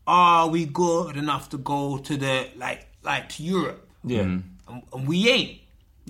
"Are 0.08 0.48
we 0.50 0.66
good 0.66 1.16
enough 1.18 1.50
to 1.50 1.58
go 1.58 1.98
to 2.00 2.18
the 2.18 2.48
like 2.58 2.88
like 3.04 3.30
to 3.30 3.44
Europe?" 3.44 3.88
Yeah. 4.04 4.24
Mm-hmm. 4.24 4.74
And, 4.74 4.84
and 4.94 5.08
we 5.08 5.30
ain't. 5.30 5.60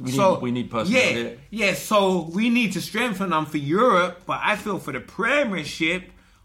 We 0.02 0.12
so 0.12 0.36
need- 0.36 0.42
we 0.42 0.52
need 0.52 0.72
personnel 0.72 1.02
Yeah, 1.02 1.10
here. 1.12 1.38
yeah. 1.50 1.74
So 1.74 2.30
we 2.34 2.50
need 2.50 2.72
to 2.74 2.82
strengthen 2.82 3.32
them 3.32 3.46
for 3.46 3.58
Europe. 3.58 4.22
But 4.26 4.40
I 4.42 4.56
feel 4.56 4.80
for 4.80 4.94
the 4.94 5.02
Premiership, 5.02 6.04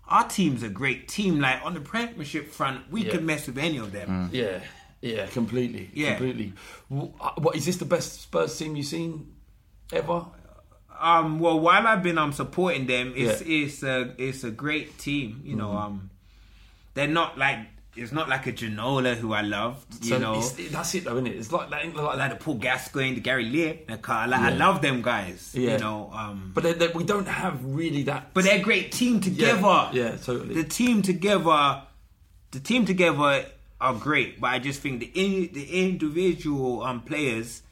our 0.08 0.26
team's 0.28 0.64
a 0.64 0.68
great 0.68 1.06
team. 1.06 1.38
Like 1.40 1.64
on 1.64 1.74
the 1.74 1.80
Premiership 1.80 2.50
front, 2.50 2.90
we 2.90 3.04
Yeah. 3.04 3.12
can 3.12 3.26
mess 3.26 3.46
with 3.46 3.58
any 3.58 3.76
of 3.78 3.92
them. 3.92 4.08
Mm. 4.08 4.28
Yeah, 4.32 4.58
yeah, 5.04 5.26
completely, 5.26 5.90
Yeah. 5.92 6.16
completely. 6.16 6.52
W- 6.90 7.12
uh, 7.20 7.32
What 7.44 7.56
is 7.56 7.64
this 7.66 7.76
the 7.76 7.84
best 7.84 8.22
Spurs 8.22 8.56
team 8.58 8.76
you've 8.76 8.86
seen 8.86 9.32
ever? 9.92 10.24
Um, 11.00 11.38
well, 11.40 11.58
while 11.60 11.86
I've 11.86 12.02
been 12.02 12.18
um 12.18 12.32
supporting 12.32 12.86
them, 12.86 13.12
it's 13.16 13.42
Yeah. 13.42 13.56
it's 13.64 13.82
a 13.82 14.14
it's 14.18 14.44
a 14.44 14.50
great 14.50 14.96
team. 14.98 15.42
You 15.44 15.56
know, 15.56 15.70
Mhm. 15.70 15.82
um, 15.84 16.10
they're 16.94 17.08
not 17.20 17.36
like 17.36 17.58
it's 17.96 18.10
not 18.10 18.28
like 18.28 18.44
a 18.48 18.52
Ginola 18.52 19.14
who 19.14 19.32
I 19.32 19.42
loved. 19.42 20.02
You 20.04 20.10
So 20.10 20.18
know, 20.18 20.32
it's- 20.38 20.70
that's 20.72 20.94
it 20.96 21.04
though, 21.04 21.12
isn't 21.14 21.28
it? 21.28 21.36
It's 21.36 21.52
like 21.52 21.70
that. 21.70 21.84
Like 21.86 21.94
like 22.10 22.16
that. 22.16 22.30
the 22.30 22.36
Paul 22.44 22.54
Gascoigne, 22.58 23.14
the 23.14 23.20
Gary 23.20 23.44
Lineker. 23.46 24.26
Like, 24.28 24.40
I 24.40 24.50
love 24.50 24.82
them 24.82 25.00
guys. 25.02 25.52
Yeah. 25.54 25.72
You 25.72 25.78
know, 25.78 26.10
um, 26.12 26.50
But 26.54 26.62
they, 26.64 26.72
they, 26.72 26.88
we 26.88 27.04
don't 27.04 27.28
have 27.28 27.56
really 27.64 28.02
that. 28.04 28.34
but 28.34 28.42
they're 28.44 28.58
a 28.58 28.62
great 28.70 28.90
team 28.90 29.20
together. 29.20 29.60
Yeah, 29.92 30.10
yeah, 30.10 30.16
totally. 30.16 30.54
The 30.54 30.64
team 30.64 31.02
together, 31.02 31.82
the 32.50 32.60
team 32.60 32.84
together 32.84 33.46
are 33.80 33.94
great. 33.94 34.40
But 34.40 34.48
I 34.52 34.58
just 34.58 34.80
think 34.80 35.00
the 35.00 35.10
in, 35.14 35.52
the 35.52 35.64
individual 35.86 36.82
um 36.82 37.00
players, 37.02 37.62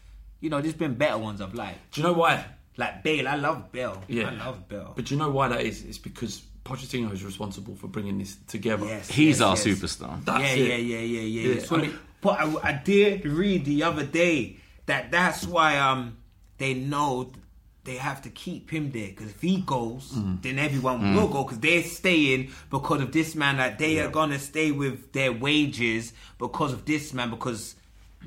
you 0.40 0.50
know, 0.50 0.60
there's 0.60 0.74
been 0.74 0.94
better 0.94 1.18
ones 1.18 1.40
I've 1.40 1.54
liked. 1.54 1.92
Do 1.94 2.00
you 2.00 2.06
know 2.06 2.12
why? 2.14 2.44
Like 2.76 3.02
Bale, 3.02 3.28
I 3.28 3.36
love 3.36 3.70
Bale. 3.72 4.02
Yeah, 4.08 4.28
I 4.30 4.34
love 4.34 4.68
Bale. 4.68 4.92
But 4.96 5.04
do 5.06 5.14
you 5.14 5.18
know 5.20 5.30
why 5.30 5.48
that 5.48 5.60
is? 5.62 5.84
It's 5.84 5.98
because 5.98 6.42
Pochettino 6.64 7.12
is 7.12 7.24
responsible 7.24 7.74
for 7.74 7.88
bringing 7.88 8.18
this 8.18 8.36
together. 8.46 8.86
Yes, 8.86 9.08
He's 9.10 9.40
yes, 9.40 9.42
our 9.42 9.56
yes. 9.56 9.64
superstar. 9.66 10.24
That's 10.24 10.42
yeah, 10.42 10.50
it. 10.64 10.68
yeah, 10.84 10.96
yeah, 10.96 10.98
yeah, 10.98 11.20
yeah, 11.20 11.54
Yeah, 11.54 11.62
So, 11.62 11.76
I 11.76 11.80
mean- 11.82 11.98
but 12.20 12.38
I, 12.40 12.68
I 12.70 12.72
did 12.72 13.26
read 13.26 13.64
the 13.64 13.82
other 13.82 14.04
day 14.04 14.56
that 14.86 15.10
that's 15.10 15.44
why 15.44 15.76
um 15.78 16.16
they 16.58 16.72
know 16.74 17.32
they 17.84 17.96
have 17.96 18.22
to 18.22 18.30
keep 18.30 18.70
him 18.70 18.92
there 18.92 19.08
because 19.08 19.30
if 19.30 19.40
he 19.40 19.60
goes, 19.60 20.12
Mm. 20.12 20.40
then 20.42 20.58
everyone 20.58 21.14
will 21.16 21.26
go 21.28 21.42
because 21.44 21.58
they're 21.58 21.82
staying 21.82 22.50
because 22.70 23.00
of 23.02 23.10
this 23.12 23.34
man. 23.34 23.56
That 23.56 23.78
they 23.78 23.98
are 24.00 24.08
gonna 24.08 24.38
stay 24.38 24.70
with 24.70 25.12
their 25.12 25.32
wages 25.32 26.12
because 26.38 26.72
of 26.72 26.84
this 26.84 27.12
man 27.12 27.30
because 27.30 27.74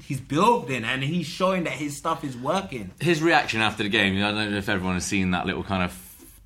he's 0.03 0.19
building 0.19 0.83
and 0.83 1.01
he's 1.03 1.25
showing 1.25 1.63
that 1.63 1.73
his 1.73 1.95
stuff 1.95 2.23
is 2.25 2.35
working. 2.35 2.91
his 2.99 3.21
reaction 3.23 3.61
after 3.61 3.83
the 3.83 3.89
game, 3.89 4.17
I 4.17 4.31
don't 4.31 4.51
know 4.51 4.57
if 4.57 4.67
everyone 4.67 4.95
has 4.95 5.05
seen 5.05 5.31
that 5.31 5.45
little 5.45 5.63
kind 5.63 5.83
of 5.83 5.97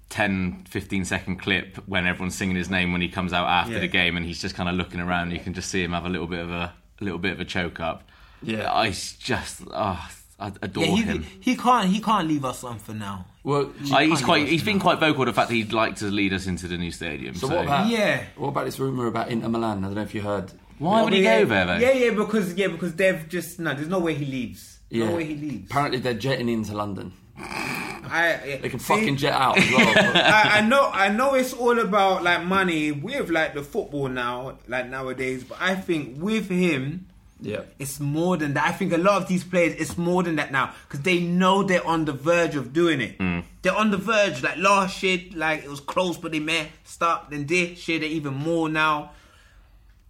10, 0.09 0.65
15 0.69 1.05
second 1.05 1.37
clip 1.37 1.77
when 1.87 2.05
everyone's 2.07 2.35
singing 2.35 2.55
his 2.55 2.69
name 2.69 2.91
when 2.91 3.01
he 3.01 3.09
comes 3.09 3.33
out 3.33 3.47
after 3.47 3.73
Yeah. 3.73 3.79
the 3.79 3.87
game 3.87 4.17
and 4.17 4.25
he's 4.25 4.39
just 4.41 4.53
kind 4.55 4.69
of 4.69 4.75
looking 4.75 4.99
around. 4.99 5.31
You 5.31 5.39
can 5.39 5.53
just 5.53 5.69
see 5.69 5.83
him 5.83 5.93
have 5.93 6.05
a 6.05 6.09
little 6.09 6.27
bit 6.27 6.39
of 6.41 6.51
a, 6.51 6.73
a 6.99 7.03
little 7.03 7.19
bit 7.19 7.31
of 7.33 7.39
a 7.39 7.45
choke 7.45 7.79
up. 7.79 8.03
Yeah. 8.43 8.71
I 8.71 8.89
just, 8.91 9.61
oh, 9.71 10.09
I 10.39 10.51
adore 10.61 10.85
Yeah, 10.85 10.95
he, 10.95 11.01
him. 11.01 11.25
he 11.39 11.55
can't 11.55 11.89
he 11.89 11.99
can't 12.01 12.27
leave 12.27 12.45
us 12.45 12.63
on 12.63 12.79
for 12.79 12.93
now. 12.93 13.25
Well, 13.43 13.71
Uh, 13.91 13.99
he's 13.99 14.21
quite. 14.21 14.47
He's 14.47 14.63
been 14.63 14.79
quite 14.79 14.99
vocal 14.99 15.25
the 15.25 15.33
fact 15.33 15.49
that 15.49 15.55
he'd 15.55 15.73
like 15.73 15.95
to 15.97 16.05
lead 16.05 16.33
us 16.33 16.45
into 16.47 16.67
the 16.67 16.77
new 16.77 16.91
stadium. 16.91 17.35
So 17.35 17.47
So, 17.47 17.55
what 17.55 17.65
about 17.65 17.87
Yeah. 17.89 18.23
What 18.35 18.49
about 18.49 18.65
this 18.65 18.79
rumor 18.79 19.07
about 19.07 19.29
Inter 19.29 19.49
Milan? 19.49 19.79
I 19.83 19.87
don't 19.87 19.95
know 19.95 20.01
if 20.01 20.13
you 20.15 20.21
heard. 20.21 20.51
why 20.77 21.01
would 21.03 21.13
he 21.13 21.23
yeah, 21.23 21.39
go 21.39 21.45
there 21.45 21.65
though? 21.65 21.77
Yeah, 21.77 21.91
yeah, 21.91 22.11
because 22.11 22.53
yeah, 22.55 22.67
because 22.67 22.95
they've 22.95 23.27
just 23.27 23.59
no. 23.59 23.73
There's 23.73 23.87
no 23.87 23.99
way 23.99 24.13
he 24.13 24.25
leaves. 24.25 24.79
Yeah. 24.89 25.09
No 25.09 25.15
way 25.17 25.25
he 25.25 25.35
leaves. 25.35 25.69
Apparently 25.69 25.99
they're 25.99 26.13
jetting 26.13 26.49
into 26.49 26.73
London. 26.73 27.13
I, 27.37 28.39
yeah. 28.45 28.57
They 28.57 28.69
can 28.69 28.79
See, 28.79 28.93
fucking 28.93 29.17
jet 29.17 29.33
out 29.33 29.57
as 29.57 29.69
well. 29.71 29.87
I, 29.97 30.57
I 30.57 30.61
know, 30.61 30.89
I 30.91 31.09
know, 31.09 31.35
it's 31.35 31.53
all 31.53 31.77
about 31.79 32.23
like 32.23 32.43
money 32.43 32.91
with 32.91 33.29
like 33.29 33.53
the 33.53 33.63
football 33.63 34.07
now, 34.09 34.57
like 34.67 34.89
nowadays. 34.89 35.43
But 35.43 35.59
I 35.61 35.75
think 35.75 36.21
with 36.21 36.49
him, 36.49 37.07
yeah. 37.41 37.61
it's 37.77 37.99
more 37.99 38.37
than 38.37 38.53
that. 38.53 38.65
I 38.65 38.71
think 38.71 38.93
a 38.93 38.97
lot 38.97 39.21
of 39.21 39.27
these 39.27 39.43
players, 39.43 39.75
it's 39.79 39.97
more 39.97 40.23
than 40.23 40.35
that 40.37 40.51
now 40.51 40.73
because 40.87 41.01
they 41.01 41.19
know 41.19 41.63
they're 41.63 41.85
on 41.85 42.05
the 42.05 42.13
verge 42.13 42.55
of 42.55 42.73
doing 42.73 43.01
it. 43.01 43.17
Mm. 43.17 43.43
They're 43.61 43.75
on 43.75 43.91
the 43.91 43.97
verge. 43.97 44.43
Like 44.43 44.57
last 44.57 45.01
year, 45.03 45.19
like 45.33 45.63
it 45.63 45.69
was 45.69 45.79
close, 45.79 46.17
but 46.17 46.31
they 46.31 46.39
messed 46.39 47.01
up. 47.01 47.29
Then 47.29 47.45
this 47.45 47.87
year, 47.87 47.99
they're 47.99 48.09
even 48.09 48.33
more 48.33 48.69
now. 48.69 49.11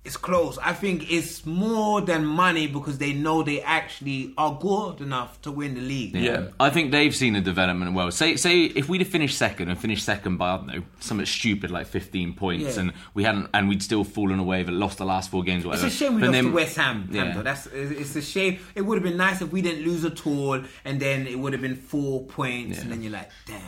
It's 0.05 0.15
close. 0.15 0.57
I 0.59 0.71
think 0.73 1.11
it's 1.11 1.45
more 1.45 1.99
than 1.99 2.25
money 2.25 2.67
because 2.67 2.97
they 2.99 3.11
know 3.11 3.43
they 3.43 3.61
actually 3.61 4.33
are 4.37 4.57
good 4.59 5.01
enough 5.01 5.39
to 5.41 5.51
win 5.51 5.75
the 5.75 5.81
league. 5.81 6.15
Yeah. 6.15 6.47
I 6.57 6.69
think 6.69 6.91
they've 6.91 7.13
seen 7.13 7.33
the 7.33 7.41
development 7.41 7.93
well. 7.93 8.09
Say, 8.09 8.37
say 8.37 8.61
if 8.63 8.87
we'd 8.87 9.01
have 9.01 9.09
finished 9.09 9.37
second 9.37 9.67
and 9.69 9.77
finished 9.77 10.05
second 10.05 10.37
by 10.37 10.53
I 10.53 10.57
don't 10.57 10.67
know 10.67 10.83
something 11.01 11.25
stupid 11.25 11.69
like 11.69 11.85
fifteen 11.85 12.33
points, 12.33 12.75
Yeah. 12.75 12.81
and 12.83 12.93
we 13.13 13.25
hadn't, 13.25 13.49
and 13.53 13.67
we'd 13.67 13.83
still 13.83 14.05
fallen 14.05 14.39
away, 14.39 14.63
but 14.63 14.73
lost 14.73 14.99
the 14.99 15.05
last 15.05 15.29
four 15.29 15.43
games. 15.43 15.65
or 15.65 15.73
It's 15.73 15.83
a 15.83 15.89
shame 15.89 16.15
we 16.15 16.21
But 16.21 16.27
lost 16.27 16.33
then- 16.33 16.43
to 16.45 16.51
West 16.51 16.75
Ham. 16.77 17.09
Yeah. 17.11 17.33
Ham. 17.33 17.43
That's 17.43 17.67
it's 17.67 18.15
a 18.15 18.21
shame. 18.21 18.59
It 18.75 18.81
would 18.83 18.95
have 18.95 19.03
been 19.03 19.17
nice 19.17 19.41
if 19.41 19.51
we 19.51 19.61
didn't 19.61 19.83
lose 19.83 20.05
at 20.05 20.25
all, 20.25 20.61
and 20.85 20.99
then 20.99 21.27
it 21.27 21.37
would 21.37 21.51
have 21.51 21.61
been 21.61 21.75
four 21.75 22.23
points, 22.23 22.79
and 22.79 22.89
then 22.89 23.03
you're 23.03 23.11
like, 23.11 23.29
damn. 23.45 23.59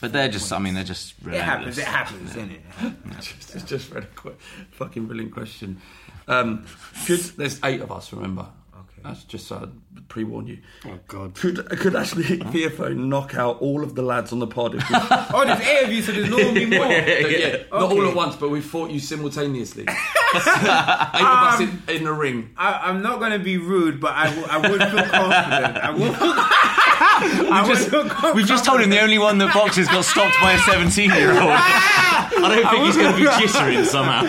Like, 0.00 0.12
But 0.12 0.12
they're 0.12 0.28
just. 0.28 0.50
points. 0.50 0.52
I 0.52 0.58
mean, 0.60 0.74
they're 0.74 0.84
just. 0.84 1.14
it 1.26 1.40
happens. 1.40 1.78
It 1.78 1.84
happens, 1.84 2.30
isn't 2.30 2.52
it? 2.52 2.60
just, 3.20 3.52
just, 3.52 3.66
just 3.66 3.90
read 3.92 4.06
a 4.24 4.30
fucking 4.72 5.06
brilliant 5.06 5.32
question. 5.32 5.80
Um, 6.28 6.66
could 7.06 7.20
there's 7.36 7.58
eight 7.64 7.80
of 7.80 7.90
us? 7.90 8.12
Remember? 8.12 8.46
Okay. 8.74 9.00
That's 9.02 9.24
just 9.24 9.46
so 9.48 9.56
I 9.56 10.00
pre-warn 10.08 10.46
you. 10.46 10.58
Oh 10.86 10.98
God. 11.08 11.34
Could 11.34 11.68
could 11.78 11.96
actually 11.96 12.24
Theopho 12.24 12.94
knock 12.96 13.34
out 13.34 13.60
all 13.60 13.82
of 13.82 13.94
the 13.94 14.02
lads 14.02 14.32
on 14.32 14.38
the 14.38 14.46
pod? 14.46 14.74
If 14.74 14.88
we, 14.90 14.96
oh, 15.00 15.44
there's 15.46 15.60
eight 15.60 15.84
of 15.84 15.92
you, 15.92 16.02
so 16.02 16.12
there's 16.12 16.28
normally 16.30 16.66
more. 16.66 16.86
yeah, 16.86 17.56
not 17.72 17.90
all 17.92 18.06
at 18.08 18.14
once, 18.14 18.36
but 18.36 18.50
we 18.50 18.60
fought 18.60 18.90
you 18.90 19.00
simultaneously. 19.00 19.82
eight 19.84 19.88
of 19.88 21.54
us 21.54 21.60
in, 21.60 21.82
in 21.88 22.04
the 22.04 22.12
ring. 22.12 22.50
I, 22.56 22.74
I'm 22.90 23.02
not 23.02 23.18
going 23.20 23.32
to 23.32 23.38
be 23.38 23.56
rude, 23.56 24.00
but 24.00 24.12
I, 24.12 24.26
w- 24.26 24.46
I 24.48 24.58
would 24.58 24.80
feel 24.80 25.04
confident. 25.04 25.76
I 25.78 25.90
would. 25.90 26.02
I 26.02 26.08
would 26.08 26.16
feel 26.16 26.34
confident. 26.34 26.87
We've 28.34 28.46
just 28.46 28.64
told 28.64 28.80
him 28.80 28.90
the 28.90 29.00
only 29.00 29.18
one 29.18 29.38
that 29.38 29.52
boxes 29.54 29.88
got 29.88 30.04
stopped 30.04 30.36
by 30.40 30.52
a 30.52 30.58
17 30.58 31.10
year 31.10 31.30
old. 31.32 31.50
I 31.50 32.30
don't 32.54 32.70
think 32.70 32.84
he's 32.84 32.96
going 32.96 33.12
to 33.12 33.18
be 33.18 33.26
jittering 33.26 33.84
somehow. 33.84 34.24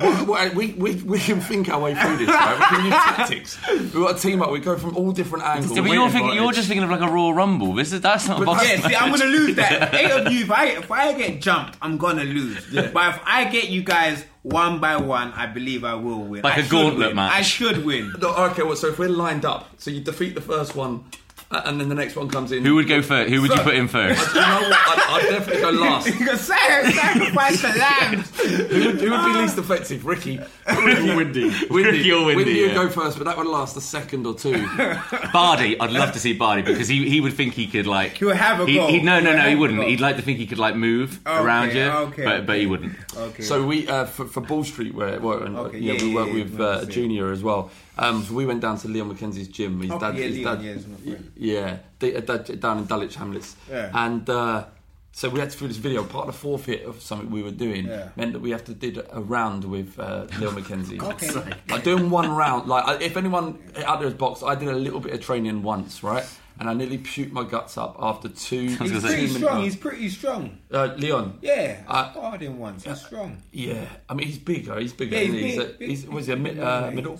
Well, 0.00 0.26
well, 0.26 0.54
we, 0.54 0.72
we, 0.74 0.94
we 0.96 1.18
can 1.18 1.40
think 1.40 1.68
our 1.68 1.80
way 1.80 1.94
through 1.94 2.18
this, 2.18 2.28
right? 2.28 2.58
We 2.58 2.76
can 2.76 2.84
use 2.86 2.94
tactics. 2.94 3.68
We've 3.68 3.92
got 3.94 4.16
a 4.16 4.18
team 4.20 4.42
up. 4.42 4.50
We 4.50 4.60
go 4.60 4.76
from 4.78 4.96
all 4.96 5.12
different 5.12 5.44
angles. 5.44 5.78
but 5.78 5.90
you're, 5.90 6.10
thinking, 6.10 6.34
you're 6.34 6.52
just 6.52 6.68
thinking 6.68 6.84
of 6.84 6.90
like 6.90 7.00
a 7.00 7.12
Raw 7.12 7.30
Rumble. 7.30 7.74
This 7.74 7.92
is, 7.92 8.00
that's 8.00 8.28
not 8.28 8.44
boxing. 8.44 8.80
Yeah, 8.80 8.88
see, 8.88 8.94
I'm 8.96 9.10
gonna 9.10 9.24
lose 9.24 9.56
that. 9.56 9.94
Eight 10.00 10.10
of 10.10 10.32
you, 10.32 10.44
if 10.44 10.50
I 10.50 10.66
if 10.66 10.90
I 10.90 11.12
get 11.12 11.40
jumped, 11.40 11.76
I'm 11.82 11.98
gonna 11.98 12.24
lose. 12.24 12.66
But 12.72 13.14
if 13.14 13.20
I 13.24 13.44
get 13.50 13.68
you 13.68 13.82
guys 13.82 14.24
one 14.42 14.78
by 14.80 14.96
one, 14.96 15.32
I 15.32 15.46
believe 15.46 15.84
I 15.84 15.94
will 15.94 16.22
win. 16.22 16.42
Like 16.42 16.58
I 16.58 16.60
a 16.62 16.68
gauntlet 16.68 17.08
win. 17.08 17.16
match. 17.16 17.32
I 17.32 17.42
should 17.42 17.84
win. 17.84 18.14
No, 18.20 18.34
okay, 18.50 18.62
well, 18.62 18.76
so 18.76 18.88
if 18.88 18.98
we're 18.98 19.08
lined 19.08 19.44
up, 19.44 19.68
so 19.78 19.90
you 19.90 20.00
defeat 20.00 20.34
the 20.34 20.40
first 20.40 20.74
one, 20.74 21.04
uh, 21.52 21.62
and 21.64 21.80
then 21.80 21.88
the 21.88 21.94
next 21.96 22.14
one 22.14 22.28
comes 22.28 22.52
in. 22.52 22.64
Who 22.64 22.76
would 22.76 22.86
go 22.86 23.02
first? 23.02 23.28
Who 23.28 23.42
would 23.42 23.50
you 23.50 23.60
put 23.62 23.74
in 23.74 23.88
first? 23.88 24.34
You 24.34 24.40
know 24.40 24.60
what? 24.60 24.72
I'd, 24.72 25.24
I'd 25.24 25.30
definitely 25.30 25.62
go 25.62 25.70
last. 25.70 26.06
You 26.20 26.26
can 26.26 26.38
say 26.38 26.92
sacrifice 26.92 27.62
the 27.62 27.68
lambs. 27.68 28.40
who, 28.70 28.86
would, 28.86 29.00
who 29.00 29.10
would 29.10 29.24
be 29.24 29.40
least 29.40 29.58
effective? 29.58 30.06
Ricky. 30.06 30.38
Ricky 30.68 31.14
Windy. 31.14 31.50
Ricky 31.68 32.12
or 32.12 32.26
Windy, 32.26 32.44
Windy 32.44 32.62
would 32.62 32.68
yeah. 32.70 32.74
go 32.74 32.88
first, 32.88 33.18
but 33.18 33.24
that 33.24 33.36
would 33.36 33.46
last 33.46 33.76
a 33.76 33.80
second 33.80 34.26
or 34.26 34.34
two. 34.34 34.64
Bardi, 35.32 35.80
I'd 35.80 35.90
love 35.90 36.12
to 36.12 36.20
see 36.20 36.34
Bardi 36.34 36.62
because 36.62 36.86
he, 36.86 37.08
he 37.08 37.20
would 37.20 37.34
think 37.34 37.54
he 37.54 37.66
could 37.66 37.86
like. 37.86 38.18
He 38.18 38.24
would 38.24 38.36
have 38.36 38.60
a 38.60 38.66
he, 38.66 38.74
goal. 38.74 38.88
He, 38.88 39.00
no, 39.00 39.18
no, 39.18 39.34
no, 39.34 39.48
he 39.48 39.56
wouldn't. 39.56 39.82
He'd 39.82 40.00
like 40.00 40.16
to 40.16 40.22
think 40.22 40.38
he 40.38 40.46
could 40.46 40.58
like 40.58 40.76
move 40.76 41.20
Okay, 41.26 41.36
around 41.36 41.74
you, 41.74 41.82
okay, 41.82 42.24
but 42.24 42.46
but 42.46 42.58
he 42.58 42.66
wouldn't. 42.66 42.96
Okay. 43.16 43.42
So 43.42 43.66
we 43.66 43.88
uh, 43.88 44.04
for, 44.04 44.26
for 44.26 44.40
Ball 44.40 44.62
Street, 44.62 44.94
where 44.94 45.18
well, 45.18 45.42
and, 45.42 45.56
Okay, 45.56 45.78
yeah, 45.78 45.94
yeah, 45.94 46.02
we 46.02 46.08
yeah, 46.08 46.14
work 46.14 46.28
yeah, 46.28 46.34
with 46.34 46.58
yeah, 46.58 46.66
uh, 46.66 46.80
yeah. 46.80 46.88
Junior 46.88 47.32
as 47.32 47.42
well. 47.42 47.70
Um, 48.02 48.24
so 48.24 48.34
we 48.34 48.46
went 48.46 48.60
down 48.62 48.78
to 48.78 48.88
Leon 48.88 49.14
McKenzie's 49.14 49.48
gym. 49.48 49.80
His 49.80 49.90
Okay, 49.90 50.00
dad, 50.00 50.16
yeah, 50.16 50.24
his 50.26 50.36
Leon, 50.38 50.56
dad, 50.56 50.64
yeah, 50.64 50.72
he's 50.74 50.86
my 50.86 51.16
yeah, 51.36 51.76
they, 51.98 52.16
uh, 52.16 52.20
down 52.20 52.78
in 52.78 52.86
Dulwich 52.86 53.14
Hamlets, 53.16 53.56
Yeah. 53.70 53.90
and. 53.94 54.28
Uh, 54.28 54.64
so 55.12 55.28
we 55.28 55.40
had 55.40 55.50
to 55.50 55.58
do 55.58 55.66
this 55.66 55.76
video. 55.76 56.04
Part 56.04 56.28
of 56.28 56.34
the 56.34 56.38
forfeit 56.40 56.84
of 56.84 57.02
something 57.02 57.30
we 57.32 57.42
were 57.42 57.50
doing 57.50 57.86
Yeah. 57.86 58.10
meant 58.14 58.32
that 58.32 58.38
we 58.38 58.50
have 58.52 58.64
to 58.66 58.74
do 58.74 59.02
a 59.10 59.20
round 59.20 59.64
with 59.64 59.98
uh, 59.98 60.26
Leon 60.38 60.54
McKenzie. 60.54 61.02
Okay. 61.12 61.52
Like 61.68 61.82
doing 61.82 62.10
one 62.10 62.30
round. 62.30 62.68
Like 62.68 63.02
if 63.02 63.16
anyone 63.16 63.58
out 63.84 63.98
there 63.98 64.08
has 64.08 64.14
boxed, 64.16 64.44
I 64.44 64.54
did 64.54 64.68
a 64.68 64.72
little 64.86 65.00
bit 65.00 65.12
of 65.12 65.20
training 65.20 65.64
once, 65.64 66.04
right? 66.04 66.24
And 66.60 66.70
I 66.70 66.74
nearly 66.74 66.98
puked 66.98 67.32
my 67.32 67.42
guts 67.42 67.76
up 67.76 67.96
after 67.98 68.28
two. 68.28 68.68
He's 68.68 68.76
pretty 68.78 69.26
two 69.26 69.28
strong. 69.28 69.42
rounds. 69.56 69.64
He's 69.64 69.76
pretty 69.76 70.08
strong. 70.10 70.58
Uh, 70.72 70.94
Leon. 70.96 71.38
Yeah, 71.42 71.82
I 71.88 72.00
Uh, 72.02 72.12
sparred 72.12 72.40
him 72.42 72.58
once. 72.60 72.84
He's 72.84 73.00
strong. 73.04 73.42
Yeah, 73.52 73.84
I 74.08 74.14
mean 74.14 74.28
he's 74.28 74.38
bigger. 74.38 74.78
He's 74.78 74.92
bigger. 74.92 75.16
Yeah, 75.16 75.22
he's 75.22 75.34
isn't 75.34 75.44
he? 75.44 75.56
big, 75.56 75.66
a, 75.74 75.78
big. 75.80 75.88
he's 75.90 76.06
was 76.06 76.26
he 76.28 76.32
a 76.34 76.36
mid, 76.36 76.56
uh, 76.60 76.82
Yeah, 76.84 76.90
middle? 76.94 77.18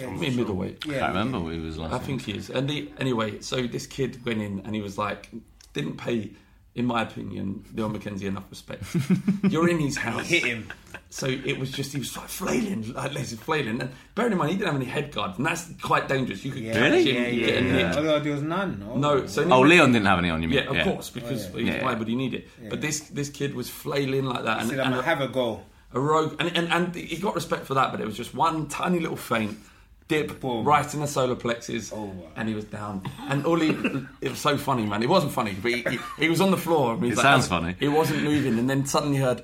He's- 0.00 0.02
yeah, 0.02 0.08
I 0.20 0.24
he's 0.24 0.36
middleweight. 0.36 0.84
Yeah, 0.86 0.96
I 0.96 0.98
can't 1.00 1.14
remember 1.14 1.40
what 1.40 1.54
he 1.54 1.60
was 1.60 1.78
last. 1.78 1.92
I 1.94 1.98
think 1.98 2.22
he 2.22 2.32
is. 2.32 2.50
And 2.50 2.68
the, 2.68 2.90
anyway, 2.98 3.40
so 3.40 3.66
this 3.66 3.86
kid 3.86 4.24
went 4.24 4.40
in 4.40 4.60
and 4.64 4.74
he 4.74 4.80
was 4.82 4.98
like, 4.98 5.28
didn't 5.72 5.96
pay, 5.96 6.30
in 6.74 6.86
my 6.86 7.02
opinion, 7.02 7.64
Leon 7.74 7.96
McKenzie 7.96 8.24
enough 8.24 8.44
respect. 8.50 8.82
You're 9.48 9.68
in 9.68 9.78
his 9.78 9.96
house. 9.96 10.26
Hit 10.28 10.44
him. 10.44 10.72
So 11.10 11.26
it 11.28 11.58
was 11.60 11.70
just 11.70 11.92
he 11.92 12.00
was 12.00 12.16
like 12.16 12.26
flailing, 12.28 12.92
like 12.92 13.14
Les 13.14 13.30
is 13.30 13.38
flailing. 13.38 13.80
And 13.80 13.90
bearing 14.16 14.32
in 14.32 14.38
mind, 14.38 14.50
he 14.50 14.56
didn't 14.56 14.72
have 14.72 14.80
any 14.82 14.90
head 14.90 15.12
guards, 15.12 15.38
and 15.38 15.46
that's 15.46 15.70
quite 15.80 16.08
dangerous. 16.08 16.44
You 16.44 16.50
could 16.50 16.62
Yeah, 16.62 16.72
catch 16.72 16.82
Really? 16.90 17.10
him, 17.12 17.22
Yeah, 17.22 17.28
you 17.28 17.40
yeah, 17.42 17.46
get 17.46 17.62
a 17.62 17.66
yeah. 17.66 17.72
nick. 17.88 17.96
Although 17.96 18.18
there 18.20 18.32
was 18.32 18.42
none. 18.42 18.84
Oh. 18.90 18.96
No, 18.96 19.26
so 19.26 19.44
Oh, 19.48 19.60
Leon 19.60 19.92
didn't 19.92 20.06
have 20.06 20.18
any 20.18 20.30
on 20.30 20.42
you. 20.42 20.48
Yeah, 20.48 20.68
mean? 20.70 20.80
of 20.80 20.84
course, 20.86 21.10
because 21.10 21.46
Oh, 21.54 21.58
he's 21.58 21.68
Yeah, 21.68 21.84
why 21.84 21.92
yeah. 21.92 21.98
would 21.98 22.08
he 22.08 22.16
need 22.16 22.34
it? 22.34 22.48
But 22.68 22.80
this 22.80 23.00
this 23.10 23.28
kid 23.30 23.54
was 23.54 23.70
flailing 23.70 24.24
like 24.24 24.42
that, 24.42 24.56
I 24.58 24.60
and, 24.62 24.70
said, 24.70 24.78
and 24.80 24.88
I'm 24.88 24.94
gonna 24.94 25.02
have 25.06 25.20
a 25.20 25.28
go. 25.28 25.60
a 25.92 26.00
rogue, 26.00 26.34
and, 26.40 26.50
and 26.56 26.68
and 26.72 26.92
he 26.96 27.16
got 27.18 27.36
respect 27.36 27.66
for 27.66 27.74
that, 27.74 27.92
but 27.92 28.00
it 28.00 28.06
was 28.06 28.16
just 28.16 28.34
one 28.34 28.66
tiny 28.66 28.98
little 28.98 29.16
feint, 29.16 29.56
dip 30.08 30.40
Boom. 30.40 30.64
right 30.64 30.92
in 30.94 31.00
the 31.00 31.06
solar 31.06 31.34
plexus, 31.34 31.92
Oh, 31.92 32.04
wow. 32.04 32.28
and 32.36 32.48
he 32.48 32.54
was 32.54 32.64
down. 32.66 33.02
And 33.28 33.44
all 33.46 33.58
he, 33.58 33.70
it 34.20 34.30
was 34.30 34.38
so 34.38 34.56
funny, 34.58 34.84
man. 34.86 35.02
It 35.02 35.08
wasn't 35.08 35.32
funny, 35.32 35.56
but 35.60 35.72
he, 35.72 35.82
he, 35.82 35.98
he 36.18 36.28
was 36.28 36.40
on 36.40 36.50
the 36.50 36.56
floor. 36.58 36.94
And 36.94 37.02
he 37.02 37.10
was 37.10 37.18
It 37.18 37.22
like- 37.22 37.32
sounds 37.32 37.48
funny. 37.48 37.74
He 37.80 37.88
wasn't 37.88 38.22
moving, 38.22 38.58
and 38.58 38.68
then 38.68 38.84
suddenly 38.86 39.16
you 39.18 39.24
heard. 39.24 39.42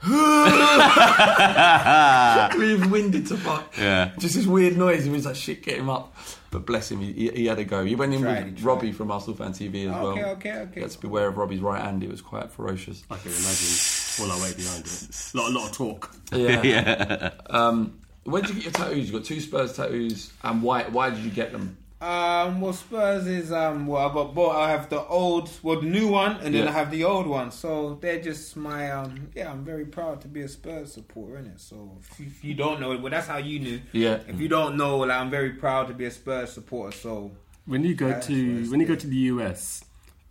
We've 2.58 2.90
winded 2.90 3.26
to 3.28 3.36
fuck. 3.36 3.76
Yeah. 3.76 4.12
Just 4.18 4.34
this 4.36 4.46
weird 4.46 4.76
noise. 4.76 5.04
He 5.04 5.10
was 5.10 5.26
like, 5.26 5.36
shit, 5.36 5.62
get 5.62 5.78
him 5.78 5.90
up. 5.90 6.16
But 6.50 6.64
bless 6.64 6.90
him, 6.90 7.00
he, 7.00 7.12
he, 7.12 7.28
he 7.30 7.46
had 7.46 7.58
a 7.58 7.64
go. 7.64 7.84
He 7.84 7.94
went 7.94 8.14
in 8.14 8.22
Tried, 8.22 8.44
with 8.46 8.58
he. 8.58 8.64
Robbie 8.64 8.92
from 8.92 9.10
Arsenal 9.10 9.36
Fan 9.36 9.52
TV 9.52 9.84
as 9.86 9.90
well. 9.90 10.06
Okay, 10.08 10.24
okay, 10.24 10.52
okay. 10.60 10.72
You 10.76 10.82
had 10.82 10.90
to 10.92 11.00
beware 11.00 11.28
of 11.28 11.36
Robbie's 11.36 11.60
right 11.60 11.82
hand. 11.82 12.02
It 12.02 12.10
was 12.10 12.22
quite 12.22 12.50
ferocious. 12.50 13.02
I 13.10 13.16
can 13.16 13.32
imagine 13.32 14.22
all 14.22 14.30
our 14.30 14.40
way 14.40 14.54
behind 14.56 14.86
it. 14.86 15.30
A 15.34 15.36
lot, 15.36 15.50
a 15.50 15.54
lot 15.58 15.68
of 15.70 15.76
talk. 15.76 16.14
Yeah. 16.32 16.62
yeah. 16.70 17.30
Um, 17.50 17.98
Where 18.28 18.42
did 18.42 18.50
you 18.50 18.54
get 18.56 18.64
your 18.64 18.72
tattoos? 18.72 19.10
You 19.10 19.18
got 19.18 19.24
two 19.24 19.40
Spurs 19.40 19.74
tattoos, 19.74 20.32
and 20.42 20.62
why? 20.62 20.84
Why 20.84 21.10
did 21.10 21.20
you 21.20 21.30
get 21.30 21.52
them? 21.52 21.76
Um, 22.00 22.60
well, 22.60 22.72
Spurs 22.72 23.26
is 23.26 23.50
um, 23.50 23.86
well, 23.88 24.08
I 24.08 24.14
got 24.14 24.32
both. 24.32 24.54
I 24.54 24.70
have 24.70 24.88
the 24.88 25.02
old, 25.04 25.50
well, 25.64 25.80
the 25.80 25.86
new 25.88 26.06
one, 26.06 26.36
and 26.36 26.54
then 26.54 26.64
Yeah. 26.64 26.68
I 26.68 26.72
have 26.72 26.92
the 26.92 27.02
old 27.02 27.26
one. 27.26 27.50
So 27.50 27.98
they're 28.00 28.20
just 28.22 28.56
my 28.56 28.90
um, 28.92 29.30
yeah. 29.34 29.50
I'm 29.50 29.64
very 29.64 29.84
proud 29.84 30.20
to 30.20 30.28
be 30.28 30.42
a 30.42 30.48
Spurs 30.48 30.92
supporter, 30.92 31.42
innit? 31.42 31.58
So 31.58 31.98
if 32.00 32.20
you, 32.20 32.26
if 32.26 32.44
you 32.44 32.54
don't 32.54 32.80
know 32.80 32.92
it, 32.92 33.00
well, 33.00 33.10
that's 33.10 33.26
how 33.26 33.38
you 33.38 33.58
knew. 33.58 33.80
Yeah. 33.92 34.20
If 34.28 34.40
you 34.40 34.46
don't 34.48 34.76
know, 34.76 34.98
like, 34.98 35.10
I'm 35.18 35.28
very 35.30 35.50
proud 35.54 35.88
to 35.88 35.94
be 35.94 36.04
a 36.04 36.10
Spurs 36.12 36.52
supporter. 36.52 36.96
So 36.96 37.32
When 37.66 37.82
you 37.82 37.94
go 37.96 38.08
That's 38.08 38.28
to 38.28 38.70
when 38.70 38.78
you 38.78 38.86
go 38.86 38.94
to 38.94 39.06
the 39.08 39.16
US, 39.34 39.84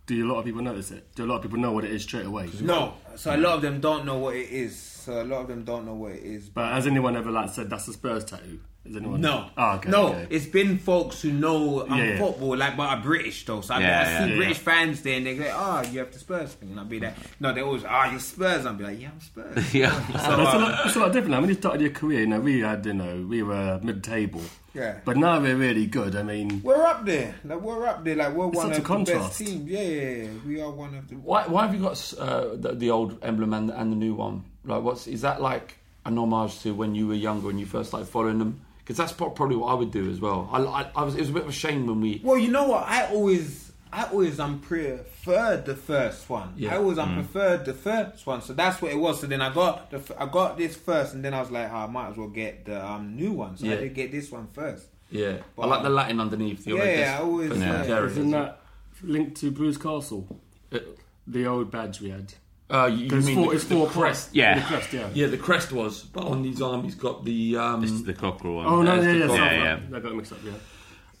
do 0.06 0.24
a 0.24 0.26
lot 0.26 0.38
of 0.38 0.46
people 0.46 0.62
notice 0.62 0.90
it? 0.90 1.14
Do 1.16 1.26
a 1.26 1.26
lot 1.26 1.36
of 1.36 1.42
people 1.42 1.58
know 1.58 1.72
what 1.72 1.84
it 1.84 1.90
is 1.90 2.02
straight 2.02 2.24
away? 2.24 2.48
no, 2.62 2.94
so 3.14 3.34
a 3.34 3.36
lot 3.36 3.56
of 3.56 3.60
them 3.62 3.78
don't 3.80 4.06
know 4.06 4.16
what 4.16 4.36
it 4.36 4.48
is. 4.48 4.97
So 5.08 5.22
a 5.22 5.24
lot 5.24 5.40
of 5.40 5.48
them 5.48 5.64
don't 5.64 5.86
know 5.86 5.94
what 5.94 6.12
it 6.12 6.22
is. 6.22 6.50
But 6.50 6.70
has 6.70 6.86
anyone 6.86 7.16
ever 7.16 7.30
like 7.30 7.48
said 7.48 7.70
that's 7.70 7.88
a 7.88 7.94
Spurs 7.94 8.26
tattoo? 8.26 8.60
Has 8.86 8.96
anyone? 8.96 9.20
No, 9.20 9.50
Oh, 9.56 9.74
okay, 9.76 9.90
no. 9.90 10.08
okay. 10.08 10.26
It's 10.30 10.46
been 10.46 10.78
folks 10.78 11.20
who 11.20 11.30
know 11.32 11.82
um, 11.82 11.98
Yeah, 11.98 12.04
yeah. 12.04 12.18
football, 12.18 12.56
like, 12.56 12.74
but 12.76 12.84
are 12.88 13.02
British 13.02 13.44
though. 13.44 13.60
So 13.60 13.74
I, 13.74 13.80
Yeah, 13.80 14.00
I 14.00 14.04
see 14.24 14.30
Yeah, 14.30 14.36
British 14.36 14.56
yeah. 14.58 14.62
fans 14.64 15.02
there, 15.02 15.16
and 15.18 15.26
they 15.26 15.34
go, 15.36 15.52
"Oh, 15.54 15.82
you 15.90 15.98
have 15.98 16.10
the 16.12 16.18
Spurs 16.18 16.54
thing," 16.54 16.70
and 16.70 16.80
I'll 16.80 16.86
be 16.86 16.98
like, 17.00 17.14
"No, 17.38 17.52
they 17.52 17.60
always, 17.60 17.84
ah, 17.84 18.10
you're 18.10 18.20
Spurs." 18.20 18.64
I'll 18.64 18.74
be 18.74 18.84
like, 18.84 19.00
"Yeah, 19.00 19.10
I'm 19.12 19.20
Spurs." 19.20 19.74
Yeah. 19.74 19.90
So, 19.90 20.12
But 20.12 20.16
it's, 20.16 20.24
a 20.26 20.30
uh, 20.30 20.58
lot, 20.60 20.86
it's 20.86 20.96
a 20.96 20.98
lot 21.00 21.12
different 21.12 21.30
now. 21.32 21.40
When 21.40 21.50
you 21.50 21.56
started 21.56 21.80
your 21.82 21.90
career, 21.90 22.20
you 22.20 22.26
know, 22.28 22.40
we 22.40 22.60
had, 22.60 22.86
you 22.86 22.94
know, 22.94 23.26
we 23.28 23.42
were 23.42 23.78
mid-table. 23.82 24.40
Yeah. 24.72 25.00
But 25.04 25.16
now 25.18 25.38
we're 25.40 25.56
really 25.56 25.86
good. 25.86 26.14
I 26.16 26.22
mean, 26.22 26.62
we're 26.64 26.86
up 26.86 27.04
there. 27.04 27.34
Like 27.44 27.60
we're 27.60 27.86
up 27.86 28.04
there. 28.04 28.16
Like 28.16 28.32
we're 28.34 28.46
one 28.46 28.68
such 28.68 28.78
of 28.78 28.90
a 28.90 29.04
the 29.04 29.12
best 29.18 29.38
teams. 29.38 29.68
Yeah, 29.68 29.80
yeah, 29.82 30.10
yeah. 30.22 30.28
We 30.46 30.60
are 30.62 30.70
one 30.70 30.94
of 30.94 31.08
the. 31.08 31.16
Why? 31.16 31.46
Why 31.46 31.66
have 31.66 31.74
you 31.74 31.80
got 31.82 32.14
uh, 32.18 32.54
the, 32.54 32.72
the 32.74 32.90
old 32.90 33.18
emblem 33.22 33.52
and, 33.52 33.70
and 33.70 33.92
the 33.92 33.96
new 33.96 34.14
one? 34.14 34.44
Like, 34.64 34.82
what's 34.82 35.06
is 35.06 35.20
that 35.22 35.42
like 35.42 35.76
an 36.06 36.16
homage 36.16 36.60
to 36.60 36.72
when 36.74 36.94
you 36.94 37.06
were 37.08 37.14
younger 37.14 37.50
and 37.50 37.58
you 37.60 37.66
first 37.66 37.90
started 37.90 38.06
following 38.08 38.38
them? 38.38 38.60
Because 38.88 38.96
that's 38.96 39.12
probably 39.12 39.54
what 39.54 39.66
I 39.66 39.74
would 39.74 39.90
do 39.90 40.10
as 40.10 40.18
well. 40.18 40.48
I, 40.50 40.62
I, 40.62 40.90
I 40.96 41.02
was. 41.04 41.14
It 41.14 41.20
was 41.20 41.28
a 41.28 41.32
bit 41.34 41.42
of 41.42 41.50
a 41.50 41.52
shame 41.52 41.86
when 41.86 42.00
we. 42.00 42.22
Well, 42.24 42.38
you 42.38 42.50
know 42.50 42.68
what? 42.68 42.84
I 42.84 43.08
always, 43.12 43.70
I 43.92 44.04
always 44.04 44.40
um 44.40 44.60
preferred 44.60 45.66
the 45.66 45.74
first 45.76 46.30
one. 46.30 46.54
Yeah. 46.56 46.72
I 46.74 46.78
always 46.78 46.96
um 46.96 47.12
preferred 47.16 47.66
the 47.66 47.74
first 47.74 48.26
one, 48.26 48.40
so 48.40 48.54
that's 48.54 48.80
what 48.80 48.90
it 48.90 48.94
was. 48.96 49.20
So 49.20 49.26
then 49.26 49.42
I 49.42 49.52
got 49.52 49.90
the, 49.90 50.00
I 50.18 50.24
got 50.24 50.56
this 50.56 50.74
first, 50.74 51.12
and 51.12 51.22
then 51.22 51.34
I 51.34 51.40
was 51.40 51.50
like, 51.50 51.70
oh, 51.70 51.76
I 51.76 51.86
might 51.86 52.08
as 52.12 52.16
well 52.16 52.28
get 52.28 52.64
the 52.64 52.82
um 52.82 53.14
new 53.14 53.32
one. 53.32 53.58
So 53.58 53.66
Yeah. 53.66 53.74
I 53.74 53.76
did 53.76 53.94
get 53.94 54.10
this 54.10 54.32
one 54.32 54.48
first. 54.54 54.86
Yeah, 55.10 55.36
I 55.58 55.66
like 55.66 55.82
the 55.82 55.90
Latin 55.90 56.18
underneath. 56.18 56.64
The 56.64 56.70
Yeah, 56.70 56.76
Oredes- 56.80 56.98
yeah, 56.98 57.18
I 57.18 57.22
always, 57.22 57.58
yeah. 57.60 57.82
Terrace. 57.84 58.12
isn't 58.12 58.30
that 58.30 58.60
linked 59.02 59.36
to 59.42 59.50
Bruce 59.50 59.76
Castle? 59.76 60.26
Uh, 60.72 60.78
The 61.26 61.46
old 61.46 61.70
badge 61.70 62.00
we 62.00 62.08
had. 62.08 62.32
Uh, 62.70 62.86
you, 62.86 63.06
you 63.06 63.16
It's 63.16 63.26
mean 63.26 63.36
four- 63.36 63.46
the, 63.46 63.50
it's 63.56 63.64
the 63.64 63.74
four 63.76 63.86
crest? 63.88 64.34
Yeah. 64.34 64.58
The 64.58 64.64
crest, 64.66 64.92
yeah. 64.92 65.08
Yeah, 65.14 65.26
the 65.28 65.38
crest 65.38 65.72
was, 65.72 66.02
but 66.02 66.24
on 66.24 66.44
his 66.44 66.60
arm 66.60 66.84
he's 66.84 66.94
got 66.94 67.24
the. 67.24 67.56
Um, 67.56 67.82
It's 67.82 68.02
the 68.02 68.12
cockerel 68.12 68.56
one. 68.56 68.66
Oh 68.66 68.82
no, 68.82 69.00
There's 69.00 69.06
yeah, 69.06 69.12
the 69.12 69.18
yeah, 69.20 69.26
clock. 69.26 69.38
sorry, 69.38 69.58
Yeah, 69.58 69.80
I 69.96 70.00
got 70.00 70.12
it 70.12 70.14
mixed 70.16 70.32
up. 70.32 70.38
Yeah. 70.44 70.52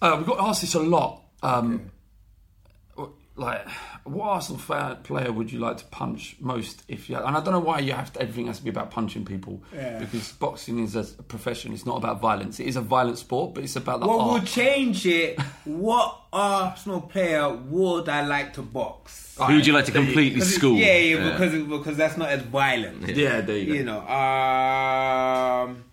Uh, 0.02 0.16
we 0.18 0.24
got 0.24 0.40
asked 0.48 0.60
this 0.60 0.74
a 0.74 0.80
lot. 0.80 1.22
Um, 1.42 1.90
Like, 3.38 3.68
what 4.02 4.26
Arsenal 4.26 4.58
fan, 4.60 4.96
player 5.04 5.30
would 5.30 5.52
you 5.52 5.60
like 5.60 5.76
to 5.78 5.84
punch 5.86 6.34
most? 6.40 6.82
If 6.88 7.08
you 7.08 7.16
and 7.16 7.36
I 7.36 7.40
don't 7.40 7.52
know 7.52 7.60
why 7.60 7.78
you 7.78 7.92
have 7.92 8.12
to, 8.14 8.20
everything 8.20 8.48
has 8.48 8.58
to 8.58 8.64
be 8.64 8.70
about 8.70 8.90
punching 8.90 9.24
people 9.24 9.62
Yeah. 9.72 10.00
because 10.00 10.32
boxing 10.32 10.80
is 10.82 10.96
a 10.96 11.04
profession. 11.04 11.72
It's 11.72 11.86
not 11.86 11.98
about 11.98 12.20
violence. 12.20 12.58
It 12.58 12.66
is 12.66 12.74
a 12.76 12.80
violent 12.80 13.16
sport, 13.18 13.54
but 13.54 13.62
it's 13.62 13.76
about 13.76 14.00
the 14.00 14.08
What 14.08 14.18
art. 14.20 14.32
would 14.32 14.46
change 14.46 15.06
it? 15.06 15.38
What 15.64 16.18
Arsenal 16.32 17.00
player 17.02 17.48
would 17.48 18.08
I 18.08 18.26
like 18.26 18.54
to 18.54 18.62
box? 18.62 19.36
Who 19.38 19.54
would 19.54 19.66
you 19.66 19.72
like 19.72 19.84
to 19.84 19.92
completely 19.92 20.40
'Cause 20.40 20.48
it's- 20.48 20.56
school? 20.58 20.76
Yeah, 20.76 20.96
yeah, 20.98 21.30
because 21.30 21.52
because 21.64 21.96
that's 21.96 22.16
not 22.16 22.30
as 22.30 22.42
violent. 22.42 23.08
Yeah, 23.16 23.40
there 23.40 23.56
you 23.56 23.66
go. 23.66 23.72
You 23.74 23.84
know, 23.84 24.00
um, 24.00 25.84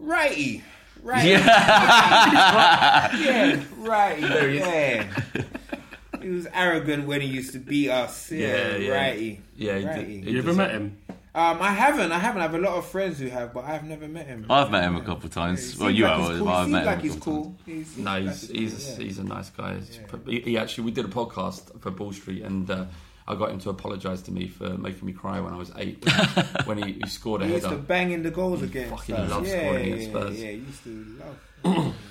Wrighty, 0.00 0.62
right? 1.02 1.24
Yeah. 1.24 3.16
yeah, 3.18 3.56
Wrighty. 3.82 4.54
Yeah. 4.60 5.06
He 6.22 6.30
was 6.30 6.46
arrogant 6.52 7.06
when 7.06 7.20
he 7.20 7.26
used 7.28 7.52
to 7.52 7.58
beat 7.58 7.90
us. 7.90 8.30
Yeah, 8.30 8.48
Yeah, 8.48 8.76
yeah. 8.76 8.90
Wrighty. 9.14 9.38
Yeah, 9.56 9.78
he 9.78 9.84
did- 9.84 10.24
Wrighty. 10.24 10.24
You 10.32 10.38
ever 10.38 10.52
met 10.54 10.70
him? 10.72 10.98
Um, 11.32 11.58
I 11.62 11.70
haven't. 11.70 12.10
I 12.10 12.18
haven't. 12.18 12.40
I 12.40 12.44
have 12.46 12.54
a 12.54 12.58
lot 12.58 12.74
of 12.76 12.86
friends 12.88 13.20
who 13.20 13.28
have, 13.28 13.54
but 13.54 13.64
I've 13.64 13.84
never 13.84 14.08
met 14.08 14.26
him. 14.26 14.46
I've 14.50 14.68
met 14.72 14.82
him 14.82 14.96
a 14.96 15.00
couple 15.00 15.26
of 15.26 15.30
times. 15.32 15.74
He 15.74 15.80
well, 15.80 15.88
you 15.90 16.02
like 16.04 16.12
have, 16.18 16.28
he's 16.30 16.38
but 16.40 16.44
cool. 16.44 16.48
I've 16.48 16.68
met 16.68 16.78
seems 16.78 16.80
him. 16.80 16.86
like 16.86 16.98
a 16.98 17.02
he's 17.02 17.14
couple 17.14 17.32
of 17.36 17.42
cool. 17.44 17.56
He's, 17.66 17.96
No, 17.98 18.10
like 18.10 18.22
he's 18.24 18.48
he's, 18.50 18.96
he's 18.96 19.18
a 19.20 19.24
nice 19.24 19.50
guy. 19.50 19.74
He's- 19.74 20.00
He, 20.26 20.40
he 20.40 20.58
actually 20.58 20.84
we 20.84 20.90
did 20.90 21.04
a 21.04 21.08
podcast 21.08 21.80
for 21.80 21.92
Ball 21.92 22.12
Street, 22.12 22.42
and 22.42 22.68
uh, 22.68 22.86
I 23.28 23.36
got 23.36 23.50
him 23.52 23.60
to 23.60 23.70
apologise 23.70 24.22
to 24.22 24.32
me 24.32 24.48
for 24.48 24.70
making 24.70 25.06
me 25.06 25.12
cry 25.12 25.38
when 25.38 25.52
I 25.54 25.56
was 25.56 25.70
eight 25.76 26.04
when, 26.04 26.46
when 26.64 26.78
he, 26.82 26.92
he 26.94 27.06
scored 27.08 27.42
a 27.42 27.46
He 27.46 27.52
used 27.54 27.68
to 27.68 27.76
bang 27.76 28.10
in 28.10 28.24
the 28.24 28.32
goals 28.32 28.62
again. 28.62 28.90
fucking 28.90 29.14
Spurs. 29.14 29.30
loves 29.30 29.48
yeah, 29.50 29.60
scoring 29.60 29.84
yeah, 29.86 29.94
against 29.94 30.10
Spurs. 30.10 30.42
Yeah, 30.42 30.50
he 30.50 30.56
used 30.56 30.82
to 30.82 31.06
love. 31.64 31.94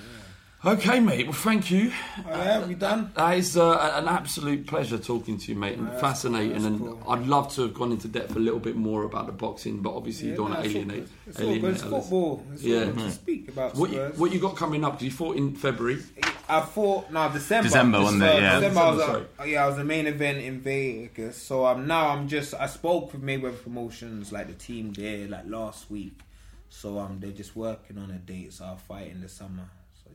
Okay, 0.62 1.00
mate. 1.00 1.24
Well, 1.24 1.32
thank 1.32 1.70
you. 1.70 1.90
Oh, 2.18 2.22
yeah, 2.28 2.66
we 2.66 2.74
done? 2.74 3.10
That 3.14 3.38
is 3.38 3.56
uh, 3.56 3.92
an 3.94 4.06
absolute 4.06 4.66
pleasure 4.66 4.98
talking 4.98 5.38
to 5.38 5.52
you, 5.52 5.58
mate, 5.58 5.78
and 5.78 5.88
that's 5.88 6.02
fascinating. 6.02 6.58
cool, 6.58 6.66
and 6.66 6.78
cool. 6.78 7.02
I'd 7.08 7.26
love 7.26 7.54
to 7.54 7.62
have 7.62 7.72
gone 7.72 7.92
into 7.92 8.08
depth 8.08 8.36
a 8.36 8.38
little 8.38 8.58
bit 8.60 8.76
more 8.76 9.04
about 9.04 9.24
the 9.24 9.32
boxing, 9.32 9.80
but 9.80 9.94
obviously 9.94 10.28
you 10.28 10.36
don't 10.36 10.50
no, 10.50 10.56
want 10.56 10.64
to 10.64 10.70
alienate. 10.70 10.96
good. 10.96 11.08
It's 11.28 11.40
all 11.40 11.46
alienate. 11.48 11.70
It's 11.72 11.82
football. 11.82 12.46
It's 12.52 12.62
Yeah. 12.62 12.76
all 12.80 12.84
good 12.88 12.98
to 12.98 13.10
speak 13.10 13.48
about 13.48 13.74
What 13.74 13.90
you, 13.90 14.00
what 14.16 14.32
you 14.34 14.38
got 14.38 14.54
coming 14.54 14.84
up? 14.84 14.92
Because 14.92 15.04
you 15.06 15.10
fought 15.12 15.36
in 15.38 15.54
February. 15.54 16.02
I 16.46 16.60
fought 16.60 17.10
no 17.10 17.30
December. 17.32 17.68
December, 17.68 18.00
wasn't 18.02 18.22
it? 18.24 18.26
Yeah. 18.42 18.60
December, 18.60 18.80
I 18.80 18.90
was, 18.90 18.98
December, 18.98 19.26
uh, 19.40 19.44
yeah, 19.44 19.64
I 19.64 19.66
was 19.68 19.76
the 19.78 19.84
main 19.84 20.06
event 20.06 20.38
in 20.38 20.60
Vegas. 20.60 21.38
So 21.38 21.64
um, 21.64 21.86
now 21.86 22.08
I'm 22.08 22.28
just 22.28 22.52
I 22.52 22.66
spoke 22.66 23.14
with 23.14 23.22
Mayweather 23.22 23.62
Promotions, 23.62 24.30
like 24.30 24.48
the 24.48 24.52
team 24.52 24.92
there, 24.92 25.26
like 25.26 25.46
last 25.48 25.90
week. 25.90 26.20
So 26.68 26.98
um, 26.98 27.16
they're 27.18 27.30
just 27.30 27.56
working 27.56 27.96
on 27.96 28.10
a 28.10 28.18
date. 28.18 28.52
So 28.52 28.66
I'll 28.66 28.76
fight 28.76 29.10
in 29.10 29.22
the 29.22 29.28
summer. 29.28 29.62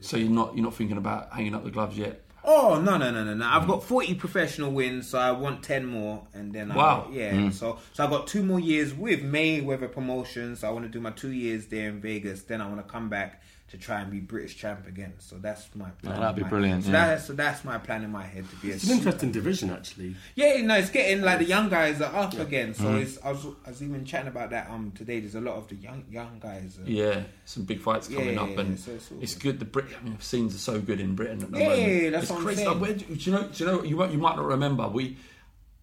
So, 0.01 0.09
So 0.09 0.17
you're 0.17 0.29
not 0.29 0.55
you're 0.55 0.63
not 0.63 0.75
thinking 0.75 0.97
about 0.97 1.31
hanging 1.33 1.55
up 1.55 1.63
the 1.63 1.71
gloves 1.71 1.97
yet. 1.97 2.21
Oh 2.47 2.79
no 2.79 2.95
no 2.97 3.09
no 3.09 3.23
no 3.23 3.33
no! 3.33 3.43
I've 3.45 3.65
got 3.65 3.83
forty 3.83 4.13
professional 4.13 4.71
wins, 4.71 5.07
so 5.09 5.17
I 5.17 5.31
want 5.31 5.63
ten 5.63 5.83
more, 5.83 6.27
and 6.31 6.53
then 6.53 6.71
I, 6.71 6.75
Wow. 6.75 7.07
yeah. 7.11 7.31
Mm. 7.33 7.51
So 7.53 7.79
so 7.91 8.05
I 8.05 8.09
got 8.09 8.27
two 8.27 8.43
more 8.43 8.59
years 8.59 8.93
with 8.93 9.23
Mayweather 9.23 9.91
Promotions. 9.91 10.63
I 10.63 10.69
want 10.69 10.85
to 10.85 10.89
do 10.89 10.99
my 11.01 11.09
two 11.09 11.31
years 11.31 11.65
there 11.67 11.89
in 11.89 12.01
Vegas. 12.01 12.43
Then 12.43 12.61
I 12.61 12.67
want 12.67 12.85
to 12.85 12.91
come 12.91 13.09
back 13.09 13.41
to 13.67 13.77
try 13.79 13.99
and 14.01 14.11
be 14.11 14.19
British 14.19 14.55
champ 14.57 14.85
again. 14.87 15.13
So 15.17 15.37
that's 15.39 15.67
my 15.75 15.89
plan. 15.89 16.17
Oh, 16.17 16.19
that'd 16.21 16.35
be 16.35 16.43
My- 16.43 16.49
brilliant, 16.49 16.83
So, 16.83 16.91
yeah. 16.91 17.07
that's, 17.07 17.25
so 17.25 17.33
that's 17.33 17.65
my 17.65 17.79
plan 17.79 18.03
in 18.03 18.11
my 18.11 18.23
head 18.23 18.47
to 18.47 18.55
be. 18.57 18.71
A 18.71 18.75
It's 18.75 18.83
an 18.83 18.97
interesting 18.97 19.31
division, 19.31 19.71
actually. 19.71 20.15
yeah, 20.35 20.61
no, 20.61 20.75
it's 20.75 20.91
getting 20.91 21.21
like 21.23 21.39
the 21.39 21.45
young 21.45 21.67
guys 21.69 21.99
are 21.99 22.15
up 22.15 22.33
again. 22.35 22.75
So 22.75 22.83
Mm-hmm. 22.83 22.97
it's, 23.01 23.17
I 23.23 23.31
was 23.31 23.45
I 23.65 23.69
was 23.69 23.81
even 23.81 24.05
chatting 24.05 24.27
about 24.27 24.51
that 24.51 24.69
um 24.69 24.91
today. 24.95 25.19
There's 25.19 25.33
a 25.33 25.41
lot 25.41 25.55
of 25.55 25.67
the 25.67 25.75
young 25.75 26.05
young 26.11 26.37
guys. 26.39 26.77
Uh, 26.79 26.85
Yeah, 26.85 27.23
some 27.45 27.63
big 27.63 27.79
fights 27.79 28.07
coming 28.07 28.35
yeah, 28.35 28.41
up, 28.43 28.49
yeah, 28.49 28.59
and 28.61 28.79
so 28.79 28.91
it's 28.91 29.11
all 29.11 29.17
it's 29.19 29.33
good. 29.35 29.57
The 29.57 29.65
Brit, 29.65 29.85
I 29.99 30.03
mean, 30.03 30.19
scenes 30.19 30.53
are 30.53 30.59
so 30.59 30.79
good 30.79 30.99
in 30.99 31.15
Britain 31.15 31.41
at 31.41 31.51
the 31.51 31.57
Yeah, 31.59 31.69
moment. 31.69 32.03
yeah, 32.03 32.09
that's 32.11 32.23
it's 32.23 32.31
what 32.31 32.37
I'm 32.39 32.45
crazy. 32.45 32.63
saying. 32.63 32.69
Like, 32.71 32.81
where 32.81 32.93
do, 32.93 33.05
do 33.05 33.13
you 33.15 33.31
know? 33.35 33.47
Do 33.47 33.63
you 33.63 33.65
know? 33.71 33.83
You 33.83 33.95
might, 33.95 34.11
you 34.11 34.17
might 34.19 34.35
not 34.35 34.45
remember. 34.45 34.87
We, 34.87 35.17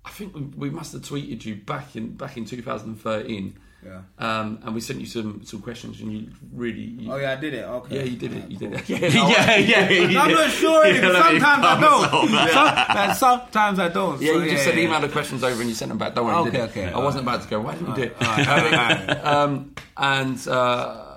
I 0.05 0.11
think 0.11 0.35
we, 0.37 0.43
we 0.43 0.71
must 0.71 0.93
have 0.93 1.03
tweeted 1.03 1.45
you 1.45 1.57
back 1.57 1.97
in 1.97 2.15
back 2.15 2.37
in 2.37 2.45
2013. 2.45 3.59
Yeah. 3.85 4.03
Um, 4.19 4.61
and 4.63 4.75
we 4.75 4.81
sent 4.81 5.01
you 5.01 5.07
some 5.07 5.45
some 5.45 5.61
questions, 5.61 6.01
and 6.01 6.13
you 6.13 6.29
really. 6.53 6.81
You, 6.81 7.13
Oh 7.13 7.17
yeah, 7.17 7.33
I 7.33 7.37
did 7.37 7.55
it. 7.55 7.65
Okay. 7.65 7.97
Yeah, 7.97 8.03
you 8.05 8.17
did 8.17 8.33
it. 8.33 8.51
You 8.51 8.57
did 8.57 8.73
it. 8.75 8.89
yeah, 8.89 9.57
yeah. 9.57 9.91
you 9.91 10.19
I'm 10.19 10.31
not 10.31 10.51
sure. 10.51 10.87
Yeah, 10.93 11.01
but 11.01 11.13
let 11.15 11.35
me 11.35 11.41
sometimes 11.41 11.65
I 11.65 13.07
don't. 13.07 13.17
Sometimes 13.17 13.79
I 13.79 13.89
don't. 13.89 14.23
Yeah, 14.23 14.33
you 14.35 14.51
just 14.51 14.65
said 14.65 14.77
yeah. 14.77 14.85
email 14.85 15.01
the 15.01 15.09
questions 15.09 15.43
over 15.43 15.61
and 15.61 15.69
you 15.69 15.75
sent 15.75 15.89
them 15.89 15.99
back. 15.99 16.15
Don't 16.15 16.27
worry, 16.27 16.43
you 16.43 16.49
Okay, 16.49 16.63
okay. 16.63 16.93
I 16.93 16.99
wasn't 16.99 17.25
about 17.25 17.43
to 17.43 17.49
go. 17.49 17.61
Why 17.61 17.75
didn't 17.75 17.89
you 17.89 17.95
do 17.95 18.03
it? 18.03 18.17
Alright. 18.23 19.25
um, 19.25 19.75
and 19.97 20.49
uh, 20.49 21.13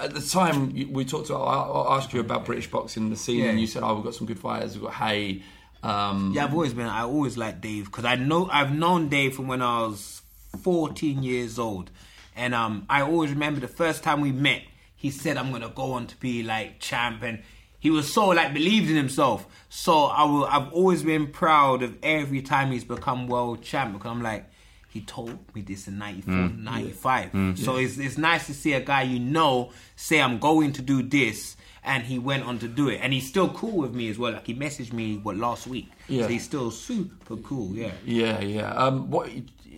at 0.00 0.14
the 0.14 0.20
time 0.20 0.72
we 0.92 1.04
talked. 1.04 1.28
To, 1.28 1.36
I, 1.36 1.96
asked 1.96 2.12
you 2.12 2.20
about 2.20 2.44
British 2.44 2.70
boxing, 2.70 3.04
in 3.04 3.10
the 3.10 3.16
scene, 3.16 3.44
and 3.44 3.60
you 3.60 3.66
said, 3.66 3.82
"Oh, 3.82 3.94
we've 3.94 4.04
got 4.04 4.14
some 4.14 4.26
good 4.26 4.38
fighters. 4.38 4.74
We've 4.74 4.84
got 4.84 4.94
Haye." 4.94 5.42
Um, 5.82 6.32
Yeah, 6.34 6.44
I've 6.44 6.52
always 6.52 6.74
been. 6.74 6.86
I 6.86 7.02
always 7.02 7.36
liked 7.36 7.60
Dave 7.60 7.86
because 7.86 8.04
I 8.04 8.16
know 8.16 8.48
I've 8.50 8.74
known 8.74 9.08
Dave 9.08 9.36
from 9.36 9.46
when 9.48 9.62
I 9.62 9.82
was 9.82 10.22
14 10.62 11.22
years 11.22 11.58
old, 11.58 11.90
and 12.38 12.54
um, 12.54 12.86
I 12.88 13.02
always 13.02 13.30
remember 13.30 13.60
the 13.60 13.68
first 13.68 14.02
time 14.02 14.20
we 14.22 14.32
met. 14.32 14.62
He 14.96 15.10
said, 15.10 15.36
"I'm 15.36 15.50
gonna 15.52 15.68
go 15.68 15.92
on 15.92 16.06
to 16.06 16.16
be 16.16 16.42
like 16.42 16.78
champ," 16.80 17.22
and 17.22 17.42
he 17.78 17.90
was 17.90 18.12
so 18.12 18.28
like 18.28 18.54
believed 18.54 18.88
in 18.88 18.96
himself. 18.96 19.46
So 19.68 20.04
I 20.04 20.24
will. 20.24 20.44
I've 20.46 20.72
always 20.72 21.02
been 21.02 21.26
proud 21.28 21.82
of 21.82 21.96
every 22.02 22.40
time 22.42 22.70
he's 22.72 22.84
become 22.84 23.26
world 23.28 23.62
champ 23.62 23.92
because 23.92 24.10
I'm 24.10 24.22
like. 24.22 24.46
He 24.90 25.02
told 25.02 25.38
me 25.54 25.60
this 25.60 25.86
in 25.86 25.98
94, 25.98 26.34
95. 26.64 27.30
So 27.58 27.76
it's, 27.76 27.98
it's 27.98 28.16
nice 28.16 28.46
to 28.46 28.54
see 28.54 28.72
a 28.72 28.80
guy 28.80 29.02
you 29.02 29.18
know 29.20 29.70
say, 29.96 30.18
I'm 30.18 30.38
going 30.38 30.72
to 30.72 30.82
do 30.82 31.02
this, 31.02 31.57
and 31.88 32.04
he 32.04 32.18
went 32.18 32.44
on 32.44 32.58
to 32.60 32.68
do 32.68 32.88
it. 32.88 33.00
And 33.02 33.12
he's 33.12 33.26
still 33.26 33.48
cool 33.48 33.78
with 33.78 33.94
me 33.94 34.08
as 34.10 34.18
well. 34.18 34.32
Like, 34.32 34.46
he 34.46 34.54
messaged 34.54 34.92
me, 34.92 35.16
what, 35.16 35.36
last 35.36 35.66
week. 35.66 35.88
Yeah. 36.06 36.22
So 36.24 36.28
he's 36.28 36.44
still 36.44 36.70
super 36.70 37.36
cool, 37.38 37.74
yeah. 37.74 37.92
yeah, 38.04 38.40
yeah. 38.40 38.70
Um, 38.74 39.10
what 39.10 39.28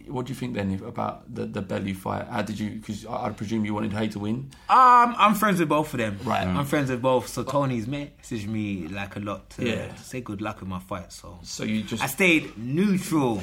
What 0.09 0.27
do 0.27 0.33
you 0.33 0.39
think 0.41 0.55
then 0.55 0.69
about 0.85 1.15
the 1.33 1.45
the 1.47 1.63
Bellew 1.63 1.95
fight? 1.95 2.27
How 2.35 2.43
did 2.43 2.59
you? 2.59 2.71
Because 2.79 3.07
I, 3.07 3.27
I 3.27 3.31
presume 3.31 3.65
you 3.65 3.75
wanted 3.79 3.93
Haye 3.93 4.09
to 4.09 4.19
win. 4.19 4.37
Um, 4.69 5.15
I'm 5.25 5.35
friends 5.37 5.61
with 5.61 5.69
both 5.69 5.95
of 5.95 5.99
them. 5.99 6.19
Right. 6.25 6.47
I'm 6.47 6.67
friends 6.67 6.91
with 6.91 7.01
both. 7.01 7.29
So 7.29 7.45
Tony's 7.45 7.87
messaged 7.87 8.49
me 8.49 8.89
like 8.89 9.15
a 9.17 9.21
lot 9.21 9.41
to, 9.55 9.61
Yeah. 9.65 9.87
to 9.95 10.03
say 10.03 10.21
good 10.21 10.41
luck 10.43 10.57
with 10.61 10.69
my 10.69 10.81
fight. 10.91 11.13
So 11.13 11.39
So 11.43 11.63
you 11.63 11.83
just 11.91 12.03
I 12.03 12.09
stayed 12.09 12.59
neutral. 12.59 13.41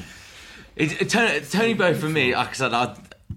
It, 0.75 1.01
it, 1.01 1.09
Tony, 1.09 1.39
Tony 1.41 1.73
Bow 1.73 1.93
for 1.93 2.09
me, 2.09 2.35
like 2.35 2.49
I 2.49 2.53
said, 2.53 2.73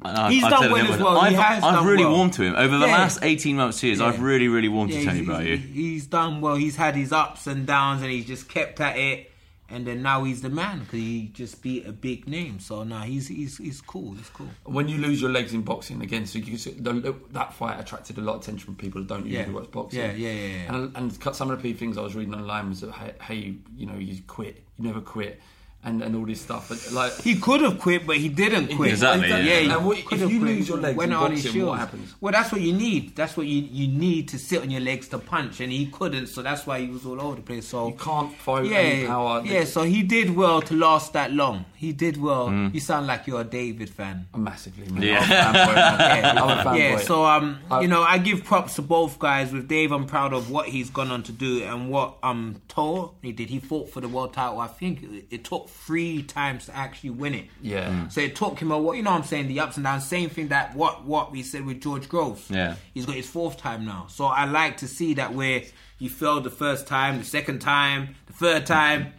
I, 0.02 0.32
He's 0.32 0.42
I've 0.44 0.50
done 0.50 0.72
well 0.72 0.92
as 0.92 0.98
well. 1.00 1.18
I've, 1.18 1.34
has 1.34 1.62
I've 1.64 1.74
done 1.74 1.86
really 1.86 2.04
well. 2.04 2.14
warmed 2.16 2.32
to 2.34 2.42
him 2.42 2.54
over 2.56 2.78
the 2.78 2.86
Yeah. 2.86 2.92
last 2.98 3.18
eighteen 3.22 3.56
months, 3.56 3.82
years. 3.82 4.00
I've 4.00 4.20
really, 4.22 4.48
really 4.48 4.68
warmed 4.68 4.92
to 4.92 4.98
Yeah, 4.98 5.04
Tony 5.04 5.18
he's, 5.18 5.28
Bellew. 5.28 5.44
he's- 5.44 5.74
he's 5.74 6.06
done 6.06 6.40
well. 6.40 6.56
He's 6.56 6.76
had 6.76 6.94
his 6.96 7.12
ups 7.12 7.46
and 7.46 7.66
downs, 7.66 8.02
and 8.02 8.10
he's 8.10 8.24
just 8.26 8.48
kept 8.48 8.80
at 8.80 8.96
it. 8.96 9.26
And 9.72 9.86
then 9.86 10.02
now 10.02 10.24
he's 10.24 10.42
the 10.42 10.48
man 10.48 10.80
because 10.80 10.98
he 10.98 11.30
just 11.32 11.62
beat 11.62 11.86
a 11.86 11.92
big 11.92 12.26
name. 12.26 12.58
So 12.58 12.82
now 12.82 13.02
he's 13.02 13.28
he's 13.28 13.56
he's 13.58 13.80
cool. 13.80 14.14
He's 14.14 14.28
cool. 14.30 14.48
When 14.64 14.88
you 14.88 14.98
lose 14.98 15.20
your 15.20 15.30
legs 15.30 15.52
in 15.54 15.62
boxing 15.62 16.00
again, 16.02 16.26
so 16.26 16.40
you 16.40 16.56
see 16.56 16.72
the, 16.72 17.14
that 17.32 17.52
fight 17.54 17.78
attracted 17.78 18.18
a 18.18 18.20
lot 18.20 18.34
of 18.36 18.40
attention 18.42 18.64
from 18.64 18.74
people 18.74 19.00
who 19.02 19.06
don't 19.06 19.26
usually 19.26 19.44
Yeah. 19.44 19.50
watch 19.52 19.70
boxing. 19.70 20.00
Yeah, 20.00 20.12
yeah, 20.12 20.32
yeah, 20.32 20.46
yeah. 20.64 20.74
And, 20.74 20.96
and 20.96 21.20
cut- 21.20 21.36
some 21.36 21.50
of 21.52 21.62
the 21.62 21.68
key 21.68 21.78
things 21.78 21.96
I 21.98 22.00
was 22.00 22.16
reading 22.16 22.34
online 22.34 22.70
was 22.70 22.80
that 22.80 22.90
hey, 22.92 23.12
hey, 23.20 23.54
you 23.76 23.86
know, 23.86 23.94
you 23.96 24.20
quit, 24.26 24.64
you 24.76 24.84
never 24.86 25.00
quit, 25.00 25.40
and 25.84 26.02
and 26.02 26.14
all 26.16 26.26
this 26.26 26.40
stuff. 26.42 26.68
But 26.68 26.92
like 26.92 27.12
He 27.22 27.36
could 27.36 27.62
have 27.62 27.78
quit, 27.78 28.06
but 28.06 28.16
he 28.16 28.28
didn't 28.28 28.76
quit. 28.76 28.90
Exactly, 28.90 29.28
yeah. 29.28 29.60
he 29.60 29.70
And 29.70 29.86
what- 29.86 29.98
if 29.98 30.04
could 30.04 30.20
have 30.20 30.30
you 30.32 30.40
lose 30.40 30.68
your 30.68 30.78
legs 30.78 30.96
Went 30.96 31.12
in 31.12 31.16
on 31.16 31.32
his 31.32 31.44
boxing, 31.44 31.66
what 31.66 31.78
happens? 31.78 32.14
Well, 32.20 32.32
that's 32.32 32.52
what 32.52 32.60
you 32.60 32.72
need. 32.72 33.16
That's 33.16 33.36
what 33.36 33.46
you 33.46 33.62
you 33.62 33.88
need 33.88 34.28
to 34.28 34.38
sit 34.38 34.60
on 34.62 34.70
your 34.70 34.80
legs 34.82 35.08
to 35.08 35.18
punch, 35.18 35.60
and 35.60 35.72
he 35.72 35.86
couldn't. 35.86 36.26
So 36.26 36.42
that's 36.42 36.66
why 36.66 36.80
he 36.80 36.88
was 36.88 37.06
all 37.06 37.20
over 37.20 37.36
the 37.36 37.42
place. 37.42 37.66
So 37.68 37.88
you 37.88 37.94
can't 37.94 38.36
throw 38.38 38.60
yeah, 38.60 38.76
any 38.78 39.06
power. 39.06 39.42
yeah. 39.44 39.64
So 39.64 39.82
he 39.84 40.02
did 40.02 40.36
well 40.36 40.60
to 40.62 40.74
last 40.74 41.12
that 41.14 41.32
long. 41.32 41.64
He 41.76 41.92
did 41.94 42.20
well. 42.20 42.48
Mm. 42.48 42.74
You 42.74 42.80
sound 42.80 43.06
like 43.06 43.26
you're 43.26 43.40
a 43.40 43.44
David 43.44 43.88
fan. 43.88 44.26
massively. 44.36 44.86
Man. 44.90 45.00
Yeah. 45.02 45.20
I'm 45.20 45.54
a 45.54 45.58
fanboy, 45.58 45.74
man. 45.74 45.98
yeah, 46.36 46.42
I'm 46.42 46.58
a 46.58 46.62
fanboy. 46.62 46.78
yeah. 46.78 46.98
So 46.98 47.24
um, 47.24 47.58
I- 47.70 47.80
you 47.80 47.88
know, 47.88 48.02
I 48.02 48.18
give 48.18 48.44
props 48.44 48.74
to 48.74 48.82
both 48.82 49.18
guys. 49.18 49.50
With 49.50 49.66
Dave, 49.66 49.92
I'm 49.92 50.04
proud 50.06 50.34
of 50.34 50.50
what 50.50 50.68
he's 50.68 50.90
gone 50.90 51.10
on 51.10 51.22
to 51.22 51.32
do 51.32 51.62
and 51.62 51.88
what 51.88 52.16
um 52.22 52.60
Tor 52.68 53.12
he 53.22 53.32
did. 53.32 53.48
He 53.48 53.60
fought 53.60 53.88
for 53.88 54.02
the 54.02 54.08
world 54.08 54.34
title. 54.34 54.60
I 54.60 54.66
think 54.66 55.02
it, 55.02 55.24
it 55.30 55.44
took 55.44 55.69
three 55.70 56.22
times 56.22 56.66
to 56.66 56.76
actually 56.76 57.10
win 57.10 57.34
it. 57.34 57.46
Yeah. 57.62 57.88
Mm. 57.88 58.12
So 58.12 58.20
it 58.20 58.36
took 58.36 58.58
him 58.58 58.70
a 58.72 58.78
what 58.78 58.96
you 58.96 59.02
know. 59.02 59.10
what 59.10 59.22
I'm 59.22 59.24
saying 59.24 59.48
the 59.48 59.60
ups 59.60 59.76
and 59.76 59.84
downs. 59.84 60.06
Same 60.06 60.30
thing 60.30 60.48
that 60.48 60.74
what 60.74 61.04
what 61.04 61.32
we 61.32 61.42
said 61.42 61.64
with 61.64 61.80
George 61.80 62.08
Groves. 62.08 62.50
Yeah. 62.50 62.76
He's 62.94 63.06
got 63.06 63.16
his 63.16 63.28
fourth 63.28 63.56
time 63.56 63.84
now. 63.84 64.06
So 64.08 64.26
I 64.26 64.44
like 64.44 64.78
to 64.78 64.88
see 64.88 65.14
that 65.14 65.34
where 65.34 65.62
he 65.98 66.08
failed 66.08 66.44
the 66.44 66.50
first 66.50 66.86
time, 66.86 67.18
the 67.18 67.24
second 67.24 67.60
time, 67.60 68.14
the 68.26 68.32
third 68.32 68.66
time. 68.66 69.14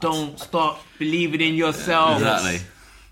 Don't 0.00 0.38
stop 0.38 0.80
believing 0.98 1.40
in 1.40 1.54
yourself. 1.54 2.16
Exactly. 2.16 2.60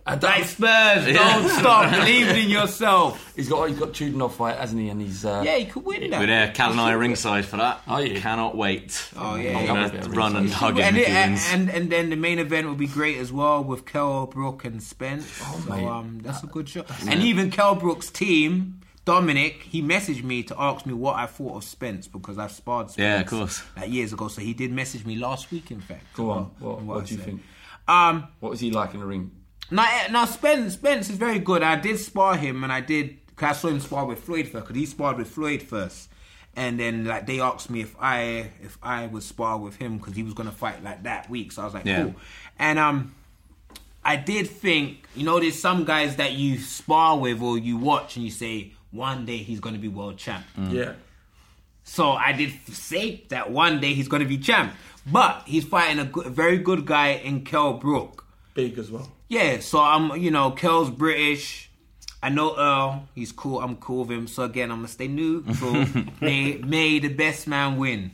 Like 0.06 0.44
Spurs, 0.44 1.04
don't 1.14 1.48
stop 1.50 1.90
believing 2.00 2.44
in 2.44 2.50
yourself. 2.50 3.32
He's 3.36 3.48
got 3.48 3.68
he's 3.68 3.78
got 3.78 3.90
Chudinov 3.90 4.32
fight, 4.32 4.56
hasn't 4.58 4.80
he? 4.80 4.88
And 4.88 5.00
he's 5.00 5.24
uh, 5.24 5.42
Yeah, 5.44 5.56
he 5.58 5.66
could 5.66 5.84
win 5.84 6.10
that. 6.10 6.18
We're 6.20 6.26
there, 6.26 6.50
Cal 6.52 6.72
and 6.72 6.80
I 6.80 6.92
are 6.92 6.98
ringside 6.98 7.44
for 7.44 7.58
that. 7.58 7.80
Are 7.86 8.02
you? 8.02 8.18
Cannot 8.20 8.56
wait. 8.56 9.08
Oh, 9.16 9.36
yeah, 9.36 9.56
I'm 9.58 9.64
yeah. 9.66 9.88
gonna 9.88 10.08
run 10.10 10.36
and 10.36 10.50
hug 10.50 10.78
him 10.78 10.84
and, 10.84 10.96
it- 10.96 11.08
and, 11.08 11.38
and 11.52 11.70
and 11.70 11.90
then 11.92 12.10
the 12.10 12.16
main 12.16 12.38
event 12.38 12.66
will 12.66 12.74
be 12.74 12.86
great 12.88 13.18
as 13.18 13.30
well 13.32 13.62
with 13.62 13.86
Kel 13.86 14.26
Brook 14.26 14.64
and 14.64 14.82
Spence. 14.82 15.40
Oh, 15.44 15.62
so 15.66 15.70
mate. 15.74 15.84
um, 15.86 16.18
that's 16.22 16.42
a 16.42 16.46
good 16.46 16.68
show. 16.68 16.84
And 17.06 17.22
even 17.22 17.50
Kel 17.50 17.74
Brook's 17.76 18.10
team, 18.10 18.80
Dominic, 19.04 19.62
he 19.62 19.80
messaged 19.82 20.24
me 20.24 20.42
to 20.44 20.60
ask 20.60 20.86
me 20.86 20.92
what 20.94 21.16
I 21.16 21.26
thought 21.26 21.56
of 21.56 21.64
Spence 21.64 22.08
because 22.08 22.36
I've 22.38 22.52
sparred 22.52 22.90
Spence 22.90 22.98
Yeah, 23.04 23.20
of 23.20 23.26
course. 23.26 23.62
like 23.76 23.90
years 23.90 24.12
ago. 24.12 24.26
So 24.28 24.40
he 24.40 24.54
did 24.54 24.72
message 24.72 25.04
me 25.04 25.16
last 25.16 25.50
week, 25.52 25.70
in 25.70 25.80
fact. 25.80 26.04
Go 26.14 26.30
on. 26.30 26.38
about- 26.38 26.60
What, 26.60 26.78
on 26.78 26.86
what, 26.86 27.06
do 27.06 27.14
you 27.14 27.20
think? 27.20 27.42
Um, 27.86 28.28
What 28.40 28.50
was 28.50 28.60
he 28.60 28.70
like 28.72 28.94
in 28.94 29.00
the 29.00 29.06
ring? 29.06 29.30
Now, 29.70 29.84
eh, 29.88 30.08
now 30.10 30.24
Spence, 30.24 30.74
Spence 30.74 31.10
is 31.10 31.16
very 31.16 31.38
good. 31.38 31.62
I 31.62 31.76
did 31.76 31.98
spar 31.98 32.36
him, 32.36 32.64
and 32.64 32.72
I 32.72 32.80
did. 32.80 33.16
Cause 33.36 33.56
I 33.56 33.60
saw 33.60 33.68
him 33.68 33.80
spar 33.80 34.04
with 34.04 34.18
Floyd 34.20 34.48
first, 34.48 34.66
because 34.66 34.76
he 34.76 34.84
sparred 34.86 35.16
with 35.16 35.28
Floyd 35.28 35.62
first, 35.62 36.10
and 36.56 36.78
then 36.78 37.06
like 37.06 37.26
they 37.26 37.40
asked 37.40 37.70
me 37.70 37.80
if 37.80 37.96
I 37.98 38.50
if 38.62 38.76
I 38.82 39.06
would 39.06 39.22
spar 39.22 39.56
with 39.58 39.76
him 39.76 39.96
because 39.98 40.14
he 40.14 40.22
was 40.22 40.34
gonna 40.34 40.50
fight 40.52 40.82
like 40.84 41.04
that 41.04 41.30
week. 41.30 41.52
So 41.52 41.62
I 41.62 41.64
was 41.64 41.72
like, 41.74 41.86
Yeah. 41.86 42.02
cool. 42.02 42.14
And 42.58 42.78
um, 42.78 43.14
I 44.04 44.16
did 44.16 44.48
think, 44.50 45.06
you 45.16 45.24
know, 45.24 45.40
there's 45.40 45.58
some 45.58 45.84
guys 45.84 46.16
that 46.16 46.32
you 46.32 46.58
spar 46.58 47.18
with 47.18 47.40
or 47.40 47.56
you 47.56 47.78
watch 47.78 48.16
and 48.16 48.24
you 48.26 48.30
say 48.30 48.72
one 48.90 49.24
day 49.24 49.38
he's 49.38 49.60
gonna 49.60 49.78
be 49.78 49.88
world 49.88 50.18
champ. 50.18 50.44
Yeah. 50.58 50.92
So 51.82 52.10
I 52.10 52.32
did 52.32 52.52
say 52.68 53.24
that 53.30 53.50
one 53.50 53.80
day 53.80 53.94
he's 53.94 54.08
gonna 54.08 54.26
be 54.26 54.36
champ, 54.36 54.74
but 55.10 55.44
he's 55.46 55.64
fighting 55.64 55.98
a, 55.98 56.04
good, 56.04 56.26
a 56.26 56.30
very 56.30 56.58
good 56.58 56.84
guy 56.84 57.12
in 57.12 57.42
Kel 57.44 57.72
Brook. 57.74 58.26
Big 58.52 58.76
as 58.78 58.90
well. 58.90 59.10
Yeah, 59.30 59.60
so 59.60 59.80
I'm, 59.80 60.20
you 60.20 60.30
know, 60.32 60.50
Kel's 60.50 60.90
British. 60.90 61.70
I 62.22 62.28
know 62.28 62.56
Earl. 62.58 63.08
He's 63.14 63.30
cool. 63.32 63.60
I'm 63.60 63.76
cool 63.76 64.00
with 64.04 64.10
him. 64.10 64.26
So 64.26 64.42
again, 64.42 64.70
I'm 64.70 64.78
gonna 64.78 64.88
stay 64.88 65.08
neutral. 65.08 65.86
may 66.20 66.56
may 66.58 66.98
the 66.98 67.08
best 67.08 67.46
man 67.46 67.78
win. 67.78 68.10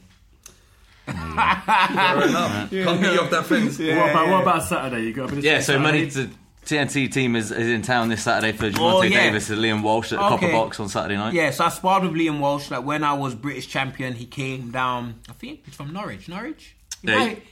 Fair 1.06 1.14
enough. 1.14 2.70
Can't 2.70 3.00
get 3.00 3.14
you 3.14 3.20
off 3.20 3.30
that 3.30 3.46
fence. 3.46 3.78
what, 3.78 3.88
about, 4.10 4.28
what 4.28 4.42
about 4.42 4.62
Saturday? 4.64 5.04
You 5.04 5.12
got 5.12 5.24
a 5.24 5.28
bit 5.28 5.38
of 5.38 5.44
Yeah, 5.44 5.60
so 5.60 5.78
money 5.78 6.10
to 6.10 6.28
TMT 6.64 7.12
team 7.12 7.36
is, 7.36 7.50
is 7.52 7.68
in 7.68 7.82
town 7.82 8.08
this 8.08 8.22
Saturday 8.24 8.56
for 8.56 8.68
Gervonta 8.70 8.78
Oh, 8.94 9.02
yeah. 9.02 9.22
Davis 9.24 9.48
and 9.50 9.60
Liam 9.60 9.82
Walsh 9.82 10.12
at 10.12 10.16
the 10.18 10.28
Copper 10.28 10.50
Box 10.50 10.80
on 10.80 10.88
Saturday 10.88 11.16
night. 11.16 11.32
Yeah, 11.32 11.50
so 11.50 11.64
I 11.64 11.68
sparred 11.68 12.02
with 12.02 12.12
Liam 12.12 12.40
Walsh. 12.40 12.70
Like 12.70 12.84
when 12.84 13.04
I 13.04 13.12
was 13.14 13.34
British 13.34 13.68
champion, 13.68 14.14
he 14.14 14.26
came 14.26 14.70
down. 14.72 15.20
I 15.28 15.32
think 15.32 15.64
he's 15.64 15.74
from 15.74 15.92
Norwich. 15.92 16.28
Norwich. 16.28 16.76
He 17.02 17.08
Yeah, 17.08 17.18
might- 17.18 17.42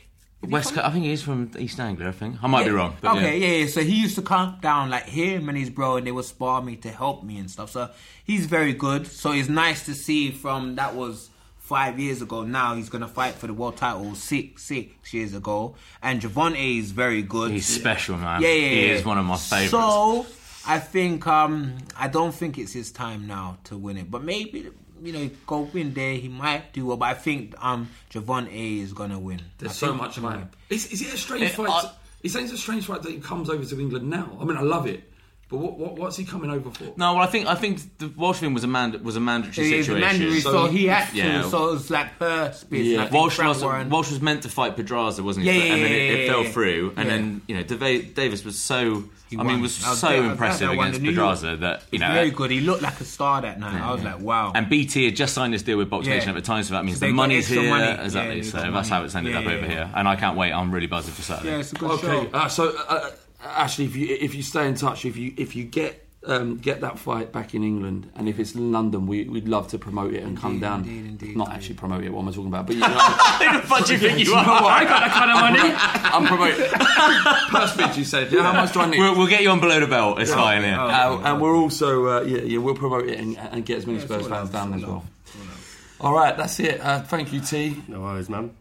West, 0.51 0.74
Co- 0.74 0.82
I 0.82 0.90
think 0.90 1.05
he's 1.05 1.22
from 1.22 1.51
East 1.59 1.78
Anglia. 1.80 2.09
I 2.09 2.12
think 2.12 2.42
I 2.42 2.47
might 2.47 2.64
be 2.64 2.70
wrong. 2.70 2.97
But 3.01 3.16
okay, 3.16 3.38
yeah. 3.38 3.47
yeah. 3.47 3.57
yeah. 3.59 3.66
So 3.66 3.80
he 3.82 4.01
used 4.01 4.14
to 4.16 4.22
come 4.22 4.59
down 4.61 4.90
like 4.90 5.05
him 5.05 5.49
and 5.49 5.57
his 5.59 5.70
bro, 5.70 5.97
and 5.97 6.07
they 6.07 6.12
would 6.12 6.24
spar 6.24 6.62
me 6.62 6.76
to 6.76 6.90
help 6.90 7.22
me 7.22 7.38
and 7.38 7.51
stuff. 7.51 7.70
So 7.70 7.90
he's 8.24 8.47
very 8.47 8.72
good. 8.72 9.07
So 9.07 9.32
it's 9.32 9.49
nice 9.49 9.84
to 9.86 9.95
see 9.95 10.30
from 10.30 10.76
that 10.76 10.95
was 10.95 11.30
five 11.59 11.99
years 11.99 12.20
ago. 12.20 12.42
Now 12.42 12.74
he's 12.74 12.88
gonna 12.90 13.09
fight 13.09 13.34
for 13.34 13.47
the 13.47 13.55
world 13.55 13.76
title 13.76 14.14
six 14.14 14.62
six 14.64 15.14
years 15.14 15.34
ago. 15.34 15.76
And 16.03 16.20
Gervonta 16.20 16.78
is 16.78 16.92
very 16.92 17.22
good. 17.22 17.51
He's 17.51 17.66
special, 17.66 18.16
man. 18.18 18.42
Yeah, 18.42 18.49
yeah, 18.49 18.68
He 18.68 18.90
is 18.90 19.05
one 19.05 19.18
of 19.18 19.24
my 19.24 19.36
favourites. 19.36 19.70
So 19.70 20.26
I 20.66 20.78
think 20.78 21.26
um 21.26 21.76
I 21.97 22.09
don't 22.09 22.34
think 22.34 22.59
it's 22.59 22.72
his 22.72 22.92
time 22.92 23.26
now 23.26 23.59
to 23.64 23.76
win 23.78 23.97
it, 23.97 24.11
but 24.11 24.22
maybe. 24.22 24.70
You 25.05 25.12
know, 25.12 25.30
go 25.46 25.61
win 25.72 25.92
there. 25.92 26.14
He 26.14 26.28
might 26.28 26.72
do 26.72 26.86
well, 26.86 26.96
but 26.96 27.07
I 27.11 27.14
think 27.14 27.55
um 27.62 27.90
Gervonta 28.11 28.48
is 28.82 28.92
gonna 28.94 29.18
win. 29.18 29.40
There's 29.59 29.72
I 29.72 29.74
so 29.74 29.94
much 29.94 30.16
hype. 30.16 30.57
Is, 30.70 30.86
is 30.92 31.02
it 31.02 31.12
a 31.14 31.18
strange 31.18 31.44
Eh, 31.44 31.48
fight? 31.50 31.68
I- 31.70 31.90
He's 32.22 32.32
saying 32.32 32.46
it's 32.46 32.55
a 32.55 32.59
strange 32.59 32.86
fight 32.86 33.02
that 33.02 33.12
he 33.12 33.18
comes 33.18 33.50
over 33.50 33.62
to 33.62 33.78
England 33.80 34.09
now. 34.09 34.38
I 34.40 34.44
mean, 34.46 34.57
I 34.57 34.62
love 34.62 34.86
it, 34.86 35.12
but 35.55 35.61
what, 35.62 35.78
what 35.78 35.98
what's 35.98 36.16
he 36.16 36.24
coming 36.24 36.50
over 36.50 36.70
for? 36.70 36.84
No, 36.96 37.14
well, 37.14 37.22
I 37.22 37.26
think 37.26 37.46
I 37.46 37.55
think 37.55 37.98
the 37.98 38.09
Walsh 38.16 38.40
thing 38.40 38.55
was 38.55 38.64
a 38.64 38.66
mand- 38.66 39.00
was 39.02 39.14
a 39.16 39.20
mandatory 39.20 39.68
It 39.68 39.72
is 39.78 39.86
situation. 39.86 40.09
mandatory, 40.09 40.40
so, 40.40 40.66
he 40.66 40.86
had 40.86 41.11
to. 41.11 41.16
Yeah. 41.16 41.48
So 41.48 41.68
it 41.68 41.72
was 41.72 41.90
like 41.90 42.18
per 42.18 42.52
space. 42.52 42.86
Yeah, 42.86 42.92
and 42.94 43.00
I 43.02 43.05
think 43.05 43.14
Walsh 43.14 43.38
was, 43.38 43.62
Warren- 43.62 43.88
Walsh 43.90 44.11
was 44.11 44.20
meant 44.20 44.42
to 44.42 44.48
fight 44.48 44.74
Pedraza, 44.76 45.22
wasn't 45.22 45.46
he? 45.46 45.52
Yeah, 45.52 45.59
But- 45.61 45.66
yeah, 45.66 45.74
and 45.74 45.82
then 45.84 45.90
yeah, 45.92 45.96
it, 45.96 46.11
it 46.20 46.26
yeah, 46.26 46.32
fell 46.32 46.44
yeah. 46.44 46.50
through, 46.50 46.92
and 46.96 47.07
Yeah. 47.09 47.14
then 47.16 47.42
you 47.46 47.57
know 47.57 47.62
Dava- 47.64 48.14
Davis 48.14 48.44
was 48.44 48.59
so. 48.59 49.05
He 49.30 49.38
I 49.38 49.42
mean, 49.42 49.62
was 49.62 49.82
I 49.82 49.90
was 49.90 49.98
so 50.00 50.09
there, 50.09 50.16
I 50.16 50.20
was 50.20 50.30
impressive 50.32 50.61
there, 50.61 50.70
I 50.70 50.76
won 50.76 50.86
against 50.88 51.00
the 51.02 51.09
Pedraza 51.09 51.57
that 51.57 51.82
you 51.90 51.98
know. 51.98 52.12
very 52.12 52.30
good. 52.30 52.50
He 52.50 52.61
looked 52.61 52.82
like 52.82 53.00
a 53.00 53.05
star 53.05 53.40
that 53.42 53.59
night. 53.59 53.80
I 53.80 53.90
was 53.92 54.02
like, 54.05 54.20
wow. 54.20 54.52
And 54.55 54.68
BT 54.68 55.07
had 55.07 55.16
just 55.16 55.34
signed 55.34 55.55
this 55.55 55.62
deal 55.62 55.78
with 55.78 55.88
Box 55.90 56.07
Yeah. 56.07 56.14
Nation 56.16 56.28
at 56.28 56.34
the 56.36 56.42
time, 56.42 56.62
so 56.62 56.74
that 56.74 56.84
means 56.84 56.98
So 57.00 57.07
the 57.07 57.12
money's 57.12 57.46
extra 57.46 57.62
here. 57.62 57.70
money. 57.70 58.02
Exactly. 58.05 58.42
so 58.42 58.59
that's 58.59 58.70
money. 58.70 58.88
how 58.88 59.02
it's 59.05 59.14
ended 59.14 59.34
up 59.34 59.46
over 59.46 59.66
here, 59.66 59.90
and 59.94 60.07
I 60.07 60.16
can't 60.16 60.36
wait. 60.36 60.52
I'm 60.52 60.70
really 60.70 60.86
buzzing 60.86 61.14
for 61.14 61.22
Saturday. 61.22 61.50
yeah, 61.52 61.59
it's 61.59 61.72
a 61.72 61.76
good 61.76 61.90
Okay, 61.92 62.07
show. 62.07 62.28
uh, 62.32 62.48
so 62.48 62.76
uh, 63.45 63.49
Ashley, 63.49 63.84
if 63.84 63.95
you 63.97 64.16
if 64.20 64.34
you 64.34 64.42
stay 64.42 64.66
in 64.68 64.74
touch, 64.74 65.05
if 65.05 65.16
you 65.16 65.32
if 65.36 65.55
you 65.57 65.64
get 65.64 66.01
um, 66.26 66.57
get 66.57 66.80
that 66.80 66.99
fight 66.99 67.32
back 67.32 67.55
in 67.55 67.62
England, 67.62 68.11
and 68.16 68.28
if 68.28 68.38
it's 68.40 68.55
in 68.55 68.72
London, 68.72 69.07
we, 69.07 69.24
we'd 69.24 69.47
love 69.47 69.68
to 69.68 69.78
promote 69.78 70.14
it 70.14 70.22
and 70.22 70.38
come 70.38 70.59
down. 70.59 70.80
indeed, 70.80 71.05
indeed, 71.07 71.36
Not 71.36 71.49
indeed. 71.49 71.57
actually 71.59 71.74
promote 71.74 72.03
it. 72.03 72.11
What 72.11 72.22
am 72.22 72.28
I 72.28 72.30
talking 72.30 72.47
about? 72.47 72.66
But 72.66 72.76
you 72.76 72.80
know, 72.82 72.88
Who 72.88 73.61
the 73.61 73.66
fuck 73.66 73.86
do 73.86 73.92
you 73.92 73.99
think 73.99 74.18
you 74.18 74.24
you 74.24 74.30
know 74.32 74.38
are? 74.38 74.62
what? 74.62 74.72
I 74.72 74.84
got 74.84 75.01
that 75.01 75.12
kind 75.12 75.30
of 75.30 75.38
money. 75.38 75.74
I'm 76.14 76.26
promoting. 76.26 77.51
Purse 77.51 77.76
bits, 77.76 77.99
you 77.99 78.05
said. 78.05 78.32
Yeah, 78.32 78.42
how 78.42 78.55
much 78.55 78.72
do 78.72 78.80
I 78.80 78.86
need? 78.88 78.99
We'll, 79.01 79.16
we'll 79.18 79.26
get 79.26 79.42
you 79.42 79.51
on 79.51 79.61
below 79.61 79.78
the 79.80 79.86
belt. 79.86 80.18
It's 80.20 80.32
fine. 80.32 80.62
Yeah. 80.62 80.82
Uh, 80.82 81.20
and 81.24 81.42
we're 81.42 81.55
also 81.55 82.07
uh, 82.07 82.20
yeah, 82.22 82.38
yeah 82.38 82.59
we'll 82.59 82.74
promote 82.74 83.07
it 83.07 83.18
and, 83.20 83.36
and 83.36 83.64
get 83.66 83.76
as 83.78 83.86
many 83.86 84.01
Spurs 84.01 84.26
fans 84.26 84.49
down 84.49 84.72
as 84.72 84.82
well. 84.82 85.05
All 86.01 86.14
right, 86.14 86.34
that's 86.36 86.59
it. 86.61 86.80
Uh, 86.80 87.03
thank 87.03 87.32
you, 87.34 87.40
T. 87.40 87.82
No 87.88 88.01
worries, 88.01 88.28
man. 88.30 88.55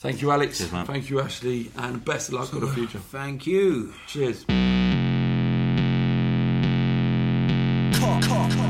Thank 0.00 0.22
you, 0.22 0.30
Alex. 0.32 0.56
Cheers, 0.58 0.72
man. 0.72 0.86
Thank 0.86 1.10
you, 1.10 1.20
Ashley, 1.20 1.70
and 1.76 2.02
best 2.02 2.28
of 2.28 2.34
luck 2.34 2.48
for 2.48 2.58
the 2.58 2.66
future. 2.68 2.98
Thank 2.98 3.46
you. 3.46 3.92
Cheers. 4.06 4.46
F-I-G-H-T-I-N-G 8.00 8.69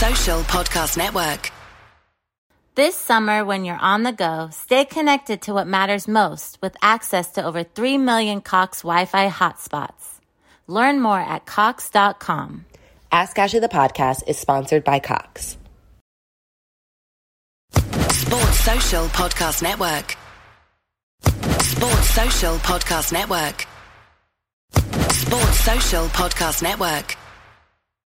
Social 0.00 0.40
Podcast 0.44 0.96
Network. 0.96 1.50
This 2.74 2.96
summer, 2.96 3.44
when 3.44 3.66
you're 3.66 3.76
on 3.92 4.02
the 4.02 4.12
go, 4.12 4.48
stay 4.50 4.86
connected 4.86 5.42
to 5.42 5.52
what 5.52 5.66
matters 5.66 6.08
most 6.08 6.56
with 6.62 6.74
access 6.80 7.32
to 7.32 7.44
over 7.44 7.64
3 7.64 7.98
million 7.98 8.40
Cox 8.40 8.80
Wi 8.80 9.04
Fi 9.04 9.28
hotspots. 9.28 10.20
Learn 10.66 11.02
more 11.02 11.20
at 11.20 11.44
Cox.com. 11.44 12.64
Ask 13.12 13.38
Ashley 13.38 13.60
the 13.60 13.68
podcast 13.68 14.26
is 14.26 14.38
sponsored 14.38 14.84
by 14.84 15.00
Cox. 15.00 15.58
Sports 17.74 18.60
Social 18.60 19.04
Podcast 19.08 19.62
Network. 19.62 20.16
Sports 21.60 22.08
Social 22.08 22.56
Podcast 22.64 23.12
Network. 23.12 23.66
Sports 25.12 25.60
Social 25.60 26.06
Podcast 26.06 26.62
Network. 26.62 27.19